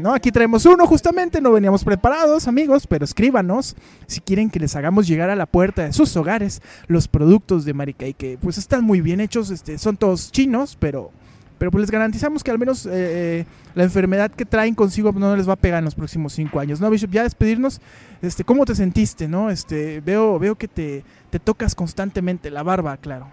¿no? 0.00 0.14
Aquí 0.14 0.32
traemos 0.32 0.66
uno 0.66 0.86
justamente, 0.86 1.40
no 1.40 1.52
veníamos 1.52 1.84
preparados 1.84 2.48
amigos, 2.48 2.86
pero 2.86 3.04
escríbanos 3.04 3.76
si 4.06 4.20
quieren 4.20 4.50
que 4.50 4.58
les 4.58 4.74
hagamos 4.76 5.06
llegar 5.06 5.30
a 5.30 5.36
la 5.36 5.46
puerta 5.46 5.84
de 5.84 5.92
sus 5.92 6.16
hogares 6.16 6.60
los 6.86 7.08
productos 7.08 7.64
de 7.64 7.74
Maricay, 7.74 8.14
que 8.14 8.38
pues 8.40 8.58
están 8.58 8.84
muy 8.84 9.00
bien 9.00 9.20
hechos, 9.20 9.50
este, 9.50 9.78
son 9.78 9.96
todos 9.96 10.32
chinos, 10.32 10.76
pero, 10.78 11.12
pero 11.58 11.70
pues 11.70 11.82
les 11.82 11.90
garantizamos 11.90 12.42
que 12.42 12.50
al 12.50 12.58
menos 12.58 12.86
eh, 12.86 12.90
eh, 12.92 13.46
la 13.74 13.84
enfermedad 13.84 14.30
que 14.30 14.44
traen 14.44 14.74
consigo 14.74 15.12
no 15.12 15.36
les 15.36 15.48
va 15.48 15.54
a 15.54 15.56
pegar 15.56 15.78
en 15.78 15.84
los 15.84 15.94
próximos 15.94 16.32
cinco 16.32 16.60
años, 16.60 16.80
¿no, 16.80 16.90
Bishop? 16.90 17.10
Ya 17.10 17.22
despedirnos, 17.22 17.80
este, 18.22 18.44
¿cómo 18.44 18.64
te 18.64 18.74
sentiste, 18.74 19.28
no? 19.28 19.50
Este, 19.50 20.00
veo, 20.00 20.38
veo 20.38 20.56
que 20.56 20.68
te, 20.68 21.04
te 21.30 21.38
tocas 21.38 21.74
constantemente 21.74 22.50
la 22.50 22.62
barba, 22.62 22.96
claro. 22.96 23.28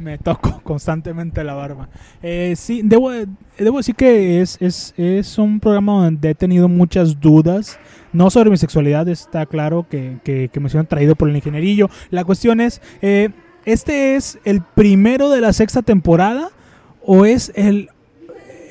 Me 0.00 0.16
toco 0.16 0.60
constantemente 0.64 1.44
la 1.44 1.54
barba. 1.54 1.88
Eh, 2.22 2.54
sí, 2.56 2.80
debo, 2.82 3.10
debo 3.58 3.76
decir 3.76 3.94
que 3.94 4.40
es, 4.40 4.56
es, 4.60 4.94
es 4.96 5.38
un 5.38 5.60
programa 5.60 6.04
donde 6.04 6.30
he 6.30 6.34
tenido 6.34 6.68
muchas 6.68 7.20
dudas. 7.20 7.78
No 8.12 8.30
sobre 8.30 8.50
mi 8.50 8.56
sexualidad, 8.56 9.08
está 9.08 9.46
claro 9.46 9.86
que, 9.88 10.18
que, 10.24 10.60
me 10.60 10.68
son 10.68 10.86
traído 10.86 11.14
por 11.14 11.28
el 11.28 11.36
ingenierillo. 11.36 11.88
La 12.10 12.24
cuestión 12.24 12.60
es, 12.60 12.80
eh, 13.02 13.30
¿este 13.64 14.16
es 14.16 14.38
el 14.44 14.62
primero 14.62 15.30
de 15.30 15.40
la 15.40 15.52
sexta 15.52 15.82
temporada 15.82 16.50
o 17.04 17.24
es 17.24 17.52
el 17.54 17.90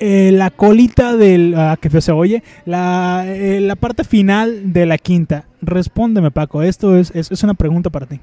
eh, 0.02 0.32
la 0.32 0.50
colita 0.50 1.18
del... 1.18 1.54
Ah, 1.58 1.78
que 1.80 1.90
se 2.02 2.12
oye. 2.12 2.42
La, 2.66 3.26
eh, 3.28 3.60
la 3.60 3.76
parte 3.76 4.06
final 4.06 4.72
de 4.72 4.86
la 4.86 4.98
quinta. 4.98 5.46
Respóndeme, 5.62 6.32
Paco. 6.32 6.64
Esto 6.64 6.98
es, 6.98 7.12
es, 7.14 7.30
es 7.32 7.44
una 7.44 7.54
pregunta 7.54 7.90
para 7.90 8.06
ti. 8.06 8.20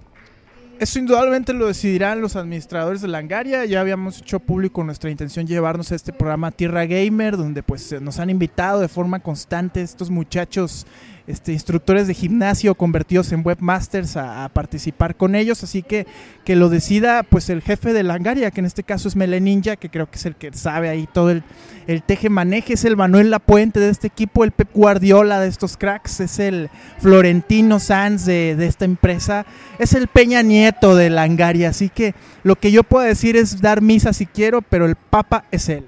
Eso 0.79 0.99
indudablemente 0.99 1.53
lo 1.53 1.67
decidirán 1.67 2.21
los 2.21 2.37
administradores 2.37 3.03
de 3.03 3.09
Langaria. 3.09 3.65
Ya 3.67 3.81
habíamos 3.81 4.21
hecho 4.21 4.41
público 4.41 4.85
nuestra 4.85 5.11
intención 5.11 5.47
llevarnos 5.47 5.93
a 5.93 5.95
este 5.95 6.13
programa 6.13 6.51
Tierra 6.51 6.87
Gamer, 6.87 7.37
donde 7.37 7.63
pues 7.63 7.95
nos 8.01 8.19
han 8.19 8.31
invitado 8.31 8.81
de 8.81 8.89
forma 8.89 9.21
constante 9.21 9.81
estos 9.81 10.11
muchachos, 10.11 10.87
este, 11.27 11.53
instructores 11.53 12.07
de 12.07 12.15
gimnasio 12.15 12.75
convertidos 12.75 13.33
en 13.33 13.43
webmasters 13.45 14.17
a, 14.17 14.49
participar 14.53 15.17
con 15.17 15.35
ellos. 15.35 15.63
Así 15.63 15.83
que 15.83 16.07
que 16.45 16.57
lo 16.57 16.69
decida 16.69 17.25
pues 17.25 17.51
el 17.51 17.63
jefe 17.63 17.93
de 17.93 18.03
Langaria, 18.03 18.51
que 18.51 18.61
en 18.61 18.67
este 18.67 18.85
caso 18.85 19.09
es 19.09 19.17
Mele 19.17 19.41
Ninja, 19.41 19.77
que 19.77 19.89
creo 19.89 20.09
que 20.09 20.17
es 20.17 20.27
el 20.27 20.37
que 20.37 20.53
sabe 20.53 20.89
ahí 20.89 21.09
todo 21.13 21.31
el, 21.31 21.43
el 21.89 22.03
teje 22.03 22.31
maneje, 22.31 22.75
es 22.75 22.85
el 22.85 22.97
Manuel 22.97 23.31
Lapuente 23.31 23.81
de 23.81 23.91
este 23.91 24.07
equipo, 24.07 24.45
el 24.45 24.53
Pep 24.53 24.69
Guardiola 24.73 25.41
de 25.41 25.49
estos 25.49 25.77
cracks, 25.77 26.21
es 26.21 26.39
el 26.39 26.71
Florentino 26.99 27.81
Sanz 27.81 28.25
de, 28.25 28.55
de 28.55 28.67
esta 28.67 28.85
empresa 28.85 29.45
es 29.79 29.95
el 29.95 30.09
Peña 30.09 30.43
Nieto 30.43 30.95
de 30.95 31.11
Langaria, 31.11 31.71
así 31.71 31.89
que 31.89 32.15
lo 32.43 32.57
que 32.57 32.71
yo 32.71 32.83
puedo 32.83 33.05
decir 33.05 33.37
es 33.37 33.61
dar 33.61 33.81
misa 33.81 34.13
si 34.13 34.27
quiero, 34.27 34.63
pero 34.63 34.87
el 34.87 34.97
Papa 34.97 35.45
es 35.51 35.69
él. 35.69 35.87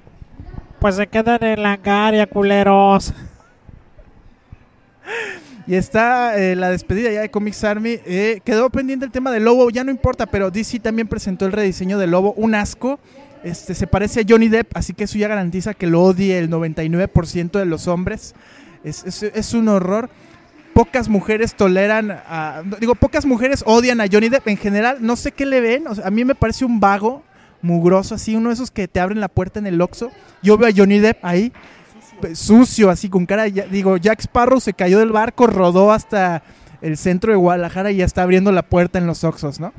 Pues 0.81 0.97
se 0.97 1.07
quedan 1.07 1.43
en 1.43 1.63
Langaria, 1.63 2.27
culeros. 2.27 3.15
Y 5.67 5.75
está 5.75 6.39
eh, 6.39 6.57
la 6.57 6.71
despedida 6.71 7.11
ya 7.11 7.21
de 7.21 7.31
Comics 7.31 7.63
Army. 7.65 7.99
eh, 8.07 8.41
quedó 8.45 8.71
pendiente 8.71 9.05
el 9.05 9.13
tema 9.13 9.31
del 9.31 9.45
Lobo, 9.45 9.69
ya 9.71 9.85
no 9.85 9.91
importa, 9.91 10.27
pero 10.27 10.51
DC 10.51 10.81
también 10.81 11.09
presentó 11.09 11.45
el 11.47 11.53
rediseño 11.53 11.99
del 11.99 12.11
Lobo, 12.13 12.33
un 12.35 12.55
asco. 12.55 12.99
Este, 13.45 13.75
se 13.75 13.87
parece 13.87 14.21
a 14.21 14.25
Johnny 14.29 14.49
Depp, 14.49 14.77
así 14.77 14.95
que 14.95 15.05
eso 15.05 15.17
ya 15.19 15.29
garantiza 15.29 15.75
que 15.75 15.87
lo 15.87 16.03
odie 16.03 16.39
el 16.39 16.49
99% 16.51 17.59
de 17.59 17.67
los 17.67 17.87
hombres. 17.87 18.35
Es, 18.85 19.05
es- 19.23 19.55
un 19.55 19.69
horror. 19.69 20.09
Pocas 20.75 21.09
mujeres 21.09 21.55
toleran 21.55 22.11
a. 22.13 22.63
Digo, 22.81 22.95
pocas 22.95 23.27
mujeres 23.27 23.63
odian 23.67 24.01
a 24.01 24.07
Johnny 24.11 24.29
Depp. 24.29 24.47
En 24.49 24.57
general, 24.57 24.99
no 25.01 25.17
sé 25.17 25.33
qué 25.33 25.45
le 25.45 25.61
ven. 25.61 25.85
a 26.03 26.11
mí 26.11 26.25
me 26.25 26.35
parece 26.37 26.65
un 26.65 26.79
vago, 26.81 27.23
mugroso, 27.63 28.15
así, 28.15 28.37
uno 28.37 28.51
de 28.51 28.55
esos 28.55 28.71
que 28.71 28.87
te 28.87 29.01
abren 29.01 29.21
la 29.21 29.29
puerta 29.29 29.59
en 29.59 29.67
el 29.67 29.81
Oxxo. 29.81 30.11
Yo 30.43 30.57
veo 30.57 30.69
a 30.69 30.73
Johnny 30.75 30.99
Depp 31.01 31.25
ahí, 31.25 31.53
sucio, 32.35 32.91
así, 32.91 33.09
con 33.09 33.27
cara. 33.27 33.45
digo, 33.45 33.97
Jack 33.97 34.21
Sparrow 34.21 34.61
se 34.61 34.73
cayó 34.73 34.99
del 34.99 35.13
barco, 35.13 35.47
rodó 35.47 35.93
hasta 35.93 36.43
el 36.81 36.97
centro 36.97 37.33
de 37.33 37.39
Guadalajara 37.39 37.91
y 37.91 37.97
ya 37.97 38.05
está 38.05 38.23
abriendo 38.23 38.53
la 38.53 38.63
puerta 38.63 38.99
en 38.99 39.07
los 39.07 39.25
Oxxos, 39.25 39.61
¿no? 39.61 39.73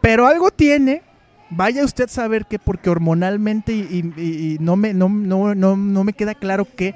Pero 0.00 0.26
algo 0.26 0.50
tiene. 0.50 1.02
Vaya 1.50 1.84
usted 1.84 2.04
a 2.04 2.08
saber 2.08 2.46
que 2.46 2.58
porque 2.58 2.90
hormonalmente 2.90 3.72
y, 3.72 4.56
no, 4.60 4.76
me, 4.76 4.92
no, 4.92 5.08
no, 5.08 5.54
no, 5.54 5.76
no 5.76 6.04
me 6.04 6.12
queda 6.12 6.34
claro 6.34 6.66
qué. 6.76 6.94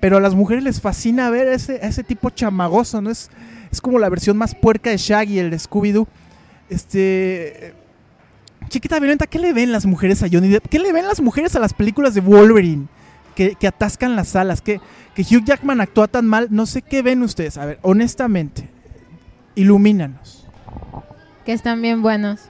Pero 0.00 0.18
a 0.18 0.20
las 0.20 0.34
mujeres 0.34 0.62
les 0.62 0.80
fascina 0.80 1.30
ver 1.30 1.48
a 1.48 1.54
ese, 1.54 1.84
ese 1.84 2.04
tipo 2.04 2.30
chamagoso, 2.30 3.00
¿no? 3.00 3.10
Es, 3.10 3.30
es 3.70 3.80
como 3.80 3.98
la 3.98 4.08
versión 4.08 4.36
más 4.36 4.54
puerca 4.54 4.90
de 4.90 4.96
Shaggy, 4.96 5.38
el 5.38 5.50
de 5.50 5.58
Scooby-Doo. 5.58 6.06
Este. 6.70 7.74
Chiquita 8.68 9.00
violenta, 9.00 9.26
¿qué 9.26 9.38
le 9.38 9.52
ven 9.52 9.72
las 9.72 9.86
mujeres 9.86 10.22
a 10.22 10.28
Johnny 10.30 10.48
Depp? 10.48 10.68
¿Qué 10.68 10.78
le 10.78 10.92
ven 10.92 11.06
las 11.06 11.20
mujeres 11.20 11.56
a 11.56 11.58
las 11.58 11.72
películas 11.72 12.14
de 12.14 12.20
Wolverine? 12.20 12.86
Que, 13.38 13.54
que 13.54 13.68
atascan 13.68 14.16
las 14.16 14.30
salas, 14.30 14.60
que, 14.60 14.80
que 15.14 15.22
Hugh 15.22 15.44
Jackman 15.44 15.80
actúa 15.80 16.08
tan 16.08 16.26
mal. 16.26 16.48
No 16.50 16.66
sé 16.66 16.82
qué 16.82 17.02
ven 17.02 17.22
ustedes. 17.22 17.56
A 17.56 17.66
ver, 17.66 17.78
honestamente, 17.82 18.68
ilumínanos. 19.54 20.44
Que 21.46 21.52
están 21.52 21.80
bien 21.80 22.02
buenos. 22.02 22.40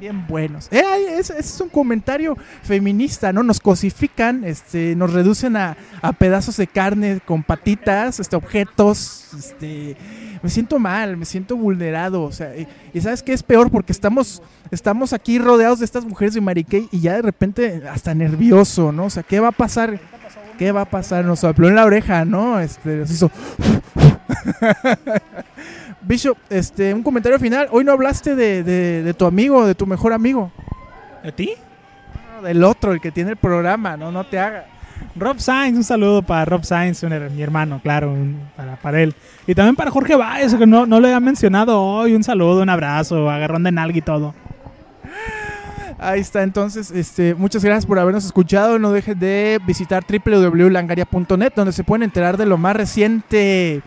Bien 0.00 0.26
buenos. 0.26 0.68
Eh, 0.72 0.82
ay, 0.84 1.04
es, 1.18 1.28
es 1.28 1.60
un 1.60 1.68
comentario 1.68 2.34
feminista, 2.62 3.30
¿no? 3.30 3.42
Nos 3.42 3.60
cosifican, 3.60 4.42
este, 4.44 4.96
nos 4.96 5.12
reducen 5.12 5.54
a, 5.54 5.76
a 6.00 6.14
pedazos 6.14 6.56
de 6.56 6.66
carne 6.66 7.20
con 7.26 7.42
patitas, 7.42 8.18
este, 8.18 8.34
objetos, 8.34 9.28
este, 9.38 9.98
me 10.42 10.48
siento 10.48 10.78
mal, 10.78 11.18
me 11.18 11.26
siento 11.26 11.58
vulnerado, 11.58 12.22
o 12.22 12.32
sea, 12.32 12.56
y, 12.56 12.66
y 12.94 13.00
sabes 13.02 13.22
qué 13.22 13.34
es 13.34 13.42
peor 13.42 13.70
porque 13.70 13.92
estamos, 13.92 14.42
estamos 14.70 15.12
aquí 15.12 15.38
rodeados 15.38 15.80
de 15.80 15.84
estas 15.84 16.06
mujeres 16.06 16.32
de 16.32 16.40
Mariquey 16.40 16.88
y 16.90 17.00
ya 17.00 17.16
de 17.16 17.22
repente 17.22 17.82
hasta 17.86 18.14
nervioso, 18.14 18.92
¿no? 18.92 19.04
O 19.04 19.10
sea, 19.10 19.22
¿qué 19.22 19.38
va 19.40 19.48
a 19.48 19.52
pasar? 19.52 20.00
¿Qué 20.62 20.70
va 20.70 20.82
a 20.82 20.84
pasar? 20.84 21.24
Nos 21.24 21.40
sopló 21.40 21.66
en 21.66 21.74
la 21.74 21.84
oreja, 21.84 22.24
¿no? 22.24 22.60
Este, 22.60 22.98
nos 22.98 23.10
hizo. 23.10 23.32
Bishop, 26.02 26.38
este, 26.50 26.94
un 26.94 27.02
comentario 27.02 27.36
final. 27.40 27.66
Hoy 27.72 27.82
no 27.82 27.90
hablaste 27.90 28.36
de, 28.36 28.62
de- 28.62 29.02
de 29.02 29.12
tu 29.12 29.26
amigo, 29.26 29.66
de 29.66 29.74
tu 29.74 29.88
mejor 29.88 30.12
amigo. 30.12 30.52
¿De 31.24 31.32
ti? 31.32 31.50
No, 32.36 32.42
Del 32.42 32.62
otro, 32.62 32.92
el 32.92 33.00
que 33.00 33.10
tiene 33.10 33.30
el 33.30 33.36
programa, 33.38 33.96
no, 33.96 34.12
no 34.12 34.22
te 34.22 34.38
haga. 34.38 34.66
Rob 35.16 35.40
Sainz, 35.40 35.76
un 35.78 35.82
saludo 35.82 36.22
para 36.22 36.44
Rob 36.44 36.62
Sainz, 36.62 37.02
mi 37.02 37.42
hermano, 37.42 37.80
claro, 37.82 38.12
un- 38.12 38.48
para, 38.56 38.76
para 38.76 39.00
él. 39.02 39.16
Y 39.48 39.56
también 39.56 39.74
para 39.74 39.90
Jorge 39.90 40.14
Baez, 40.14 40.54
que 40.54 40.64
no, 40.68 40.86
no 40.86 41.00
le 41.00 41.12
ha 41.12 41.18
mencionado 41.18 41.82
hoy. 41.82 42.14
Un 42.14 42.22
saludo, 42.22 42.62
un 42.62 42.68
abrazo, 42.70 43.28
agarrón 43.28 43.64
de 43.64 43.72
nalga 43.72 43.98
y 43.98 44.02
todo. 44.02 44.32
Ahí 46.02 46.18
está, 46.20 46.42
entonces, 46.42 46.90
este, 46.90 47.32
muchas 47.36 47.64
gracias 47.64 47.86
por 47.86 47.96
habernos 47.96 48.24
escuchado. 48.24 48.76
No 48.80 48.90
dejen 48.90 49.18
de 49.20 49.60
visitar 49.64 50.04
www.langaria.net, 50.04 51.52
donde 51.54 51.72
se 51.72 51.84
pueden 51.84 52.02
enterar 52.02 52.36
de 52.36 52.44
lo 52.44 52.58
más 52.58 52.74
reciente 52.74 53.82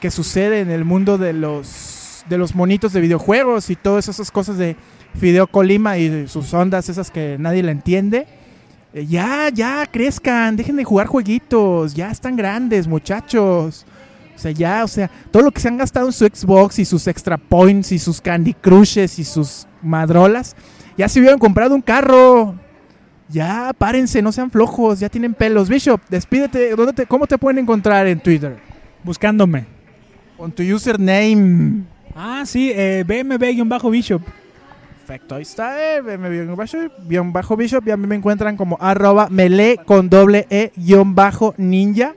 que 0.00 0.10
sucede 0.10 0.58
en 0.60 0.70
el 0.72 0.84
mundo 0.84 1.18
de 1.18 1.32
los, 1.32 2.24
de 2.28 2.36
los 2.36 2.56
monitos 2.56 2.92
de 2.92 3.00
videojuegos 3.00 3.70
y 3.70 3.76
todas 3.76 4.08
esas 4.08 4.32
cosas 4.32 4.58
de 4.58 4.74
Fideo 5.14 5.46
Colima 5.46 5.98
y 5.98 6.26
sus 6.26 6.52
ondas, 6.52 6.88
esas 6.88 7.12
que 7.12 7.36
nadie 7.38 7.62
le 7.62 7.70
entiende. 7.70 8.26
Eh, 8.92 9.06
ya, 9.06 9.48
ya, 9.48 9.86
crezcan, 9.86 10.56
dejen 10.56 10.74
de 10.74 10.82
jugar 10.82 11.06
jueguitos, 11.06 11.94
ya 11.94 12.10
están 12.10 12.34
grandes, 12.34 12.88
muchachos. 12.88 13.86
O 14.34 14.38
sea, 14.38 14.50
ya, 14.50 14.82
o 14.82 14.88
sea, 14.88 15.08
todo 15.30 15.44
lo 15.44 15.52
que 15.52 15.60
se 15.60 15.68
han 15.68 15.76
gastado 15.76 16.06
en 16.06 16.12
su 16.12 16.26
Xbox 16.26 16.80
y 16.80 16.84
sus 16.84 17.06
extra 17.06 17.36
points 17.36 17.92
y 17.92 18.00
sus 18.00 18.20
Candy 18.20 18.54
Crushes 18.54 19.20
y 19.20 19.24
sus 19.24 19.68
madrolas, 19.80 20.56
ya 20.96 21.08
se 21.08 21.20
hubieran 21.20 21.38
comprado 21.38 21.74
un 21.74 21.82
carro. 21.82 22.54
Ya, 23.28 23.72
párense, 23.76 24.20
no 24.20 24.30
sean 24.30 24.50
flojos, 24.50 25.00
ya 25.00 25.08
tienen 25.08 25.32
pelos. 25.32 25.68
Bishop, 25.68 26.00
despídete. 26.08 26.76
¿Dónde 26.76 26.92
te, 26.92 27.06
¿Cómo 27.06 27.26
te 27.26 27.38
pueden 27.38 27.58
encontrar 27.58 28.06
en 28.06 28.20
Twitter? 28.20 28.58
Buscándome. 29.02 29.64
Con 30.36 30.52
tu 30.52 30.62
username. 30.62 31.84
Ah, 32.14 32.42
sí, 32.44 32.70
eh, 32.74 33.04
BMB-Bishop. 33.06 34.22
Perfecto, 35.06 35.34
ahí 35.34 35.42
está, 35.42 35.96
eh, 35.96 36.00
BM 36.00 36.54
Bishop, 36.54 36.92
guion 37.08 37.32
bajo 37.32 37.56
Bishop, 37.56 37.86
y 37.88 37.90
a 37.90 37.96
mí 37.96 38.06
me 38.06 38.14
encuentran 38.14 38.56
como 38.56 38.78
arroba 38.80 39.28
melee 39.28 39.76
con 39.84 40.08
doble 40.08 40.46
e 40.48 40.70
guion 40.76 41.16
bajo 41.16 41.54
ninja. 41.58 42.14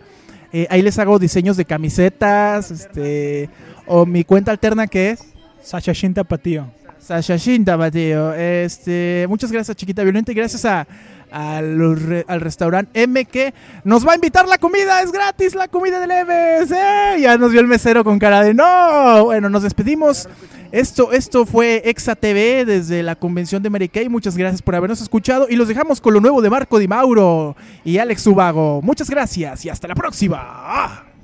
Eh, 0.54 0.68
ahí 0.70 0.84
les 0.84 1.00
hago 1.00 1.18
diseños 1.18 1.58
de 1.58 1.66
camisetas, 1.66 2.70
este, 2.70 3.50
o 3.88 4.06
mi 4.06 4.24
cuenta 4.24 4.52
alterna 4.52 4.86
que 4.86 5.10
es 5.10 5.26
Shin 5.64 6.14
Tapatío. 6.14 6.68
Sasha 7.06 7.38
Shinta, 7.38 7.78
Mateo. 7.78 8.34
Este, 8.34 9.28
muchas 9.30 9.52
gracias, 9.52 9.78
Chiquita 9.78 10.02
Violenta, 10.02 10.32
y 10.32 10.36
gracias 10.36 10.66
a, 10.66 10.88
al 11.30 12.42
restaurante 12.42 13.04
M 13.04 13.26
que 13.26 13.54
nos 13.84 14.08
va 14.08 14.14
a 14.14 14.16
invitar 14.16 14.48
la 14.48 14.58
comida, 14.58 15.02
es 15.02 15.12
gratis 15.12 15.54
la 15.54 15.68
comida 15.68 16.00
del 16.00 16.10
M. 16.10 16.34
¡eh! 16.34 17.18
Ya 17.22 17.38
nos 17.38 17.52
vio 17.52 17.62
el 17.62 17.68
mesero 17.68 18.04
con 18.04 18.18
cara 18.18 18.42
de 18.42 18.56
no. 18.56 19.26
Bueno, 19.26 19.50
nos 19.50 19.62
despedimos. 19.62 20.28
Esto, 20.72 21.12
esto 21.12 21.46
fue 21.46 21.84
Exa 21.86 22.16
TV 22.16 22.66
desde 22.66 23.04
la 23.04 23.16
convención 23.16 23.62
de 23.62 23.70
Mary 23.70 23.88
Kay. 23.88 24.10
Muchas 24.10 24.36
gracias 24.36 24.64
por 24.64 24.74
habernos 24.74 25.00
escuchado 25.00 25.46
y 25.48 25.56
los 25.56 25.68
dejamos 25.68 26.02
con 26.02 26.16
lo 26.16 26.20
nuevo 26.20 26.42
de 26.42 26.50
Marco 26.50 26.80
Di 26.80 26.88
Mauro 26.88 27.56
y 27.84 28.00
Alex 28.00 28.26
Ubago. 28.26 28.82
Muchas 28.82 29.12
gracias 29.12 29.64
y 29.64 29.70
hasta 29.70 29.88
la 29.88 29.94
próxima. 29.94 31.15